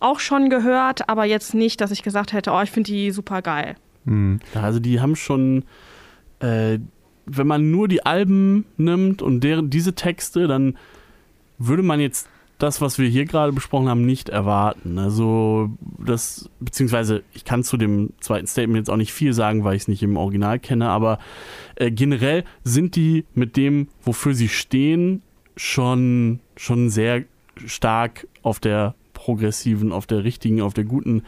auch 0.00 0.20
schon 0.20 0.48
gehört, 0.48 1.08
aber 1.10 1.24
jetzt 1.24 1.54
nicht, 1.54 1.80
dass 1.80 1.90
ich 1.90 2.02
gesagt 2.02 2.32
hätte, 2.32 2.52
oh, 2.52 2.60
ich 2.62 2.70
finde 2.70 2.90
die 2.90 3.10
super 3.10 3.42
geil. 3.42 3.76
Mhm. 4.04 4.40
Also 4.54 4.80
die 4.80 5.00
haben 5.00 5.14
schon 5.14 5.64
äh, 6.40 6.78
wenn 7.26 7.46
man 7.46 7.70
nur 7.70 7.88
die 7.88 8.04
Alben 8.04 8.64
nimmt 8.76 9.22
und 9.22 9.40
deren, 9.40 9.70
diese 9.70 9.94
Texte, 9.94 10.46
dann 10.46 10.76
würde 11.58 11.82
man 11.82 12.00
jetzt 12.00 12.28
das, 12.58 12.80
was 12.80 12.98
wir 12.98 13.08
hier 13.08 13.24
gerade 13.24 13.52
besprochen 13.52 13.88
haben, 13.88 14.06
nicht 14.06 14.28
erwarten. 14.28 14.98
Also 14.98 15.70
das, 15.98 16.48
beziehungsweise 16.60 17.22
ich 17.32 17.44
kann 17.44 17.64
zu 17.64 17.76
dem 17.76 18.10
zweiten 18.20 18.46
Statement 18.46 18.78
jetzt 18.78 18.90
auch 18.90 18.96
nicht 18.96 19.12
viel 19.12 19.32
sagen, 19.32 19.64
weil 19.64 19.76
ich 19.76 19.82
es 19.82 19.88
nicht 19.88 20.02
im 20.02 20.16
Original 20.16 20.58
kenne, 20.58 20.88
aber 20.88 21.18
äh, 21.76 21.90
generell 21.90 22.44
sind 22.62 22.96
die 22.96 23.24
mit 23.34 23.56
dem, 23.56 23.88
wofür 24.02 24.34
sie 24.34 24.48
stehen, 24.48 25.22
schon, 25.56 26.40
schon 26.56 26.90
sehr 26.90 27.24
stark 27.66 28.26
auf 28.42 28.60
der 28.60 28.94
progressiven, 29.12 29.92
auf 29.92 30.06
der 30.06 30.24
richtigen, 30.24 30.60
auf 30.60 30.74
der 30.74 30.84
guten 30.84 31.22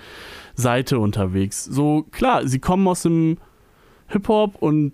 Seite 0.54 0.98
unterwegs. 0.98 1.64
So 1.64 2.04
klar, 2.10 2.46
sie 2.46 2.58
kommen 2.58 2.86
aus 2.86 3.02
dem 3.02 3.38
Hip-Hop 4.08 4.56
und 4.60 4.92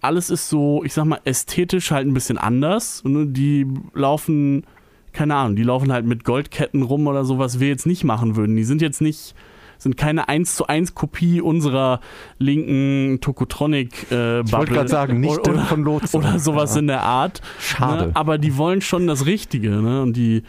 alles 0.00 0.30
ist 0.30 0.48
so, 0.48 0.82
ich 0.84 0.92
sag 0.94 1.04
mal, 1.04 1.20
ästhetisch 1.24 1.90
halt 1.90 2.06
ein 2.06 2.14
bisschen 2.14 2.38
anders. 2.38 3.04
Ne? 3.04 3.26
Die 3.26 3.66
laufen, 3.94 4.64
keine 5.12 5.34
Ahnung, 5.36 5.56
die 5.56 5.62
laufen 5.62 5.92
halt 5.92 6.06
mit 6.06 6.24
Goldketten 6.24 6.82
rum 6.82 7.06
oder 7.06 7.24
so, 7.24 7.38
was 7.38 7.60
wir 7.60 7.68
jetzt 7.68 7.86
nicht 7.86 8.04
machen 8.04 8.36
würden. 8.36 8.56
Die 8.56 8.64
sind 8.64 8.80
jetzt 8.80 9.00
nicht, 9.00 9.34
sind 9.78 9.96
keine 9.96 10.28
1 10.28 10.56
zu 10.56 10.66
1 10.66 10.94
Kopie 10.94 11.40
unserer 11.40 12.00
linken 12.38 13.18
Tokotronic 13.20 14.10
äh, 14.10 14.40
Ich 14.40 14.52
wollte 14.52 14.72
gerade 14.72 14.88
sagen, 14.88 15.20
nicht 15.20 15.38
oder, 15.38 15.64
von 15.64 15.82
Lotso. 15.82 16.18
Oder 16.18 16.38
sowas 16.38 16.74
ja. 16.74 16.80
in 16.80 16.86
der 16.86 17.02
Art. 17.02 17.40
Schade. 17.58 18.06
Ne? 18.06 18.10
Aber 18.14 18.38
die 18.38 18.56
wollen 18.56 18.80
schon 18.80 19.06
das 19.06 19.26
Richtige, 19.26 19.70
ne? 19.70 20.02
Und 20.02 20.16
die 20.16 20.42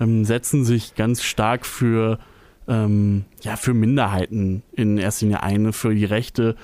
ähm, 0.00 0.24
setzen 0.24 0.64
sich 0.64 0.94
ganz 0.94 1.22
stark 1.22 1.66
für, 1.66 2.18
ähm, 2.68 3.24
ja, 3.42 3.56
für 3.56 3.74
Minderheiten 3.74 4.62
in 4.72 4.98
erster 4.98 5.26
Linie 5.26 5.42
ein, 5.42 5.72
für 5.72 5.94
die 5.94 6.04
Rechte 6.04 6.56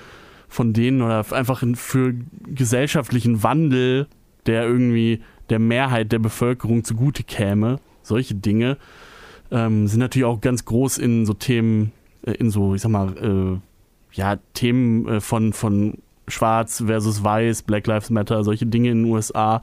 von 0.49 0.73
denen 0.73 1.01
oder 1.01 1.23
einfach 1.31 1.63
für 1.75 2.15
gesellschaftlichen 2.47 3.43
Wandel, 3.43 4.07
der 4.47 4.63
irgendwie 4.63 5.21
der 5.49 5.59
Mehrheit 5.59 6.11
der 6.11 6.19
Bevölkerung 6.19 6.83
zugute 6.83 7.23
käme. 7.23 7.79
Solche 8.01 8.35
Dinge 8.35 8.77
ähm, 9.51 9.87
sind 9.87 9.99
natürlich 9.99 10.25
auch 10.25 10.41
ganz 10.41 10.65
groß 10.65 10.97
in 10.97 11.25
so 11.25 11.33
Themen, 11.33 11.91
äh, 12.25 12.31
in 12.31 12.49
so, 12.49 12.75
ich 12.75 12.81
sag 12.81 12.91
mal, 12.91 13.15
äh, 13.17 14.17
ja, 14.17 14.37
Themen 14.53 15.07
äh, 15.07 15.21
von, 15.21 15.53
von 15.53 15.99
Schwarz 16.27 16.83
versus 16.85 17.23
Weiß, 17.23 17.63
Black 17.63 17.87
Lives 17.87 18.09
Matter, 18.09 18.43
solche 18.43 18.65
Dinge 18.65 18.89
in 18.89 19.03
den 19.03 19.11
USA. 19.11 19.61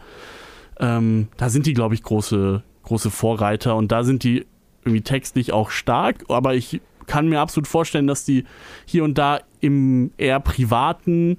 Ähm, 0.79 1.29
da 1.37 1.49
sind 1.49 1.67
die, 1.67 1.75
glaube 1.75 1.95
ich, 1.95 2.03
große, 2.03 2.63
große 2.85 3.11
Vorreiter 3.11 3.77
und 3.77 3.91
da 3.91 4.05
sind 4.05 4.23
die 4.25 4.47
irgendwie 4.85 5.03
textlich 5.03 5.53
auch 5.53 5.71
stark, 5.71 6.25
aber 6.29 6.55
ich 6.55 6.81
kann 7.07 7.29
mir 7.29 7.41
absolut 7.41 7.67
vorstellen, 7.67 8.07
dass 8.07 8.25
die 8.25 8.45
hier 8.85 9.05
und 9.05 9.19
da 9.19 9.41
im 9.61 10.11
eher 10.17 10.41
privaten 10.41 11.39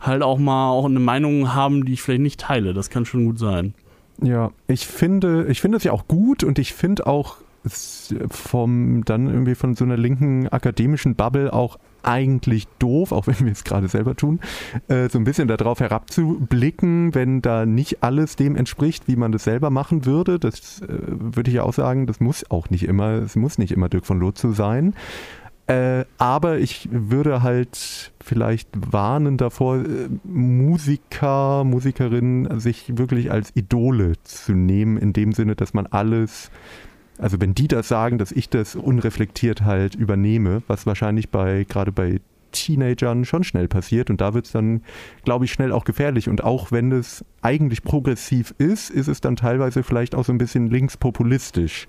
halt 0.00 0.22
auch 0.22 0.38
mal 0.38 0.70
auch 0.70 0.84
eine 0.84 1.00
Meinung 1.00 1.54
haben, 1.54 1.84
die 1.84 1.92
ich 1.92 2.02
vielleicht 2.02 2.22
nicht 2.22 2.40
teile. 2.40 2.74
Das 2.74 2.90
kann 2.90 3.04
schon 3.04 3.24
gut 3.24 3.38
sein. 3.38 3.74
Ja, 4.20 4.50
ich 4.66 4.86
finde, 4.86 5.46
ich 5.48 5.60
finde 5.60 5.78
es 5.78 5.84
ja 5.84 5.92
auch 5.92 6.08
gut 6.08 6.44
und 6.44 6.58
ich 6.58 6.74
finde 6.74 7.06
auch 7.06 7.36
vom 8.28 9.04
dann 9.04 9.28
irgendwie 9.28 9.54
von 9.54 9.76
so 9.76 9.84
einer 9.84 9.96
linken 9.96 10.48
akademischen 10.48 11.14
Bubble 11.14 11.52
auch 11.52 11.78
eigentlich 12.02 12.68
doof, 12.78 13.12
auch 13.12 13.26
wenn 13.26 13.40
wir 13.40 13.52
es 13.52 13.64
gerade 13.64 13.88
selber 13.88 14.16
tun, 14.16 14.40
äh, 14.88 15.08
so 15.08 15.18
ein 15.18 15.24
bisschen 15.24 15.48
darauf 15.48 15.80
herabzublicken, 15.80 17.14
wenn 17.14 17.42
da 17.42 17.66
nicht 17.66 18.02
alles 18.02 18.36
dem 18.36 18.56
entspricht, 18.56 19.08
wie 19.08 19.16
man 19.16 19.32
das 19.32 19.44
selber 19.44 19.70
machen 19.70 20.04
würde. 20.04 20.38
Das 20.38 20.82
äh, 20.82 20.86
würde 20.88 21.50
ich 21.50 21.56
ja 21.56 21.62
auch 21.62 21.74
sagen, 21.74 22.06
das 22.06 22.20
muss 22.20 22.50
auch 22.50 22.70
nicht 22.70 22.84
immer, 22.84 23.12
es 23.12 23.36
muss 23.36 23.58
nicht 23.58 23.72
immer 23.72 23.88
Dirk 23.88 24.06
von 24.06 24.20
Lotzo 24.20 24.52
sein. 24.52 24.94
Äh, 25.68 26.04
aber 26.18 26.58
ich 26.58 26.88
würde 26.90 27.42
halt 27.42 28.12
vielleicht 28.20 28.68
warnen 28.74 29.36
davor, 29.36 29.76
äh, 29.76 30.08
Musiker, 30.24 31.62
Musikerinnen 31.64 32.58
sich 32.58 32.98
wirklich 32.98 33.30
als 33.30 33.54
Idole 33.54 34.14
zu 34.24 34.52
nehmen, 34.52 34.96
in 34.96 35.12
dem 35.12 35.32
Sinne, 35.32 35.54
dass 35.54 35.72
man 35.72 35.86
alles 35.86 36.50
also 37.22 37.40
wenn 37.40 37.54
die 37.54 37.68
das 37.68 37.86
sagen, 37.86 38.18
dass 38.18 38.32
ich 38.32 38.48
das 38.48 38.74
unreflektiert 38.74 39.62
halt 39.62 39.94
übernehme, 39.94 40.62
was 40.66 40.86
wahrscheinlich 40.86 41.30
bei 41.30 41.64
gerade 41.68 41.92
bei 41.92 42.20
Teenagern 42.50 43.24
schon 43.24 43.44
schnell 43.44 43.68
passiert 43.68 44.10
und 44.10 44.20
da 44.20 44.34
wird 44.34 44.46
es 44.46 44.52
dann, 44.52 44.82
glaube 45.24 45.44
ich, 45.44 45.52
schnell 45.52 45.72
auch 45.72 45.84
gefährlich. 45.84 46.28
Und 46.28 46.42
auch 46.42 46.72
wenn 46.72 46.90
es 46.90 47.24
eigentlich 47.40 47.84
progressiv 47.84 48.54
ist, 48.58 48.90
ist 48.90 49.06
es 49.06 49.20
dann 49.20 49.36
teilweise 49.36 49.84
vielleicht 49.84 50.16
auch 50.16 50.24
so 50.24 50.32
ein 50.32 50.38
bisschen 50.38 50.68
linkspopulistisch, 50.68 51.86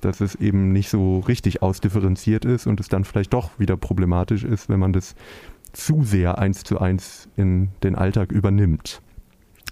dass 0.00 0.20
es 0.20 0.34
eben 0.34 0.72
nicht 0.72 0.90
so 0.90 1.20
richtig 1.20 1.62
ausdifferenziert 1.62 2.44
ist 2.44 2.66
und 2.66 2.80
es 2.80 2.88
dann 2.88 3.04
vielleicht 3.04 3.32
doch 3.32 3.58
wieder 3.58 3.76
problematisch 3.76 4.42
ist, 4.42 4.68
wenn 4.68 4.80
man 4.80 4.92
das 4.92 5.14
zu 5.72 6.02
sehr 6.02 6.38
eins 6.38 6.64
zu 6.64 6.80
eins 6.80 7.28
in 7.36 7.68
den 7.84 7.94
Alltag 7.94 8.32
übernimmt. 8.32 9.00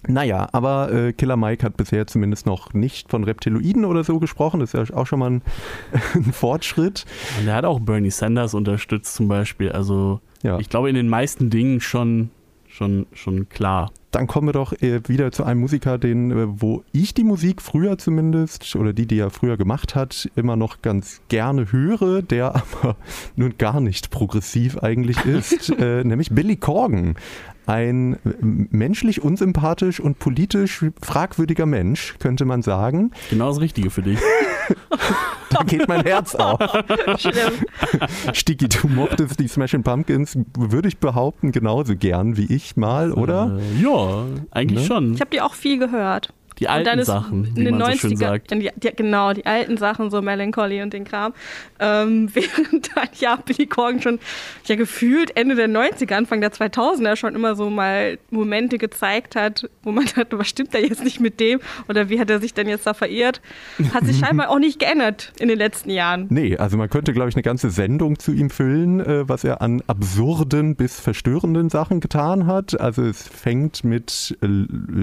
Naja, 0.08 0.48
aber 0.52 0.92
äh, 0.92 1.12
Killer 1.12 1.36
Mike 1.36 1.64
hat 1.64 1.76
bisher 1.76 2.06
zumindest 2.06 2.44
noch 2.44 2.74
nicht 2.74 3.10
von 3.10 3.22
Reptiloiden 3.22 3.84
oder 3.84 4.02
so 4.02 4.18
gesprochen. 4.18 4.60
Das 4.60 4.74
ist 4.74 4.90
ja 4.90 4.96
auch 4.96 5.06
schon 5.06 5.20
mal 5.20 5.30
ein, 5.30 5.42
ein 6.14 6.32
Fortschritt. 6.32 7.04
Und 7.40 7.46
er 7.46 7.54
hat 7.54 7.64
auch 7.64 7.80
Bernie 7.80 8.10
Sanders 8.10 8.54
unterstützt 8.54 9.14
zum 9.14 9.28
Beispiel. 9.28 9.70
Also 9.70 10.20
ja. 10.42 10.58
ich 10.58 10.68
glaube 10.68 10.88
in 10.88 10.96
den 10.96 11.08
meisten 11.08 11.50
Dingen 11.50 11.80
schon, 11.80 12.30
schon, 12.72 13.06
schon 13.12 13.48
klar. 13.48 13.90
Dann 14.10 14.26
kommen 14.26 14.48
wir 14.48 14.52
doch 14.52 14.72
äh, 14.74 15.00
wieder 15.08 15.32
zu 15.32 15.44
einem 15.44 15.60
Musiker, 15.60 15.98
den, 15.98 16.30
äh, 16.30 16.46
wo 16.48 16.84
ich 16.92 17.14
die 17.14 17.24
Musik 17.24 17.62
früher 17.62 17.98
zumindest, 17.98 18.76
oder 18.76 18.92
die, 18.92 19.06
die 19.06 19.18
er 19.18 19.30
früher 19.30 19.56
gemacht 19.56 19.94
hat, 19.94 20.30
immer 20.36 20.56
noch 20.56 20.82
ganz 20.82 21.22
gerne 21.28 21.72
höre, 21.72 22.22
der 22.22 22.54
aber 22.82 22.96
nun 23.36 23.56
gar 23.58 23.80
nicht 23.80 24.10
progressiv 24.10 24.78
eigentlich 24.78 25.24
ist, 25.24 25.70
äh, 25.78 26.04
nämlich 26.04 26.30
Billy 26.30 26.56
Corgan 26.56 27.14
ein 27.64 28.18
menschlich 28.40 29.22
unsympathisch 29.22 30.00
und 30.00 30.18
politisch 30.18 30.84
fragwürdiger 31.00 31.64
Mensch, 31.64 32.16
könnte 32.18 32.44
man 32.44 32.62
sagen. 32.62 33.12
Genau 33.30 33.50
das 33.50 33.60
Richtige 33.60 33.90
für 33.90 34.02
dich. 34.02 34.18
da 35.50 35.62
geht 35.64 35.88
mein 35.88 36.02
Herz 36.02 36.34
auf. 36.34 36.60
Sticky, 38.32 38.68
du 38.68 38.88
mochtest 38.88 39.38
die 39.40 39.48
Smashing 39.48 39.82
Pumpkins, 39.82 40.38
würde 40.56 40.88
ich 40.88 40.98
behaupten, 40.98 41.52
genauso 41.52 41.96
gern 41.96 42.36
wie 42.36 42.52
ich 42.54 42.76
mal, 42.76 43.12
oder? 43.12 43.58
Äh, 43.58 43.82
ja, 43.82 44.24
eigentlich 44.50 44.80
ne? 44.80 44.86
schon. 44.86 45.14
Ich 45.14 45.20
habe 45.20 45.30
die 45.30 45.40
auch 45.40 45.54
viel 45.54 45.78
gehört. 45.78 46.32
Die 46.62 46.68
alten 46.68 47.04
Sachen, 47.04 47.56
wie 47.56 47.70
man 47.70 47.82
90er, 47.82 47.92
so 47.92 47.98
schön 47.98 48.16
sagt. 48.16 48.50
Die, 48.52 48.70
die, 48.76 48.90
genau, 48.94 49.32
die 49.32 49.46
alten 49.46 49.76
Sachen, 49.76 50.10
so 50.10 50.22
Melancholy 50.22 50.80
und 50.80 50.92
den 50.92 51.04
Kram. 51.04 51.34
Ähm, 51.80 52.30
während 52.34 52.96
dann 52.96 53.08
ja 53.18 53.34
Billy 53.36 53.66
Corgan 53.66 54.00
schon 54.00 54.20
ja 54.66 54.76
gefühlt 54.76 55.36
Ende 55.36 55.56
der 55.56 55.68
90er, 55.68 56.14
Anfang 56.14 56.40
der 56.40 56.52
2000er 56.52 57.16
schon 57.16 57.34
immer 57.34 57.56
so 57.56 57.68
mal 57.68 58.18
Momente 58.30 58.78
gezeigt 58.78 59.34
hat, 59.34 59.68
wo 59.82 59.90
man 59.90 60.04
dachte, 60.16 60.38
was 60.38 60.48
stimmt 60.48 60.72
da 60.72 60.78
jetzt 60.78 61.02
nicht 61.02 61.18
mit 61.18 61.40
dem? 61.40 61.58
Oder 61.88 62.08
wie 62.08 62.20
hat 62.20 62.30
er 62.30 62.38
sich 62.38 62.54
denn 62.54 62.68
jetzt 62.68 62.86
da 62.86 62.94
verirrt? 62.94 63.40
Hat 63.92 64.06
sich 64.06 64.18
scheinbar 64.20 64.50
auch 64.50 64.60
nicht 64.60 64.78
geändert 64.78 65.32
in 65.40 65.48
den 65.48 65.58
letzten 65.58 65.90
Jahren. 65.90 66.26
Nee, 66.30 66.56
also 66.56 66.76
man 66.76 66.88
könnte, 66.88 67.12
glaube 67.12 67.28
ich, 67.28 67.34
eine 67.34 67.42
ganze 67.42 67.70
Sendung 67.70 68.20
zu 68.20 68.30
ihm 68.30 68.50
füllen, 68.50 69.00
äh, 69.00 69.28
was 69.28 69.42
er 69.42 69.62
an 69.62 69.82
absurden 69.88 70.76
bis 70.76 71.00
verstörenden 71.00 71.70
Sachen 71.70 71.98
getan 71.98 72.46
hat. 72.46 72.80
Also 72.80 73.02
es 73.02 73.26
fängt 73.26 73.82
mit 73.82 74.38
äh, 74.42 74.46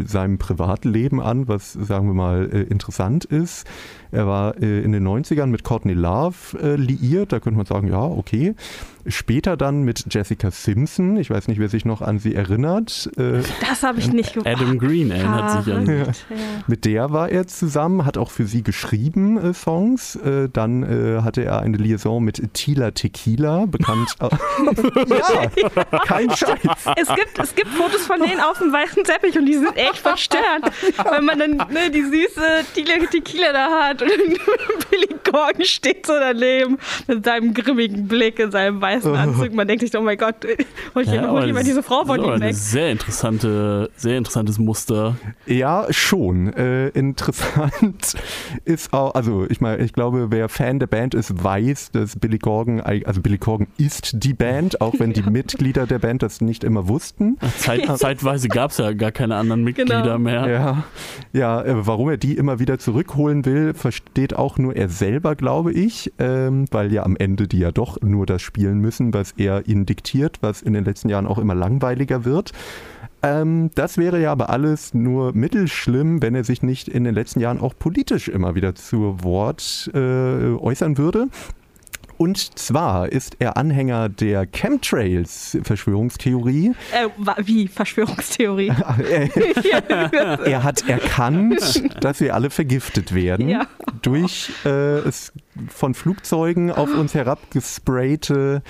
seinem 0.05 0.38
Privatleben 0.38 1.22
an, 1.22 1.48
was, 1.49 1.73
sagen 1.73 2.07
wir 2.07 2.13
mal, 2.13 2.49
äh, 2.51 2.61
interessant 2.63 3.25
ist. 3.25 3.67
Er 4.12 4.28
war 4.28 4.57
äh, 4.62 4.82
in 4.82 4.91
den 4.91 5.07
90ern 5.07 5.47
mit 5.47 5.64
Courtney 5.64 5.93
Love 5.93 6.57
äh, 6.62 6.76
liiert, 6.76 7.32
da 7.32 7.39
könnte 7.39 7.57
man 7.57 7.66
sagen, 7.66 7.88
ja, 7.88 8.01
okay. 8.01 8.55
Später 9.07 9.55
dann 9.55 9.84
mit 9.84 10.05
Jessica 10.14 10.51
Simpson, 10.51 11.18
ich 11.18 11.30
weiß 11.30 11.47
nicht, 11.47 11.60
wer 11.60 11.70
sich 11.70 11.86
noch 11.86 12.01
an 12.01 12.20
sie 12.20 12.36
erinnert. 12.36 13.10
Äh, 13.18 13.41
das 13.62 13.82
habe 13.82 13.99
ich 13.99 14.12
nicht 14.12 14.34
gewusst. 14.34 14.47
Adam 14.47 14.78
Green 14.78 15.10
erinnert 15.10 15.64
sich 15.64 15.74
an 15.74 15.86
sie. 15.86 15.93
Ja. 15.93 16.05
Mit 16.68 16.86
der 16.86 17.12
war 17.12 17.30
er 17.30 17.47
zusammen, 17.47 18.05
hat 18.05 18.18
auch 18.18 18.30
für 18.30 18.45
sie 18.45 18.62
geschrieben 18.62 19.38
äh, 19.38 19.53
Songs. 19.53 20.16
Äh, 20.16 20.49
dann 20.51 20.84
äh, 20.84 21.22
hatte 21.22 21.43
er 21.43 21.62
eine 21.62 21.78
Liaison 21.78 22.24
mit 22.24 22.53
Tila 22.53 22.91
Tequila, 22.91 23.66
bekannt. 23.68 24.16
ja, 24.20 25.99
kein 26.05 26.30
Scheiß. 26.30 26.60
Es 26.97 27.07
gibt, 27.07 27.39
es 27.39 27.55
gibt 27.55 27.70
Fotos 27.70 28.05
von 28.05 28.20
denen 28.20 28.41
auf 28.41 28.60
dem 28.60 28.72
weißen 28.74 29.03
Teppich 29.03 29.38
und 29.38 29.45
die 29.45 29.55
sind 29.55 29.76
echt 29.78 29.97
verstörend. 29.97 30.72
Wenn 31.10 31.26
man 31.26 31.39
dann 31.39 31.57
ne, 31.72 31.89
die 31.93 32.03
süße 32.03 32.66
Tila 32.74 33.05
Tequila 33.10 33.53
da 33.53 33.88
hat 33.88 33.98
und 34.01 34.09
Billy 34.89 35.07
Corgan 35.29 35.63
steht 35.63 36.05
so 36.05 36.13
daneben 36.13 36.77
mit 37.07 37.25
seinem 37.25 37.53
grimmigen 37.53 38.07
Blick 38.07 38.39
in 38.39 38.51
seinem 38.51 38.81
weißen 38.81 39.15
Anzug. 39.15 39.53
Man 39.53 39.67
denkt 39.67 39.81
sich, 39.81 39.95
oh 39.97 40.01
mein 40.01 40.17
Gott, 40.17 40.35
hol 40.95 41.03
ich, 41.03 41.11
ja, 41.11 41.29
hol 41.29 41.45
ich 41.45 41.53
mal 41.53 41.63
diese 41.63 41.83
Frau 41.83 42.05
von 42.05 42.23
ihm 42.23 42.39
weg. 42.39 42.55
Sehr 42.55 42.91
interessante, 42.91 43.89
sehr 43.95 44.17
interessantes 44.17 44.57
Muster. 44.59 45.17
Ja, 45.45 45.87
schon. 45.89 46.53
Äh, 46.53 46.89
interessant 46.89 48.15
ist 48.65 48.93
auch, 48.93 49.15
also 49.15 49.45
ich 49.49 49.61
meine, 49.61 49.83
ich 49.83 49.93
glaube, 49.93 50.27
wer 50.31 50.49
Fan 50.49 50.79
der 50.79 50.87
Band 50.87 51.13
ist, 51.13 51.43
weiß, 51.43 51.91
dass 51.91 52.15
Billy 52.17 52.39
Corgan, 52.39 52.81
also 52.81 53.21
Billy 53.21 53.37
Corgan 53.37 53.67
ist 53.77 54.23
die 54.23 54.33
Band, 54.33 54.81
auch 54.81 54.95
wenn 54.99 55.13
die 55.13 55.23
Mitglieder 55.29 55.85
der 55.85 55.99
Band 55.99 56.23
das 56.23 56.41
nicht 56.41 56.63
immer 56.63 56.87
wussten. 56.87 57.37
Zeit, 57.57 57.85
zeitweise 57.97 58.47
gab 58.47 58.71
es 58.71 58.77
ja 58.77 58.93
gar 58.93 59.11
keine 59.11 59.35
anderen 59.35 59.63
Mitglieder 59.63 60.01
genau. 60.01 60.17
mehr. 60.19 60.47
Ja, 60.47 60.83
ja 61.33 61.61
äh, 61.61 61.87
warum 61.87 62.09
er 62.09 62.17
die 62.17 62.35
immer 62.35 62.59
wieder 62.59 62.79
zurückholen 62.79 63.45
will, 63.45 63.73
versteht 63.89 64.35
auch 64.35 64.59
nur 64.59 64.75
er 64.75 64.87
selber, 64.87 65.35
glaube 65.35 65.73
ich, 65.73 66.13
ähm, 66.19 66.65
weil 66.69 66.93
ja 66.93 67.01
am 67.01 67.17
Ende 67.17 67.47
die 67.47 67.57
ja 67.57 67.71
doch 67.71 67.99
nur 68.01 68.27
das 68.27 68.39
spielen 68.43 68.77
müssen, 68.77 69.15
was 69.15 69.31
er 69.35 69.67
ihnen 69.67 69.87
diktiert, 69.87 70.37
was 70.41 70.61
in 70.61 70.73
den 70.73 70.85
letzten 70.85 71.09
Jahren 71.09 71.25
auch 71.25 71.39
immer 71.39 71.55
langweiliger 71.55 72.23
wird. 72.23 72.51
Ähm, 73.23 73.71
das 73.73 73.97
wäre 73.97 74.21
ja 74.21 74.31
aber 74.31 74.51
alles 74.51 74.93
nur 74.93 75.33
mittelschlimm, 75.33 76.21
wenn 76.21 76.35
er 76.35 76.43
sich 76.43 76.61
nicht 76.61 76.87
in 76.87 77.03
den 77.03 77.15
letzten 77.15 77.39
Jahren 77.39 77.59
auch 77.59 77.73
politisch 77.79 78.27
immer 78.27 78.53
wieder 78.53 78.75
zu 78.75 79.23
Wort 79.23 79.89
äh, 79.95 79.97
äußern 79.97 80.99
würde. 80.99 81.29
Und 82.20 82.59
zwar 82.59 83.09
ist 83.09 83.38
er 83.39 83.55
Anhänger 83.55 84.09
der 84.09 84.45
Chemtrails-Verschwörungstheorie. 84.45 86.74
Äh, 86.91 87.07
wie 87.38 87.70
Verschwörungstheorie? 87.70 88.67
er 90.45 90.63
hat 90.63 90.89
erkannt, 90.89 92.03
dass 92.03 92.20
wir 92.20 92.36
alle 92.36 92.49
vergiftet 92.49 93.15
werden 93.15 93.47
ja. 93.47 93.67
durch 94.01 94.51
äh, 94.65 94.99
von 95.70 95.93
Flugzeugen 95.93 96.74
auf 96.74 96.93
uns 96.93 97.13
herabgesprayte 97.13 98.63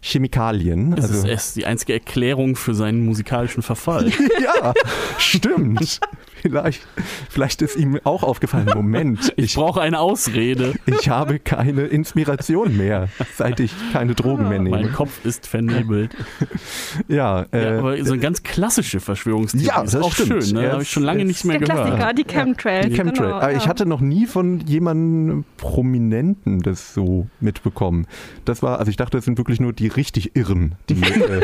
Chemikalien. 0.00 0.96
Das 0.96 1.10
also, 1.10 1.28
ist 1.28 1.56
die 1.56 1.66
einzige 1.66 1.92
Erklärung 1.92 2.56
für 2.56 2.74
seinen 2.74 3.04
musikalischen 3.04 3.62
Verfall. 3.62 4.10
ja, 4.42 4.72
stimmt. 5.18 6.00
Vielleicht, 6.42 6.86
vielleicht 7.28 7.62
ist 7.62 7.76
ihm 7.76 8.00
auch 8.04 8.22
aufgefallen, 8.22 8.70
Moment. 8.74 9.32
Ich, 9.36 9.44
ich 9.44 9.54
brauche 9.54 9.80
eine 9.80 9.98
Ausrede. 9.98 10.74
Ich 10.86 11.08
habe 11.08 11.38
keine 11.38 11.82
Inspiration 11.82 12.76
mehr, 12.76 13.08
seit 13.36 13.60
ich 13.60 13.72
keine 13.92 14.14
Drogen 14.14 14.48
mehr 14.48 14.58
nehme. 14.58 14.82
Mein 14.82 14.92
Kopf 14.92 15.24
ist 15.24 15.46
vernebelt. 15.46 16.16
ja, 17.08 17.46
äh, 17.52 17.64
ja, 17.64 17.78
aber 17.78 18.04
so 18.04 18.12
eine 18.12 18.22
ganz 18.22 18.42
klassische 18.42 19.00
Verschwörungstheorie 19.00 19.66
ja, 19.66 19.82
das 19.82 19.94
ist 19.94 20.02
auch 20.02 20.12
stimmt. 20.12 20.44
schön. 20.44 20.54
Ne? 20.54 20.72
Habe 20.72 20.82
ich 20.82 20.90
schon 20.90 21.02
lange 21.02 21.24
nicht 21.24 21.44
mehr 21.44 21.58
der 21.58 21.68
gehört. 21.68 21.86
Klassiker, 21.86 22.14
die 22.14 22.24
Chemtrails. 22.24 22.86
Die 22.86 22.94
Chemtrail. 22.94 23.40
Genau, 23.40 23.56
ich 23.56 23.68
hatte 23.68 23.86
noch 23.86 24.00
nie 24.00 24.26
von 24.26 24.60
jemandem 24.60 25.44
Prominenten 25.56 26.60
das 26.60 26.94
so 26.94 27.26
mitbekommen. 27.40 28.06
Das 28.44 28.62
war, 28.62 28.78
also 28.78 28.90
ich 28.90 28.96
dachte, 28.96 29.18
das 29.18 29.24
sind 29.24 29.38
wirklich 29.38 29.60
nur 29.60 29.72
die 29.72 29.88
richtig 29.88 30.36
Irren, 30.36 30.74
die 30.88 30.94
äh, 31.02 31.42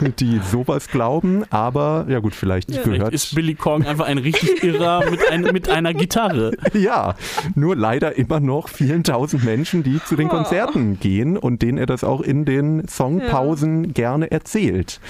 die 0.00 0.40
sowas 0.50 0.88
glauben, 0.88 1.44
aber 1.50 2.06
ja 2.08 2.18
gut, 2.20 2.34
vielleicht 2.34 2.70
ja, 2.70 2.82
gehört. 2.82 3.12
Ist 3.12 3.34
Billy 3.34 3.54
Kong 3.54 3.84
einfach 3.84 4.06
ein 4.06 4.18
richtig 4.18 4.62
Irrer 4.62 5.08
mit, 5.10 5.20
ein, 5.30 5.42
mit 5.42 5.68
einer 5.68 5.94
Gitarre. 5.94 6.52
Ja, 6.74 7.14
nur 7.54 7.76
leider 7.76 8.16
immer 8.16 8.40
noch 8.40 8.68
vielen 8.68 9.04
tausend 9.04 9.44
Menschen, 9.44 9.82
die 9.82 10.00
zu 10.04 10.16
den 10.16 10.28
Konzerten 10.28 11.00
gehen 11.00 11.36
und 11.36 11.62
denen 11.62 11.78
er 11.78 11.86
das 11.86 12.04
auch 12.04 12.20
in 12.20 12.44
den 12.44 12.86
Songpausen 12.86 13.84
ja. 13.84 13.90
gerne 13.92 14.30
erzählt. 14.30 15.00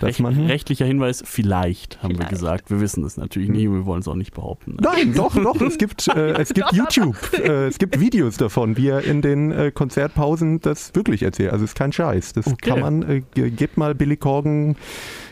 Recht, 0.00 0.20
man, 0.20 0.46
rechtlicher 0.46 0.86
Hinweis, 0.86 1.22
vielleicht, 1.26 2.02
haben 2.02 2.14
vielleicht. 2.14 2.30
wir 2.30 2.36
gesagt. 2.36 2.70
Wir 2.70 2.80
wissen 2.80 3.04
es 3.04 3.16
natürlich 3.16 3.50
nie, 3.50 3.70
wir 3.70 3.84
wollen 3.84 4.00
es 4.00 4.08
auch 4.08 4.14
nicht 4.14 4.32
behaupten. 4.32 4.76
Nein, 4.80 5.12
doch, 5.14 5.34
doch, 5.34 5.60
es 5.60 5.76
gibt, 5.76 6.08
äh, 6.08 6.32
es 6.40 6.54
gibt 6.54 6.72
YouTube, 6.72 7.16
äh, 7.34 7.66
es 7.66 7.78
gibt 7.78 8.00
Videos 8.00 8.36
davon, 8.36 8.76
wie 8.76 8.88
er 8.88 9.04
in 9.04 9.20
den 9.20 9.50
äh, 9.50 9.70
Konzertpausen 9.70 10.60
das 10.60 10.94
wirklich 10.94 11.22
erzählt. 11.22 11.52
Also 11.52 11.64
es 11.64 11.72
ist 11.72 11.76
kein 11.76 11.92
Scheiß. 11.92 12.32
Das 12.32 12.46
okay. 12.46 12.70
kann 12.70 12.80
man, 12.80 13.02
äh, 13.02 13.20
gebt 13.50 13.76
mal 13.76 13.94
Billy 13.94 14.16
Corgan 14.30 14.76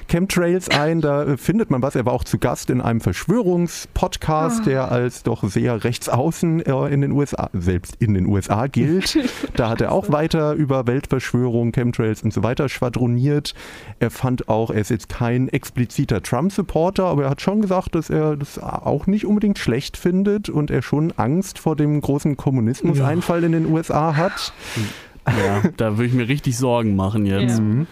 Chemtrails 0.08 0.70
ein, 0.70 1.00
da 1.00 1.22
äh, 1.22 1.36
findet 1.36 1.70
man 1.70 1.82
was. 1.82 1.94
Er 1.94 2.06
war 2.06 2.14
auch 2.14 2.24
zu 2.24 2.38
Gast 2.38 2.70
in 2.70 2.80
einem 2.80 3.00
Verschwörungspodcast, 3.00 4.62
ah. 4.62 4.64
der 4.64 4.90
als 4.90 5.22
doch 5.22 5.44
sehr 5.44 5.84
rechtsaußen 5.84 6.64
äh, 6.64 6.86
in 6.88 7.02
den 7.02 7.12
USA, 7.12 7.50
selbst 7.52 7.96
in 8.00 8.14
den 8.14 8.26
USA 8.26 8.66
gilt. 8.66 9.18
da 9.54 9.68
hat 9.68 9.80
er 9.80 9.92
auch 9.92 10.10
weiter 10.10 10.54
über 10.54 10.86
Weltverschwörung, 10.86 11.72
Chemtrails 11.72 12.22
und 12.22 12.32
so 12.32 12.42
weiter 12.42 12.68
schwadroniert. 12.68 13.54
Er 14.00 14.10
fand 14.10 14.48
auch, 14.48 14.70
er 14.70 14.80
ist 14.80 14.90
jetzt 14.90 15.08
kein 15.08 15.48
expliziter 15.48 16.22
Trump-Supporter, 16.22 17.04
aber 17.04 17.24
er 17.24 17.30
hat 17.30 17.42
schon 17.42 17.60
gesagt, 17.60 17.94
dass 17.94 18.10
er 18.10 18.36
das 18.36 18.58
auch 18.58 19.06
nicht 19.06 19.26
unbedingt 19.26 19.58
schlecht 19.58 19.96
findet 19.96 20.48
und 20.48 20.70
er 20.70 20.82
schon 20.82 21.12
Angst 21.16 21.58
vor 21.58 21.76
dem 21.76 22.00
großen 22.00 22.36
Kommunismus-Einfall 22.36 23.40
ja. 23.40 23.46
in 23.46 23.52
den 23.52 23.66
USA 23.66 24.16
hat. 24.16 24.52
Ja, 25.26 25.62
da 25.76 25.98
würde 25.98 26.06
ich 26.06 26.14
mir 26.14 26.28
richtig 26.28 26.56
Sorgen 26.56 26.96
machen 26.96 27.26
jetzt. 27.26 27.58
Ja. 27.58 27.86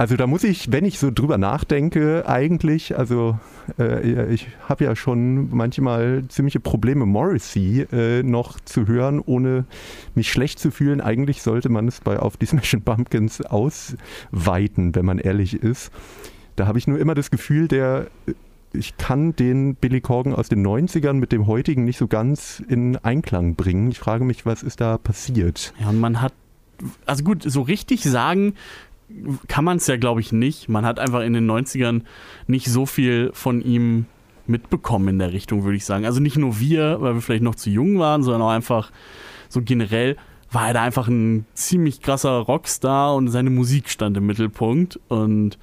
Also 0.00 0.16
da 0.16 0.26
muss 0.26 0.44
ich, 0.44 0.72
wenn 0.72 0.86
ich 0.86 0.98
so 0.98 1.10
drüber 1.10 1.36
nachdenke, 1.36 2.26
eigentlich, 2.26 2.96
also 2.96 3.38
äh, 3.78 4.32
ich 4.32 4.46
habe 4.66 4.84
ja 4.84 4.96
schon 4.96 5.54
manchmal 5.54 6.24
ziemliche 6.28 6.58
Probleme, 6.58 7.04
Morrissey 7.04 7.82
äh, 7.92 8.22
noch 8.22 8.58
zu 8.60 8.86
hören, 8.86 9.20
ohne 9.20 9.66
mich 10.14 10.32
schlecht 10.32 10.58
zu 10.58 10.70
fühlen. 10.70 11.02
Eigentlich 11.02 11.42
sollte 11.42 11.68
man 11.68 11.86
es 11.86 12.00
bei 12.00 12.18
Auf 12.18 12.38
die 12.38 12.46
Smashing 12.46 12.80
Pumpkins 12.80 13.42
ausweiten, 13.42 14.94
wenn 14.94 15.04
man 15.04 15.18
ehrlich 15.18 15.62
ist. 15.62 15.92
Da 16.56 16.66
habe 16.66 16.78
ich 16.78 16.86
nur 16.86 16.98
immer 16.98 17.14
das 17.14 17.30
Gefühl, 17.30 17.68
der 17.68 18.06
ich 18.72 18.96
kann 18.96 19.36
den 19.36 19.74
Billy 19.74 20.00
Corgan 20.00 20.34
aus 20.34 20.48
den 20.48 20.66
90ern 20.66 21.14
mit 21.14 21.30
dem 21.30 21.46
heutigen 21.46 21.84
nicht 21.84 21.98
so 21.98 22.06
ganz 22.06 22.62
in 22.66 22.96
Einklang 22.96 23.54
bringen. 23.54 23.90
Ich 23.90 23.98
frage 23.98 24.24
mich, 24.24 24.46
was 24.46 24.62
ist 24.62 24.80
da 24.80 24.96
passiert? 24.96 25.74
Ja, 25.78 25.90
und 25.90 26.00
man 26.00 26.22
hat, 26.22 26.32
also 27.04 27.22
gut, 27.22 27.42
so 27.42 27.60
richtig 27.60 28.02
sagen 28.02 28.54
kann 29.48 29.64
man 29.64 29.78
es 29.78 29.86
ja, 29.86 29.96
glaube 29.96 30.20
ich, 30.20 30.32
nicht. 30.32 30.68
Man 30.68 30.84
hat 30.84 30.98
einfach 30.98 31.20
in 31.20 31.32
den 31.32 31.50
90ern 31.50 32.02
nicht 32.46 32.66
so 32.66 32.86
viel 32.86 33.30
von 33.32 33.60
ihm 33.62 34.06
mitbekommen 34.46 35.08
in 35.08 35.18
der 35.18 35.32
Richtung, 35.32 35.64
würde 35.64 35.76
ich 35.76 35.84
sagen. 35.84 36.04
Also 36.04 36.20
nicht 36.20 36.36
nur 36.36 36.58
wir, 36.58 37.00
weil 37.00 37.14
wir 37.14 37.20
vielleicht 37.20 37.42
noch 37.42 37.54
zu 37.54 37.70
jung 37.70 37.98
waren, 37.98 38.22
sondern 38.22 38.42
auch 38.42 38.50
einfach 38.50 38.90
so 39.48 39.62
generell 39.62 40.16
war 40.52 40.68
er 40.68 40.74
da 40.74 40.82
einfach 40.82 41.08
ein 41.08 41.46
ziemlich 41.54 42.00
krasser 42.02 42.30
Rockstar 42.30 43.14
und 43.14 43.28
seine 43.28 43.50
Musik 43.50 43.88
stand 43.88 44.16
im 44.16 44.26
Mittelpunkt. 44.26 44.98
Und 45.08 45.58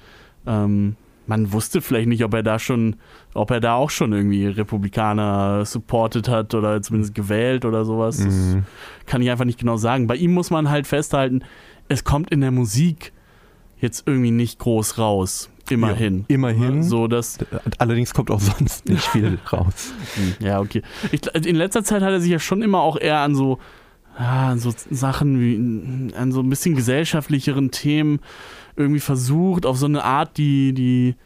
ähm, 0.46 0.96
man 1.26 1.52
wusste 1.52 1.82
vielleicht 1.82 2.08
nicht, 2.08 2.24
ob 2.24 2.32
er 2.32 2.42
da 2.42 2.58
schon, 2.58 2.96
ob 3.34 3.50
er 3.50 3.60
da 3.60 3.74
auch 3.74 3.90
schon 3.90 4.12
irgendwie 4.14 4.46
Republikaner 4.46 5.66
supported 5.66 6.28
hat 6.28 6.54
oder 6.54 6.80
zumindest 6.80 7.14
gewählt 7.14 7.66
oder 7.66 7.84
sowas. 7.84 8.18
Mhm. 8.20 8.64
kann 9.04 9.20
ich 9.20 9.30
einfach 9.30 9.44
nicht 9.44 9.58
genau 9.58 9.76
sagen. 9.76 10.06
Bei 10.06 10.16
ihm 10.16 10.32
muss 10.32 10.50
man 10.50 10.70
halt 10.70 10.86
festhalten, 10.86 11.42
es 11.88 12.04
kommt 12.04 12.30
in 12.30 12.40
der 12.40 12.50
Musik 12.50 13.12
jetzt 13.80 14.06
irgendwie 14.06 14.30
nicht 14.30 14.58
groß 14.58 14.98
raus. 14.98 15.50
Immerhin. 15.70 16.20
Ja, 16.28 16.34
immerhin. 16.34 16.82
So, 16.82 17.08
dass 17.08 17.38
Allerdings 17.78 18.14
kommt 18.14 18.30
auch 18.30 18.40
sonst 18.58 18.88
nicht 18.88 19.04
viel 19.08 19.38
raus. 19.52 19.92
Hm, 20.14 20.46
ja, 20.46 20.60
okay. 20.60 20.82
Ich, 21.12 21.26
in 21.34 21.56
letzter 21.56 21.84
Zeit 21.84 22.02
hat 22.02 22.10
er 22.10 22.20
sich 22.20 22.30
ja 22.30 22.38
schon 22.38 22.62
immer 22.62 22.80
auch 22.80 22.98
eher 22.98 23.18
an 23.18 23.34
so, 23.34 23.58
ja, 24.18 24.48
an 24.48 24.58
so 24.58 24.72
Sachen 24.90 25.40
wie, 25.40 26.14
an 26.14 26.32
so 26.32 26.40
ein 26.40 26.48
bisschen 26.48 26.74
gesellschaftlicheren 26.74 27.70
Themen 27.70 28.20
irgendwie 28.76 29.00
versucht, 29.00 29.66
auf 29.66 29.76
so 29.76 29.86
eine 29.86 30.04
Art, 30.04 30.38
die, 30.38 30.72
die, 30.72 31.16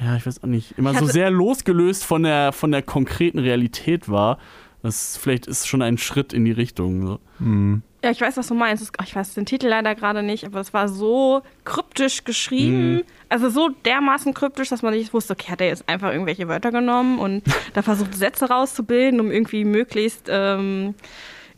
ja, 0.00 0.16
ich 0.16 0.26
weiß 0.26 0.42
auch 0.42 0.48
nicht, 0.48 0.78
immer 0.78 0.94
so 0.94 1.06
sehr 1.06 1.30
losgelöst 1.30 2.04
von 2.04 2.22
der, 2.22 2.52
von 2.52 2.70
der 2.70 2.82
konkreten 2.82 3.38
Realität 3.38 4.08
war. 4.08 4.38
Das 4.82 5.16
vielleicht 5.16 5.46
ist 5.46 5.66
schon 5.66 5.82
ein 5.82 5.98
Schritt 5.98 6.32
in 6.32 6.44
die 6.44 6.52
Richtung. 6.52 7.06
So. 7.06 7.20
Mhm. 7.38 7.82
Ja, 8.02 8.10
ich 8.10 8.20
weiß, 8.20 8.36
was 8.36 8.48
du 8.48 8.54
meinst. 8.54 8.92
Ich 9.04 9.14
weiß 9.14 9.34
den 9.34 9.44
Titel 9.44 9.66
leider 9.68 9.94
gerade 9.94 10.22
nicht, 10.22 10.44
aber 10.44 10.60
es 10.60 10.72
war 10.72 10.88
so 10.88 11.42
kryptisch 11.64 12.24
geschrieben. 12.24 12.94
Mhm. 12.94 13.02
Also 13.28 13.50
so 13.50 13.68
dermaßen 13.68 14.32
kryptisch, 14.32 14.70
dass 14.70 14.82
man 14.82 14.94
nicht 14.94 15.12
wusste, 15.12 15.34
okay, 15.34 15.52
hat 15.52 15.60
er 15.60 15.68
jetzt 15.68 15.88
einfach 15.88 16.10
irgendwelche 16.10 16.48
Wörter 16.48 16.72
genommen 16.72 17.18
und 17.18 17.42
da 17.74 17.82
versucht, 17.82 18.14
Sätze 18.14 18.48
rauszubilden, 18.48 19.20
um 19.20 19.30
irgendwie 19.30 19.64
möglichst 19.64 20.28
ähm, 20.30 20.94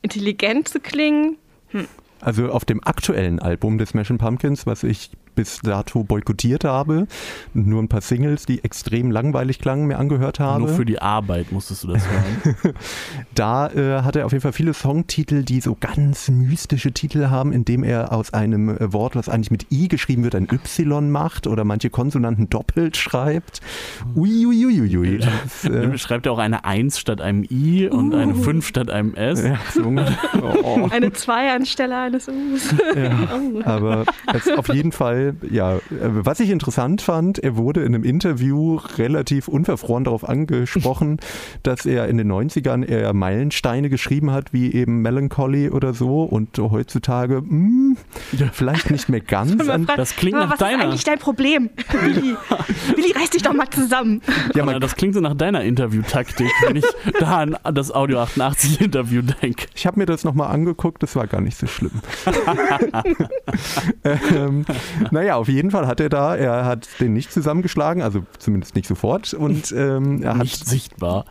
intelligent 0.02 0.68
zu 0.68 0.80
klingen. 0.80 1.36
Hm. 1.68 1.86
Also 2.20 2.50
auf 2.50 2.64
dem 2.64 2.82
aktuellen 2.84 3.38
Album 3.40 3.78
des 3.78 3.90
Smashing 3.90 4.18
Pumpkins, 4.18 4.66
was 4.66 4.82
ich 4.82 5.10
bis 5.34 5.60
dato 5.60 6.04
boykottiert 6.04 6.64
habe. 6.64 7.06
Nur 7.54 7.82
ein 7.82 7.88
paar 7.88 8.00
Singles, 8.00 8.46
die 8.46 8.64
extrem 8.64 9.10
langweilig 9.10 9.58
klangen, 9.58 9.86
mir 9.86 9.98
angehört 9.98 10.40
habe. 10.40 10.60
Nur 10.60 10.68
für 10.68 10.84
die 10.84 11.00
Arbeit 11.00 11.52
musstest 11.52 11.84
du 11.84 11.88
das 11.88 12.04
hören. 12.08 12.74
da 13.34 13.68
äh, 13.68 14.02
hat 14.02 14.16
er 14.16 14.26
auf 14.26 14.32
jeden 14.32 14.42
Fall 14.42 14.52
viele 14.52 14.74
Songtitel, 14.74 15.42
die 15.42 15.60
so 15.60 15.76
ganz 15.78 16.28
mystische 16.28 16.92
Titel 16.92 17.28
haben, 17.28 17.52
indem 17.52 17.84
er 17.84 18.12
aus 18.12 18.32
einem 18.32 18.68
äh, 18.68 18.92
Wort, 18.92 19.16
was 19.16 19.28
eigentlich 19.28 19.50
mit 19.50 19.66
I 19.70 19.88
geschrieben 19.88 20.24
wird, 20.24 20.34
ein 20.34 20.48
Y 20.50 21.10
macht 21.10 21.46
oder 21.46 21.64
manche 21.64 21.90
Konsonanten 21.90 22.48
doppelt 22.50 22.96
schreibt. 22.96 23.60
Uiuiuiui. 24.14 24.52
Ui, 24.52 24.61
ui. 24.82 25.20
Äh, 25.64 25.98
Schreibt 25.98 26.26
er 26.26 26.32
auch 26.32 26.38
eine 26.38 26.64
1 26.64 26.98
statt 26.98 27.20
einem 27.20 27.44
I 27.50 27.88
und 27.88 28.14
uh. 28.14 28.16
eine 28.16 28.34
5 28.34 28.66
statt 28.66 28.90
einem 28.90 29.14
S. 29.14 29.42
Ja, 29.42 29.58
so 29.72 29.82
oh. 30.62 30.88
Eine 30.90 31.12
2 31.12 31.52
anstelle 31.52 31.96
eines 31.96 32.28
Us. 32.28 32.74
Ja, 32.96 33.28
aber 33.64 34.04
auf 34.56 34.68
jeden 34.68 34.92
Fall 34.92 35.34
ja, 35.50 35.76
äh, 35.76 35.80
was 35.90 36.40
ich 36.40 36.50
interessant 36.50 37.02
fand, 37.02 37.38
er 37.38 37.56
wurde 37.56 37.80
in 37.80 37.94
einem 37.94 38.04
Interview 38.04 38.78
relativ 38.96 39.48
unverfroren 39.48 40.04
darauf 40.04 40.28
angesprochen, 40.28 41.18
dass 41.62 41.86
er 41.86 42.08
in 42.08 42.18
den 42.18 42.30
90ern 42.30 42.84
eher 42.84 43.12
Meilensteine 43.12 43.90
geschrieben 43.90 44.30
hat, 44.30 44.52
wie 44.52 44.72
eben 44.72 45.02
Melancholy 45.02 45.70
oder 45.70 45.94
so 45.94 46.22
und 46.22 46.58
heutzutage 46.58 47.42
mh, 47.42 47.48
hm, 47.48 47.96
vielleicht 48.52 48.90
nicht 48.90 49.08
mehr 49.08 49.20
ganz. 49.20 49.56
das 49.96 50.16
klingt 50.16 50.38
nach 50.38 50.50
was 50.50 50.58
deiner. 50.58 50.72
Was 50.72 50.78
ist 50.78 50.84
eigentlich 50.84 51.04
dein 51.04 51.18
Problem? 51.18 51.70
Willi, 51.90 52.36
Willi, 52.96 53.12
reiß 53.12 53.30
dich 53.30 53.42
doch 53.42 53.54
mal 53.54 53.68
zusammen. 53.70 54.22
Ja, 54.54 54.64
man, 54.64 54.71
das 54.78 54.96
klingt 54.96 55.14
so 55.14 55.20
nach 55.20 55.34
deiner 55.34 55.62
Interviewtaktik, 55.62 56.50
wenn 56.66 56.76
ich 56.76 56.84
da 57.20 57.38
an 57.38 57.56
das 57.74 57.92
Audio 57.92 58.20
88 58.20 58.80
Interview 58.80 59.22
denke. 59.22 59.66
Ich 59.74 59.86
habe 59.86 59.98
mir 59.98 60.06
das 60.06 60.24
nochmal 60.24 60.52
angeguckt, 60.52 61.02
das 61.02 61.16
war 61.16 61.26
gar 61.26 61.40
nicht 61.40 61.56
so 61.56 61.66
schlimm. 61.66 61.92
ähm, 64.04 64.64
naja, 65.10 65.36
auf 65.36 65.48
jeden 65.48 65.70
Fall 65.70 65.86
hat 65.86 66.00
er 66.00 66.08
da, 66.08 66.36
er 66.36 66.64
hat 66.64 66.88
den 67.00 67.12
nicht 67.12 67.32
zusammengeschlagen, 67.32 68.02
also 68.02 68.24
zumindest 68.38 68.74
nicht 68.74 68.86
sofort. 68.86 69.34
Und 69.34 69.72
ähm, 69.72 70.22
er 70.22 70.34
nicht 70.36 70.60
hat 70.60 70.68
sichtbar. 70.68 71.26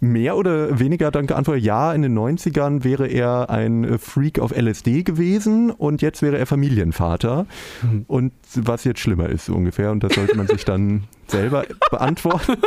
mehr 0.00 0.36
oder 0.36 0.78
weniger 0.78 1.10
dann 1.10 1.26
geantwortet, 1.26 1.64
ja, 1.64 1.92
in 1.92 2.02
den 2.02 2.18
90ern 2.18 2.84
wäre 2.84 3.06
er 3.06 3.50
ein 3.50 3.98
Freak 3.98 4.38
auf 4.40 4.52
LSD 4.56 5.04
gewesen 5.04 5.70
und 5.70 6.02
jetzt 6.02 6.22
wäre 6.22 6.38
er 6.38 6.46
Familienvater. 6.46 7.46
Mhm. 7.82 8.04
Und 8.08 8.32
was 8.54 8.84
jetzt 8.84 9.00
schlimmer 9.00 9.28
ist, 9.28 9.46
so 9.46 9.54
ungefähr. 9.54 9.90
Und 9.90 10.02
das 10.02 10.14
sollte 10.14 10.36
man 10.36 10.46
sich 10.46 10.64
dann 10.64 11.04
selber 11.32 11.64
beantworten. 11.90 12.56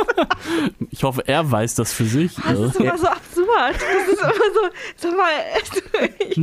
Ich 0.90 1.02
hoffe, 1.02 1.22
er 1.26 1.50
weiß 1.50 1.74
das 1.74 1.92
für 1.92 2.04
sich. 2.04 2.34
Das 2.36 2.58
ist 2.58 2.76
immer 2.76 2.96
so 2.96 3.06
absurd. 3.06 3.74
Das 3.74 4.08
ist 4.08 4.22
immer 4.22 4.32
so, 4.54 4.60
sag 4.96 5.16
mal, 5.16 6.08
ich 6.30 6.40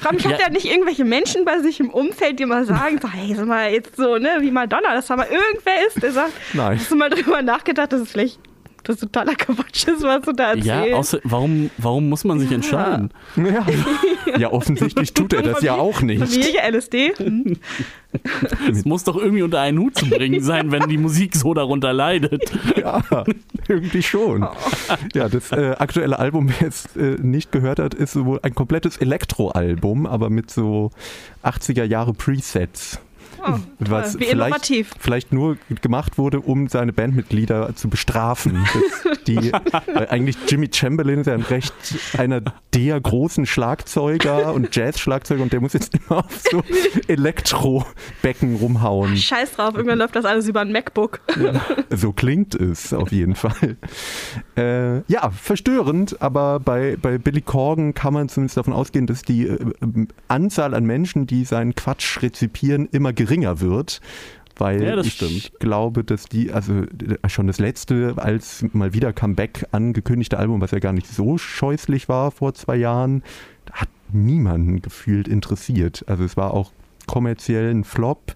frage 0.00 0.14
mich, 0.16 0.26
hat 0.26 0.38
ja. 0.38 0.46
er 0.46 0.50
nicht 0.50 0.66
irgendwelche 0.66 1.04
Menschen 1.04 1.44
bei 1.44 1.58
sich 1.60 1.80
im 1.80 1.90
Umfeld, 1.90 2.38
die 2.38 2.46
mal 2.46 2.64
sagen, 2.64 3.00
so, 3.02 3.10
hey, 3.10 3.34
sag 3.34 3.46
mal, 3.46 3.72
jetzt 3.72 3.96
so, 3.96 4.16
ne, 4.18 4.38
wie 4.40 4.50
Madonna, 4.50 4.94
dass 4.94 5.06
da 5.06 5.16
mal 5.16 5.26
irgendwer 5.26 5.86
ist, 5.86 6.00
der 6.02 6.12
sagt, 6.12 6.32
Nein. 6.52 6.78
hast 6.78 6.90
du 6.90 6.96
mal 6.96 7.10
drüber 7.10 7.42
nachgedacht, 7.42 7.92
dass 7.92 8.02
es 8.02 8.12
vielleicht 8.12 8.38
das 8.88 8.98
totaler 8.98 9.34
Quatsch 9.34 9.86
ist, 9.86 10.02
was 10.02 10.22
du 10.22 10.32
da 10.32 10.50
erzählst. 10.50 10.66
Ja, 10.66 10.96
außer, 10.96 11.20
warum, 11.24 11.70
warum 11.78 12.08
muss 12.08 12.24
man 12.24 12.40
sich 12.40 12.50
entscheiden? 12.50 13.10
Ja. 13.36 13.66
ja, 14.38 14.52
offensichtlich 14.52 15.12
tut 15.14 15.32
er 15.32 15.42
das 15.42 15.62
ja 15.62 15.74
auch 15.74 16.00
nicht. 16.02 16.24
Familie, 16.24 16.60
LSD. 16.70 17.14
Hm. 17.16 17.56
Es 18.70 18.84
muss 18.84 19.04
doch 19.04 19.16
irgendwie 19.16 19.42
unter 19.42 19.60
einen 19.60 19.78
Hut 19.78 19.96
zu 19.96 20.08
bringen 20.08 20.42
sein, 20.42 20.72
wenn 20.72 20.88
die 20.88 20.96
Musik 20.96 21.36
so 21.36 21.52
darunter 21.52 21.92
leidet. 21.92 22.50
Ja, 22.76 23.02
irgendwie 23.68 24.02
schon. 24.02 24.44
Oh. 24.44 24.48
Ja, 25.14 25.28
das 25.28 25.52
äh, 25.52 25.74
aktuelle 25.78 26.18
Album, 26.18 26.50
wer 26.58 26.68
es 26.68 26.96
äh, 26.96 27.16
nicht 27.20 27.52
gehört 27.52 27.78
hat, 27.78 27.94
ist 27.94 28.16
wohl 28.16 28.40
ein 28.42 28.54
komplettes 28.54 28.96
Elektro-Album, 28.96 30.06
aber 30.06 30.30
mit 30.30 30.50
so 30.50 30.90
80er 31.44 31.84
Jahre 31.84 32.14
Presets. 32.14 33.00
Oh, 33.46 33.58
was 33.78 34.18
Wie 34.18 34.24
vielleicht, 34.24 34.32
innovativ. 34.32 34.90
vielleicht 34.98 35.32
nur 35.32 35.56
gemacht 35.82 36.18
wurde, 36.18 36.40
um 36.40 36.68
seine 36.68 36.92
Bandmitglieder 36.92 37.74
zu 37.76 37.88
bestrafen. 37.88 38.66
die, 39.26 39.52
eigentlich 40.08 40.36
Jimmy 40.48 40.68
Chamberlain 40.72 41.20
ist 41.20 41.26
ja 41.26 41.34
ein 41.34 41.42
recht 41.42 41.72
einer 42.16 42.40
der 42.74 43.00
großen 43.00 43.46
Schlagzeuger 43.46 44.52
und 44.52 44.74
Jazz-Schlagzeuger 44.74 45.42
und 45.42 45.52
der 45.52 45.60
muss 45.60 45.72
jetzt 45.72 45.94
immer 45.94 46.24
auf 46.24 46.42
so 46.50 46.62
Elektrobecken 47.06 48.56
rumhauen. 48.56 49.16
Scheiß 49.16 49.52
drauf, 49.52 49.74
irgendwann 49.74 49.98
läuft 49.98 50.16
das 50.16 50.24
alles 50.24 50.48
über 50.48 50.60
ein 50.60 50.72
MacBook. 50.72 51.20
Ja, 51.40 51.60
so 51.90 52.12
klingt 52.12 52.54
es 52.54 52.92
auf 52.92 53.12
jeden 53.12 53.34
Fall. 53.34 53.76
Äh, 54.56 55.00
ja, 55.10 55.30
verstörend, 55.30 56.20
aber 56.20 56.60
bei, 56.60 56.96
bei 57.00 57.18
Billy 57.18 57.40
Corgan 57.40 57.94
kann 57.94 58.12
man 58.12 58.28
zumindest 58.28 58.56
davon 58.56 58.72
ausgehen, 58.72 59.06
dass 59.06 59.22
die 59.22 59.46
äh, 59.46 59.58
Anzahl 60.28 60.74
an 60.74 60.84
Menschen, 60.84 61.26
die 61.26 61.44
seinen 61.44 61.74
Quatsch 61.74 62.22
rezipieren, 62.22 62.88
immer 62.90 63.12
geringer 63.12 63.27
geringer 63.28 63.60
wird. 63.60 64.00
Weil 64.56 64.82
ja, 64.82 64.98
ich 64.98 65.12
stimmt. 65.12 65.52
glaube, 65.60 66.02
dass 66.02 66.24
die, 66.24 66.50
also 66.50 66.82
schon 67.28 67.46
das 67.46 67.60
letzte 67.60 68.14
als 68.16 68.64
mal 68.72 68.92
wieder 68.92 69.12
Comeback 69.12 69.66
angekündigte 69.70 70.36
Album, 70.36 70.60
was 70.60 70.72
ja 70.72 70.80
gar 70.80 70.92
nicht 70.92 71.06
so 71.06 71.38
scheußlich 71.38 72.08
war 72.08 72.32
vor 72.32 72.54
zwei 72.54 72.74
Jahren, 72.74 73.22
hat 73.70 73.88
niemanden 74.12 74.82
gefühlt 74.82 75.28
interessiert. 75.28 76.04
Also 76.08 76.24
es 76.24 76.36
war 76.36 76.54
auch 76.54 76.72
kommerziell 77.06 77.70
ein 77.70 77.84
Flop. 77.84 78.34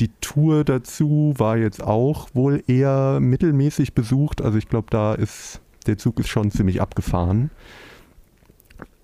Die 0.00 0.10
Tour 0.20 0.64
dazu 0.64 1.32
war 1.36 1.56
jetzt 1.56 1.80
auch 1.80 2.28
wohl 2.34 2.64
eher 2.66 3.20
mittelmäßig 3.20 3.92
besucht. 3.92 4.42
Also 4.42 4.58
ich 4.58 4.68
glaube, 4.68 4.88
da 4.90 5.14
ist 5.14 5.60
der 5.86 5.96
Zug 5.96 6.18
ist 6.18 6.28
schon 6.28 6.50
ziemlich 6.50 6.80
abgefahren. 6.80 7.50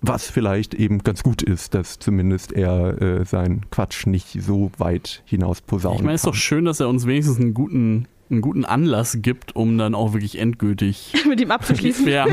Was 0.05 0.29
vielleicht 0.29 0.73
eben 0.73 0.99
ganz 0.99 1.23
gut 1.23 1.41
ist, 1.41 1.73
dass 1.73 1.97
zumindest 1.97 2.51
er 2.51 3.01
äh, 3.01 3.25
seinen 3.25 3.69
Quatsch 3.71 4.05
nicht 4.05 4.41
so 4.41 4.69
weit 4.77 5.23
hinaus 5.25 5.61
posaunt. 5.61 5.95
Ich 5.95 6.01
meine, 6.01 6.15
es 6.15 6.21
ist 6.21 6.27
doch 6.27 6.35
schön, 6.35 6.65
dass 6.65 6.81
er 6.81 6.89
uns 6.89 7.07
wenigstens 7.07 7.39
einen 7.39 7.53
guten 7.53 8.07
einen 8.29 8.41
guten 8.41 8.65
Anlass 8.65 9.19
gibt, 9.21 9.55
um 9.55 9.77
dann 9.77 9.95
auch 9.95 10.13
wirklich 10.13 10.39
endgültig 10.39 11.13
mit 11.27 11.39
ihm 11.39 11.51
abzuschließen. 11.51 12.07
ja. 12.07 12.25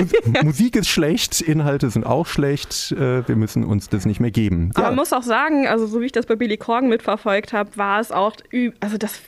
Musik 0.43 0.77
ist 0.77 0.89
schlecht, 0.89 1.41
Inhalte 1.41 1.91
sind 1.91 2.07
auch 2.07 2.27
schlecht, 2.27 2.93
äh, 2.93 3.27
wir 3.29 3.37
müssen 3.37 3.65
uns 3.65 3.89
das 3.89 4.07
nicht 4.07 4.19
mehr 4.19 4.31
geben. 4.31 4.71
Aber 4.75 4.85
ja. 4.85 4.91
man 4.91 4.97
muss 4.97 5.13
auch 5.13 5.23
sagen, 5.23 5.67
also 5.67 5.87
so 5.87 6.01
wie 6.01 6.07
ich 6.07 6.13
das 6.13 6.27
bei 6.27 6.37
Billy 6.37 6.57
Corgan 6.57 6.89
mitverfolgt 6.89 7.53
habe, 7.53 7.77
war 7.77 8.01
es 8.01 8.13
auch, 8.13 8.33
also 8.81 8.97
das 8.97 9.21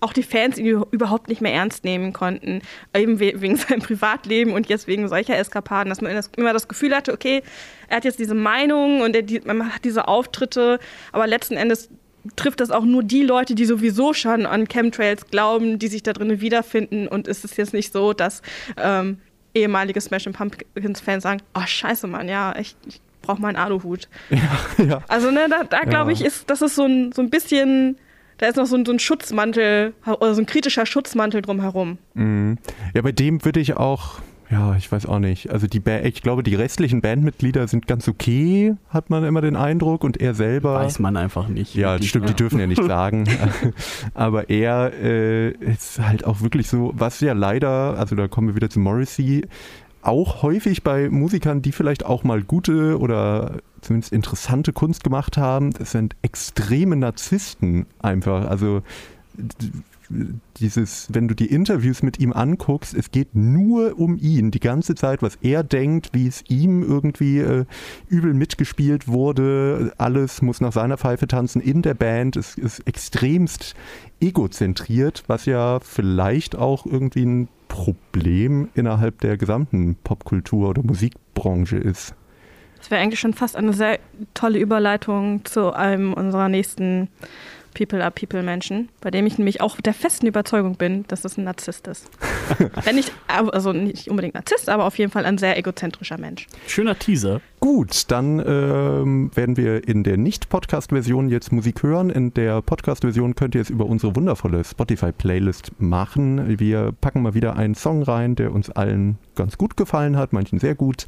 auch 0.00 0.12
die 0.12 0.22
Fans 0.22 0.58
ihn 0.58 0.82
überhaupt 0.90 1.28
nicht 1.28 1.40
mehr 1.40 1.52
ernst 1.52 1.84
nehmen 1.84 2.12
konnten, 2.12 2.62
eben 2.94 3.20
wegen 3.20 3.56
seinem 3.56 3.80
Privatleben 3.80 4.52
und 4.52 4.68
jetzt 4.68 4.86
wegen 4.86 5.08
solcher 5.08 5.36
Eskapaden, 5.36 5.88
dass 5.88 6.00
man 6.00 6.12
immer 6.36 6.52
das 6.52 6.68
Gefühl 6.68 6.94
hatte, 6.94 7.12
okay, 7.12 7.42
er 7.88 7.96
hat 7.96 8.04
jetzt 8.04 8.18
diese 8.18 8.34
Meinung 8.34 9.00
und 9.00 9.16
er, 9.16 9.24
man 9.46 9.74
hat 9.74 9.84
diese 9.84 10.08
Auftritte, 10.08 10.78
aber 11.12 11.26
letzten 11.26 11.56
Endes 11.56 11.88
trifft 12.36 12.60
das 12.60 12.70
auch 12.70 12.84
nur 12.84 13.02
die 13.02 13.22
Leute, 13.22 13.54
die 13.54 13.64
sowieso 13.64 14.12
schon 14.12 14.46
an 14.46 14.68
Chemtrails 14.68 15.26
glauben, 15.26 15.78
die 15.78 15.88
sich 15.88 16.02
da 16.02 16.12
drin 16.12 16.40
wiederfinden. 16.40 17.08
Und 17.08 17.28
ist 17.28 17.44
es 17.44 17.56
jetzt 17.56 17.72
nicht 17.72 17.92
so, 17.92 18.12
dass 18.12 18.42
ähm, 18.76 19.18
ehemalige 19.54 20.00
Smashing 20.00 20.32
Pumpkins-Fans 20.32 21.22
sagen, 21.22 21.42
oh 21.54 21.66
scheiße, 21.66 22.06
Mann, 22.06 22.28
ja, 22.28 22.52
echt, 22.52 22.76
ich 22.86 23.00
brauche 23.22 23.40
meinen 23.40 23.56
Aluhut. 23.56 24.08
Ja, 24.30 24.84
ja. 24.84 25.02
Also 25.08 25.30
ne, 25.30 25.46
da, 25.48 25.64
da 25.64 25.80
glaube 25.80 26.12
ich, 26.12 26.24
ist, 26.24 26.50
das 26.50 26.62
ist 26.62 26.74
so 26.74 26.84
ein, 26.84 27.12
so 27.12 27.22
ein 27.22 27.30
bisschen 27.30 27.98
da 28.38 28.46
ist 28.46 28.56
noch 28.56 28.66
so 28.66 28.76
ein, 28.76 28.86
so 28.86 28.92
ein, 28.92 28.98
Schutzmantel 28.98 29.94
oder 30.06 30.34
so 30.34 30.40
ein 30.40 30.46
kritischer 30.46 30.86
Schutzmantel 30.86 31.42
drumherum. 31.42 31.98
Mhm. 32.14 32.58
Ja, 32.94 33.02
bei 33.02 33.12
dem 33.12 33.44
würde 33.44 33.60
ich 33.60 33.76
auch, 33.76 34.20
ja, 34.50 34.76
ich 34.76 34.90
weiß 34.90 35.06
auch 35.06 35.18
nicht. 35.18 35.50
Also 35.50 35.66
die 35.66 35.80
ba 35.80 35.98
ich 36.00 36.22
glaube, 36.22 36.42
die 36.42 36.54
restlichen 36.54 37.00
Bandmitglieder 37.02 37.68
sind 37.68 37.86
ganz 37.86 38.08
okay, 38.08 38.74
hat 38.88 39.10
man 39.10 39.24
immer 39.24 39.40
den 39.40 39.56
Eindruck. 39.56 40.04
Und 40.04 40.20
er 40.20 40.34
selber. 40.34 40.74
Weiß 40.74 41.00
man 41.00 41.16
einfach 41.16 41.48
nicht. 41.48 41.74
Ja, 41.74 42.00
stimmt, 42.00 42.26
ja. 42.26 42.32
die 42.32 42.36
dürfen 42.36 42.58
ja 42.60 42.66
nicht 42.66 42.82
sagen. 42.86 43.24
Aber 44.14 44.48
er 44.48 44.92
äh, 44.94 45.50
ist 45.50 46.00
halt 46.00 46.24
auch 46.24 46.40
wirklich 46.40 46.68
so, 46.68 46.92
was 46.94 47.20
ja 47.20 47.34
leider, 47.34 47.98
also 47.98 48.14
da 48.14 48.28
kommen 48.28 48.48
wir 48.48 48.56
wieder 48.56 48.70
zu 48.70 48.80
Morrissey, 48.80 49.46
auch 50.02 50.42
häufig 50.42 50.82
bei 50.82 51.10
Musikern, 51.10 51.60
die 51.60 51.72
vielleicht 51.72 52.06
auch 52.06 52.24
mal 52.24 52.42
gute 52.42 52.98
oder 52.98 53.56
zumindest 53.80 54.12
interessante 54.12 54.72
Kunst 54.72 55.04
gemacht 55.04 55.36
haben, 55.36 55.72
das 55.72 55.92
sind 55.92 56.16
extreme 56.22 56.96
Narzissten 56.96 57.86
einfach. 58.00 58.48
Also 58.48 58.82
dieses, 60.58 61.08
wenn 61.12 61.28
du 61.28 61.34
die 61.34 61.46
Interviews 61.46 62.02
mit 62.02 62.18
ihm 62.18 62.32
anguckst, 62.32 62.94
es 62.94 63.10
geht 63.10 63.34
nur 63.34 63.98
um 63.98 64.16
ihn 64.16 64.50
die 64.50 64.60
ganze 64.60 64.94
Zeit, 64.94 65.22
was 65.22 65.36
er 65.42 65.62
denkt, 65.62 66.10
wie 66.12 66.26
es 66.26 66.42
ihm 66.48 66.82
irgendwie 66.82 67.38
äh, 67.38 67.64
übel 68.08 68.32
mitgespielt 68.34 69.06
wurde. 69.06 69.92
Alles 69.98 70.40
muss 70.40 70.60
nach 70.60 70.72
seiner 70.72 70.96
Pfeife 70.96 71.26
tanzen 71.26 71.60
in 71.60 71.82
der 71.82 71.94
Band. 71.94 72.36
Es 72.36 72.56
ist 72.56 72.80
extremst 72.86 73.74
egozentriert, 74.20 75.24
was 75.26 75.44
ja 75.44 75.78
vielleicht 75.80 76.56
auch 76.56 76.86
irgendwie 76.86 77.24
ein 77.24 77.48
Problem 77.68 78.68
innerhalb 78.74 79.20
der 79.20 79.36
gesamten 79.36 79.96
Popkultur 80.02 80.70
oder 80.70 80.82
Musikbranche 80.82 81.76
ist. 81.76 82.14
Das 82.78 82.90
wäre 82.90 83.00
eigentlich 83.00 83.20
schon 83.20 83.34
fast 83.34 83.56
eine 83.56 83.72
sehr 83.72 83.98
tolle 84.34 84.58
Überleitung 84.58 85.44
zu 85.44 85.72
einem 85.72 86.12
unserer 86.14 86.48
nächsten 86.48 87.08
People 87.78 88.02
are 88.02 88.10
People 88.10 88.42
Menschen, 88.42 88.88
bei 89.00 89.10
dem 89.10 89.26
ich 89.26 89.38
nämlich 89.38 89.60
auch 89.60 89.80
der 89.80 89.94
festen 89.94 90.26
Überzeugung 90.26 90.74
bin, 90.74 91.04
dass 91.08 91.22
das 91.22 91.38
ein 91.38 91.44
Narzisst 91.44 91.86
ist. 91.86 92.10
Wenn 92.84 92.96
nicht, 92.96 93.12
also 93.28 93.72
nicht 93.72 94.08
unbedingt 94.08 94.34
Narzisst, 94.34 94.68
aber 94.68 94.84
auf 94.84 94.98
jeden 94.98 95.12
Fall 95.12 95.24
ein 95.24 95.38
sehr 95.38 95.56
egozentrischer 95.56 96.18
Mensch. 96.18 96.48
Schöner 96.66 96.98
Teaser. 96.98 97.40
Gut, 97.60 98.10
dann 98.10 98.40
ähm, 98.40 99.30
werden 99.34 99.56
wir 99.56 99.86
in 99.86 100.02
der 100.02 100.16
Nicht-Podcast-Version 100.16 101.28
jetzt 101.28 101.52
Musik 101.52 101.82
hören. 101.82 102.10
In 102.10 102.34
der 102.34 102.62
Podcast-Version 102.62 103.34
könnt 103.34 103.54
ihr 103.54 103.60
es 103.60 103.70
über 103.70 103.86
unsere 103.86 104.16
wundervolle 104.16 104.64
Spotify-Playlist 104.64 105.72
machen. 105.78 106.58
Wir 106.58 106.92
packen 107.00 107.22
mal 107.22 107.34
wieder 107.34 107.56
einen 107.56 107.74
Song 107.74 108.02
rein, 108.02 108.34
der 108.34 108.52
uns 108.52 108.70
allen 108.70 109.18
ganz 109.38 109.56
gut 109.56 109.76
gefallen 109.78 110.18
hat, 110.18 110.34
manchen 110.34 110.58
sehr 110.58 110.74
gut, 110.74 111.06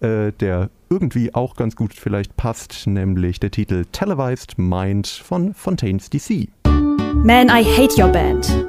äh, 0.00 0.30
der 0.32 0.70
irgendwie 0.88 1.34
auch 1.34 1.56
ganz 1.56 1.74
gut 1.74 1.94
vielleicht 1.94 2.36
passt, 2.36 2.86
nämlich 2.86 3.40
der 3.40 3.50
Titel 3.50 3.86
Televised 3.90 4.58
Mind 4.58 5.08
von 5.08 5.54
Fontaines 5.54 6.10
DC. 6.10 6.48
Man, 7.24 7.48
I 7.48 7.64
hate 7.64 8.00
your 8.00 8.08
band. 8.08 8.66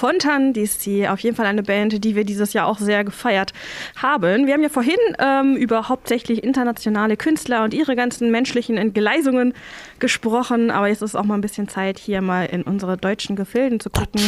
Fontan 0.00 0.54
DC, 0.54 1.10
auf 1.10 1.20
jeden 1.20 1.36
Fall 1.36 1.44
eine 1.44 1.62
Band, 1.62 2.02
die 2.04 2.16
wir 2.16 2.24
dieses 2.24 2.54
Jahr 2.54 2.66
auch 2.66 2.78
sehr 2.78 3.04
gefeiert 3.04 3.52
haben. 3.96 4.46
Wir 4.46 4.54
haben 4.54 4.62
ja 4.62 4.70
vorhin 4.70 4.96
ähm, 5.18 5.56
über 5.56 5.90
hauptsächlich 5.90 6.42
internationale 6.42 7.18
Künstler 7.18 7.64
und 7.64 7.74
ihre 7.74 7.96
ganzen 7.96 8.30
menschlichen 8.30 8.78
Entgleisungen 8.78 9.52
gesprochen, 9.98 10.70
aber 10.70 10.88
jetzt 10.88 11.02
ist 11.02 11.16
auch 11.16 11.24
mal 11.24 11.34
ein 11.34 11.42
bisschen 11.42 11.68
Zeit, 11.68 11.98
hier 11.98 12.22
mal 12.22 12.46
in 12.46 12.62
unsere 12.62 12.96
deutschen 12.96 13.36
Gefilden 13.36 13.78
zu 13.78 13.90
gucken. 13.90 14.22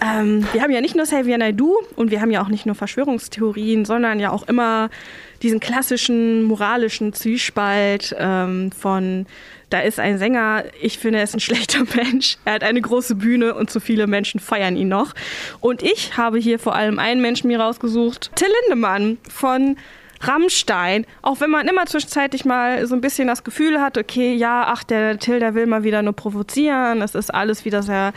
Ähm, 0.00 0.46
wir 0.52 0.62
haben 0.62 0.70
ja 0.70 0.80
nicht 0.80 0.96
nur 0.96 1.04
Xavier 1.04 1.38
Naidoo 1.38 1.76
und 1.96 2.10
wir 2.10 2.20
haben 2.20 2.30
ja 2.30 2.42
auch 2.42 2.48
nicht 2.48 2.66
nur 2.66 2.74
Verschwörungstheorien, 2.74 3.84
sondern 3.84 4.20
ja 4.20 4.30
auch 4.30 4.46
immer 4.48 4.90
diesen 5.42 5.60
klassischen 5.60 6.42
moralischen 6.44 7.12
Zwiespalt 7.12 8.14
ähm, 8.18 8.72
von, 8.72 9.26
da 9.70 9.80
ist 9.80 10.00
ein 10.00 10.18
Sänger, 10.18 10.64
ich 10.80 10.98
finde, 10.98 11.18
er 11.18 11.24
ist 11.24 11.34
ein 11.34 11.40
schlechter 11.40 11.84
Mensch, 11.94 12.38
er 12.44 12.54
hat 12.54 12.64
eine 12.64 12.80
große 12.80 13.14
Bühne 13.14 13.54
und 13.54 13.70
zu 13.70 13.80
viele 13.80 14.06
Menschen 14.06 14.40
feiern 14.40 14.76
ihn 14.76 14.88
noch. 14.88 15.14
Und 15.60 15.82
ich 15.82 16.16
habe 16.16 16.38
hier 16.38 16.58
vor 16.58 16.74
allem 16.74 16.98
einen 16.98 17.20
Menschen 17.20 17.48
mir 17.48 17.60
rausgesucht, 17.60 18.30
Till 18.34 18.48
Lindemann 18.62 19.18
von 19.28 19.76
Rammstein, 20.26 21.06
auch 21.22 21.40
wenn 21.40 21.50
man 21.50 21.66
immer 21.68 21.86
zwischenzeitlich 21.86 22.44
mal 22.44 22.86
so 22.86 22.94
ein 22.94 23.00
bisschen 23.00 23.28
das 23.28 23.44
Gefühl 23.44 23.80
hat, 23.80 23.98
okay, 23.98 24.34
ja, 24.34 24.66
ach, 24.68 24.84
der 24.84 25.18
Till, 25.18 25.40
der 25.40 25.54
will 25.54 25.66
mal 25.66 25.84
wieder 25.84 26.02
nur 26.02 26.14
provozieren, 26.14 27.02
es 27.02 27.14
ist 27.14 27.32
alles 27.32 27.64
wieder 27.64 27.82
sehr 27.82 28.12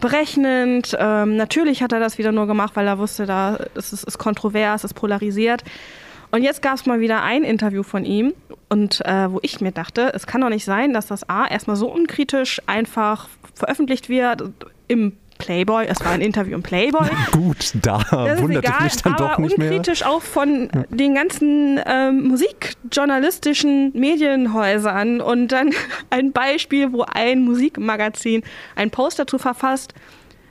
berechnend. 0.00 0.96
Ähm, 0.98 1.36
natürlich 1.36 1.82
hat 1.82 1.92
er 1.92 2.00
das 2.00 2.18
wieder 2.18 2.32
nur 2.32 2.46
gemacht, 2.46 2.76
weil 2.76 2.86
er 2.86 2.98
wusste, 2.98 3.26
da 3.26 3.58
es 3.74 3.92
ist, 3.92 4.04
ist 4.04 4.18
kontrovers, 4.18 4.84
es 4.84 4.92
ist 4.92 4.94
polarisiert. 4.94 5.62
Und 6.30 6.42
jetzt 6.42 6.62
gab 6.62 6.74
es 6.74 6.86
mal 6.86 7.00
wieder 7.00 7.22
ein 7.22 7.44
Interview 7.44 7.82
von 7.82 8.06
ihm 8.06 8.32
und 8.70 9.04
äh, 9.04 9.30
wo 9.30 9.38
ich 9.42 9.60
mir 9.60 9.70
dachte, 9.70 10.12
es 10.14 10.26
kann 10.26 10.40
doch 10.40 10.48
nicht 10.48 10.64
sein, 10.64 10.94
dass 10.94 11.06
das 11.06 11.28
A 11.28 11.46
erstmal 11.46 11.76
so 11.76 11.92
unkritisch 11.92 12.62
einfach 12.66 13.28
veröffentlicht 13.54 14.08
wird 14.08 14.42
im 14.88 15.18
Playboy. 15.42 15.86
Es 15.86 16.00
war 16.04 16.12
ein 16.12 16.20
Interview 16.20 16.54
im 16.54 16.62
Playboy. 16.62 17.08
Gut, 17.32 17.72
da 17.74 18.00
wundert 18.38 18.64
es 18.64 18.80
mich 18.80 19.02
dann 19.02 19.16
doch 19.16 19.38
nicht 19.38 19.58
mehr. 19.58 19.70
unkritisch 19.70 20.04
auch 20.04 20.22
von 20.22 20.70
ja. 20.72 20.84
den 20.88 21.14
ganzen 21.14 21.80
ähm, 21.84 22.28
musikjournalistischen 22.28 23.92
Medienhäusern. 23.92 25.20
Und 25.20 25.48
dann 25.48 25.70
ein 26.10 26.32
Beispiel, 26.32 26.92
wo 26.92 27.02
ein 27.02 27.42
Musikmagazin 27.42 28.42
ein 28.76 28.90
Post 28.90 29.18
dazu 29.18 29.38
verfasst, 29.38 29.94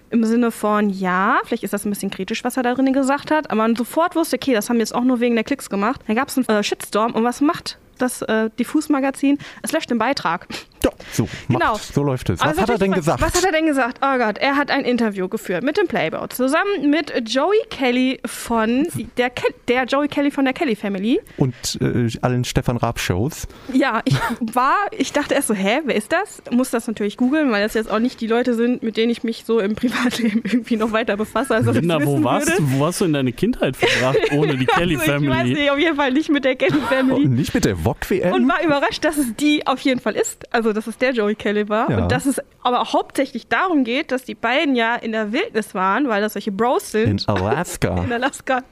im 0.09 0.25
Sinne 0.25 0.51
von, 0.51 0.89
ja, 0.89 1.39
vielleicht 1.45 1.63
ist 1.63 1.73
das 1.73 1.85
ein 1.85 1.89
bisschen 1.89 2.11
kritisch, 2.11 2.43
was 2.43 2.57
er 2.57 2.63
da 2.63 2.73
drin 2.73 2.91
gesagt 2.91 3.31
hat, 3.31 3.49
aber 3.49 3.61
man 3.61 3.77
sofort 3.77 4.13
wusste, 4.15 4.35
okay, 4.35 4.53
das 4.53 4.69
haben 4.69 4.75
wir 4.75 4.81
jetzt 4.81 4.93
auch 4.93 5.05
nur 5.05 5.21
wegen 5.21 5.35
der 5.35 5.45
Klicks 5.45 5.69
gemacht. 5.69 6.01
Dann 6.05 6.17
gab 6.17 6.27
es 6.27 6.37
einen 6.37 6.49
äh, 6.49 6.63
Shitstorm 6.63 7.13
und 7.13 7.23
was 7.23 7.39
macht 7.39 7.77
das 8.01 8.21
äh, 8.23 8.49
Diffus-Magazin? 8.57 9.37
Es 9.61 9.71
löscht 9.71 9.89
den 9.89 9.97
Beitrag. 9.97 10.47
Ja, 10.83 10.89
so, 11.11 11.27
genau. 11.47 11.77
so 11.77 12.03
läuft 12.03 12.29
es. 12.29 12.39
Was 12.39 12.49
also 12.49 12.61
hat 12.61 12.69
er 12.69 12.77
denn 12.79 12.91
gesagt? 12.91 13.21
Was 13.21 13.35
hat 13.35 13.45
er 13.45 13.51
denn 13.51 13.65
gesagt? 13.65 13.99
Oh 14.01 14.17
Gott, 14.17 14.37
er 14.39 14.55
hat 14.55 14.71
ein 14.71 14.83
Interview 14.83 15.27
geführt 15.27 15.63
mit 15.63 15.77
dem 15.77 15.87
Playboy 15.87 16.27
zusammen 16.29 16.89
mit 16.89 17.13
Joey 17.27 17.57
Kelly 17.69 18.19
von 18.25 18.87
der, 19.17 19.29
Ke 19.29 19.53
der 19.67 19.85
Joey 19.85 20.07
Kelly 20.07 20.31
von 20.31 20.45
der 20.45 20.53
Kelly 20.53 20.75
Family 20.75 21.19
und 21.37 21.53
äh, 21.81 22.09
allen 22.21 22.43
Stefan 22.43 22.77
Raab 22.77 22.99
Shows. 22.99 23.47
Ja, 23.73 24.01
ich 24.05 24.15
war, 24.53 24.75
ich 24.97 25.13
dachte 25.13 25.35
erst 25.35 25.49
so, 25.49 25.53
hä, 25.53 25.81
wer 25.85 25.95
ist 25.95 26.11
das? 26.11 26.41
Muss 26.51 26.71
das 26.71 26.87
natürlich 26.87 27.17
googeln, 27.17 27.51
weil 27.51 27.63
das 27.63 27.73
jetzt 27.75 27.91
auch 27.91 27.99
nicht 27.99 28.19
die 28.21 28.27
Leute 28.27 28.55
sind, 28.55 28.81
mit 28.81 28.97
denen 28.97 29.11
ich 29.11 29.23
mich 29.23 29.43
so 29.45 29.59
im 29.59 29.75
Privatleben 29.75 30.41
irgendwie 30.43 30.77
noch 30.77 30.91
weiter 30.91 31.17
befasse. 31.17 31.53
Also 31.53 31.71
Linda, 31.71 32.03
wo 32.03 32.23
warst 32.23 32.47
würde. 32.47 32.61
du? 32.61 32.79
Wo 32.79 32.85
hast 32.85 33.01
du 33.01 33.05
in 33.05 33.13
deine 33.13 33.33
Kindheit 33.33 33.75
verbracht 33.77 34.31
ohne 34.31 34.57
die 34.57 34.65
Kelly 34.67 34.95
also, 34.95 35.05
Family? 35.05 35.31
Ich 35.31 35.37
weiß 35.37 35.47
nicht, 35.59 35.71
auf 35.71 35.79
jeden 35.79 35.95
Fall 35.95 36.11
nicht 36.11 36.29
mit 36.29 36.45
der 36.45 36.55
Kelly 36.55 36.79
Family. 36.89 37.25
Und 37.25 37.35
nicht 37.35 37.53
mit 37.53 37.65
der 37.65 37.85
VOG 37.91 38.09
WM. 38.09 38.33
Und 38.33 38.47
war 38.47 38.63
überrascht, 38.63 39.03
dass 39.03 39.17
es 39.17 39.35
die 39.35 39.65
auf 39.67 39.79
jeden 39.81 39.99
Fall 39.99 40.15
ist. 40.15 40.53
Also 40.53 40.73
dass 40.73 40.87
es 40.87 40.97
der 40.97 41.11
Joey 41.11 41.35
Kelly 41.35 41.69
war. 41.69 41.89
Ja. 41.89 41.97
Und 42.03 42.11
dass 42.11 42.25
es 42.25 42.41
aber 42.63 42.93
hauptsächlich 42.93 43.47
darum 43.47 43.83
geht, 43.83 44.11
dass 44.11 44.23
die 44.23 44.35
beiden 44.35 44.75
ja 44.75 44.95
in 44.95 45.11
der 45.11 45.31
Wildnis 45.31 45.73
waren, 45.73 46.07
weil 46.07 46.21
das 46.21 46.33
solche 46.33 46.51
Bros 46.51 46.91
sind. 46.91 47.27
In 47.27 47.35
Alaska. 47.35 48.03
in 48.03 48.13
Alaska. 48.13 48.63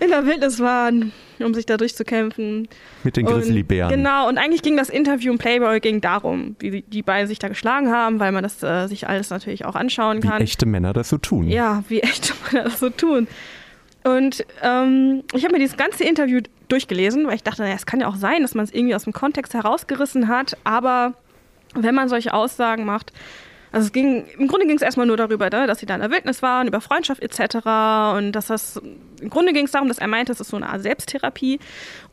In 0.00 0.08
der 0.08 0.24
Wildnis 0.24 0.60
waren, 0.60 1.12
um 1.40 1.52
sich 1.52 1.66
da 1.66 1.76
durchzukämpfen. 1.76 2.68
Mit 3.04 3.16
den 3.16 3.26
Grizzlybären. 3.26 3.90
Genau, 3.90 4.28
und 4.28 4.38
eigentlich 4.38 4.62
ging 4.62 4.76
das 4.76 4.88
Interview 4.88 5.32
im 5.32 5.38
Playboy 5.38 5.78
ging 5.80 6.00
darum, 6.00 6.56
wie 6.58 6.82
die 6.82 7.02
beiden 7.02 7.28
sich 7.28 7.38
da 7.38 7.48
geschlagen 7.48 7.90
haben, 7.90 8.18
weil 8.18 8.32
man 8.32 8.42
das 8.42 8.62
äh, 8.62 8.86
sich 8.86 9.08
alles 9.08 9.28
natürlich 9.28 9.66
auch 9.66 9.74
anschauen 9.74 10.20
kann. 10.20 10.38
Wie 10.38 10.44
echte 10.44 10.64
Männer 10.64 10.94
das 10.94 11.10
so 11.10 11.18
tun. 11.18 11.48
Ja, 11.48 11.84
wie 11.88 12.00
echte 12.00 12.32
Männer 12.50 12.64
das 12.64 12.80
so 12.80 12.88
tun. 12.88 13.28
Und 14.04 14.44
ähm, 14.62 15.24
ich 15.34 15.44
habe 15.44 15.52
mir 15.52 15.58
dieses 15.58 15.76
ganze 15.76 16.04
Interview 16.04 16.40
durchgelesen, 16.68 17.26
weil 17.26 17.34
ich 17.34 17.42
dachte, 17.42 17.62
naja, 17.62 17.74
es 17.74 17.86
kann 17.86 18.00
ja 18.00 18.08
auch 18.08 18.16
sein, 18.16 18.42
dass 18.42 18.54
man 18.54 18.64
es 18.64 18.72
irgendwie 18.72 18.94
aus 18.94 19.04
dem 19.04 19.12
Kontext 19.12 19.54
herausgerissen 19.54 20.28
hat, 20.28 20.56
aber 20.64 21.14
wenn 21.74 21.94
man 21.94 22.08
solche 22.08 22.32
Aussagen 22.32 22.84
macht, 22.84 23.12
also 23.72 23.86
es 23.86 23.92
ging, 23.92 24.24
im 24.36 24.48
Grunde 24.48 24.66
ging 24.66 24.76
es 24.76 24.82
erstmal 24.82 25.06
nur 25.06 25.16
darüber, 25.16 25.48
ne, 25.48 25.66
dass 25.66 25.78
sie 25.78 25.86
da 25.86 25.94
in 25.94 26.00
der 26.00 26.10
Wildnis 26.10 26.42
waren, 26.42 26.66
über 26.66 26.80
Freundschaft 26.80 27.22
etc. 27.22 28.16
Und 28.16 28.32
dass 28.32 28.48
das, 28.48 28.80
im 29.20 29.30
Grunde 29.30 29.52
ging 29.52 29.66
es 29.66 29.70
darum, 29.70 29.86
dass 29.86 29.98
er 29.98 30.08
meinte, 30.08 30.32
es 30.32 30.40
ist 30.40 30.48
so 30.48 30.56
eine 30.56 30.68
Art 30.68 30.82
Selbsttherapie. 30.82 31.60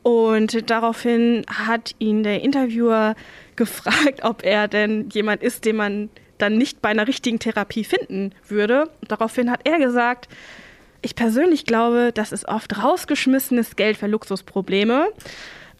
Und 0.02 0.70
daraufhin 0.70 1.44
hat 1.52 1.96
ihn 1.98 2.22
der 2.22 2.42
Interviewer 2.42 3.16
gefragt, 3.56 4.22
ob 4.22 4.44
er 4.44 4.68
denn 4.68 5.08
jemand 5.10 5.42
ist, 5.42 5.64
den 5.64 5.76
man 5.76 6.10
dann 6.38 6.56
nicht 6.56 6.80
bei 6.80 6.90
einer 6.90 7.08
richtigen 7.08 7.40
Therapie 7.40 7.82
finden 7.82 8.32
würde. 8.46 8.88
Daraufhin 9.08 9.50
hat 9.50 9.62
er 9.64 9.78
gesagt, 9.78 10.28
ich 11.02 11.14
persönlich 11.14 11.64
glaube, 11.64 12.10
das 12.12 12.32
ist 12.32 12.46
oft 12.48 12.82
rausgeschmissenes 12.82 13.76
Geld 13.76 13.96
für 13.96 14.06
Luxusprobleme. 14.06 15.08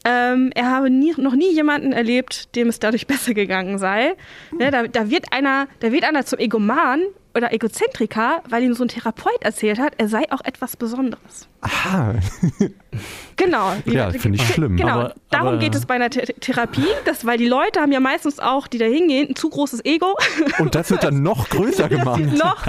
Ähm, 0.05 0.53
er 0.55 0.71
habe 0.71 0.91
nie, 0.91 1.13
noch 1.17 1.35
nie 1.35 1.53
jemanden 1.53 1.93
erlebt, 1.93 2.55
dem 2.55 2.69
es 2.69 2.79
dadurch 2.79 3.07
besser 3.09 3.35
gegangen 3.35 3.79
sei. 3.79 4.15
Ne, 4.57 4.71
da, 4.71 4.87
da, 4.87 5.11
wird 5.11 5.33
einer, 5.33 5.67
da 5.81 5.93
wird 5.93 6.05
einer 6.05 6.25
zum 6.25 6.39
Egoman 6.39 7.03
oder 7.35 7.53
Egozentriker, 7.53 8.43
weil 8.49 8.63
ihm 8.63 8.75
so 8.75 8.85
ein 8.85 8.89
Therapeut 8.89 9.43
erzählt 9.43 9.79
hat, 9.79 9.95
er 9.99 10.09
sei 10.09 10.31
auch 10.31 10.41
etwas 10.45 10.77
Besonderes. 10.77 11.49
Aha. 11.61 12.15
Genau. 13.37 13.73
Ja, 13.85 14.11
finde 14.11 14.39
ich 14.39 14.49
schlimm. 14.49 14.77
Genau. 14.77 14.93
Aber, 14.95 15.15
Darum 15.31 15.49
aber, 15.49 15.59
geht 15.59 15.73
es 15.77 15.87
bei 15.87 15.95
einer 15.95 16.11
Th 16.11 16.35
Therapie, 16.41 16.89
dass, 17.05 17.25
weil 17.25 17.39
die 17.39 17.47
Leute 17.47 17.81
haben 17.81 17.93
ja 17.93 18.01
meistens 18.01 18.41
auch, 18.41 18.67
die 18.67 18.79
da 18.79 18.87
hingehen, 18.87 19.29
ein 19.29 19.37
zu 19.37 19.49
großes 19.49 19.85
Ego. 19.85 20.17
Und 20.59 20.75
das 20.75 20.91
wird 20.91 21.05
dann 21.05 21.23
noch 21.23 21.49
größer 21.49 21.89
gemacht. 21.89 22.21
noch 22.37 22.67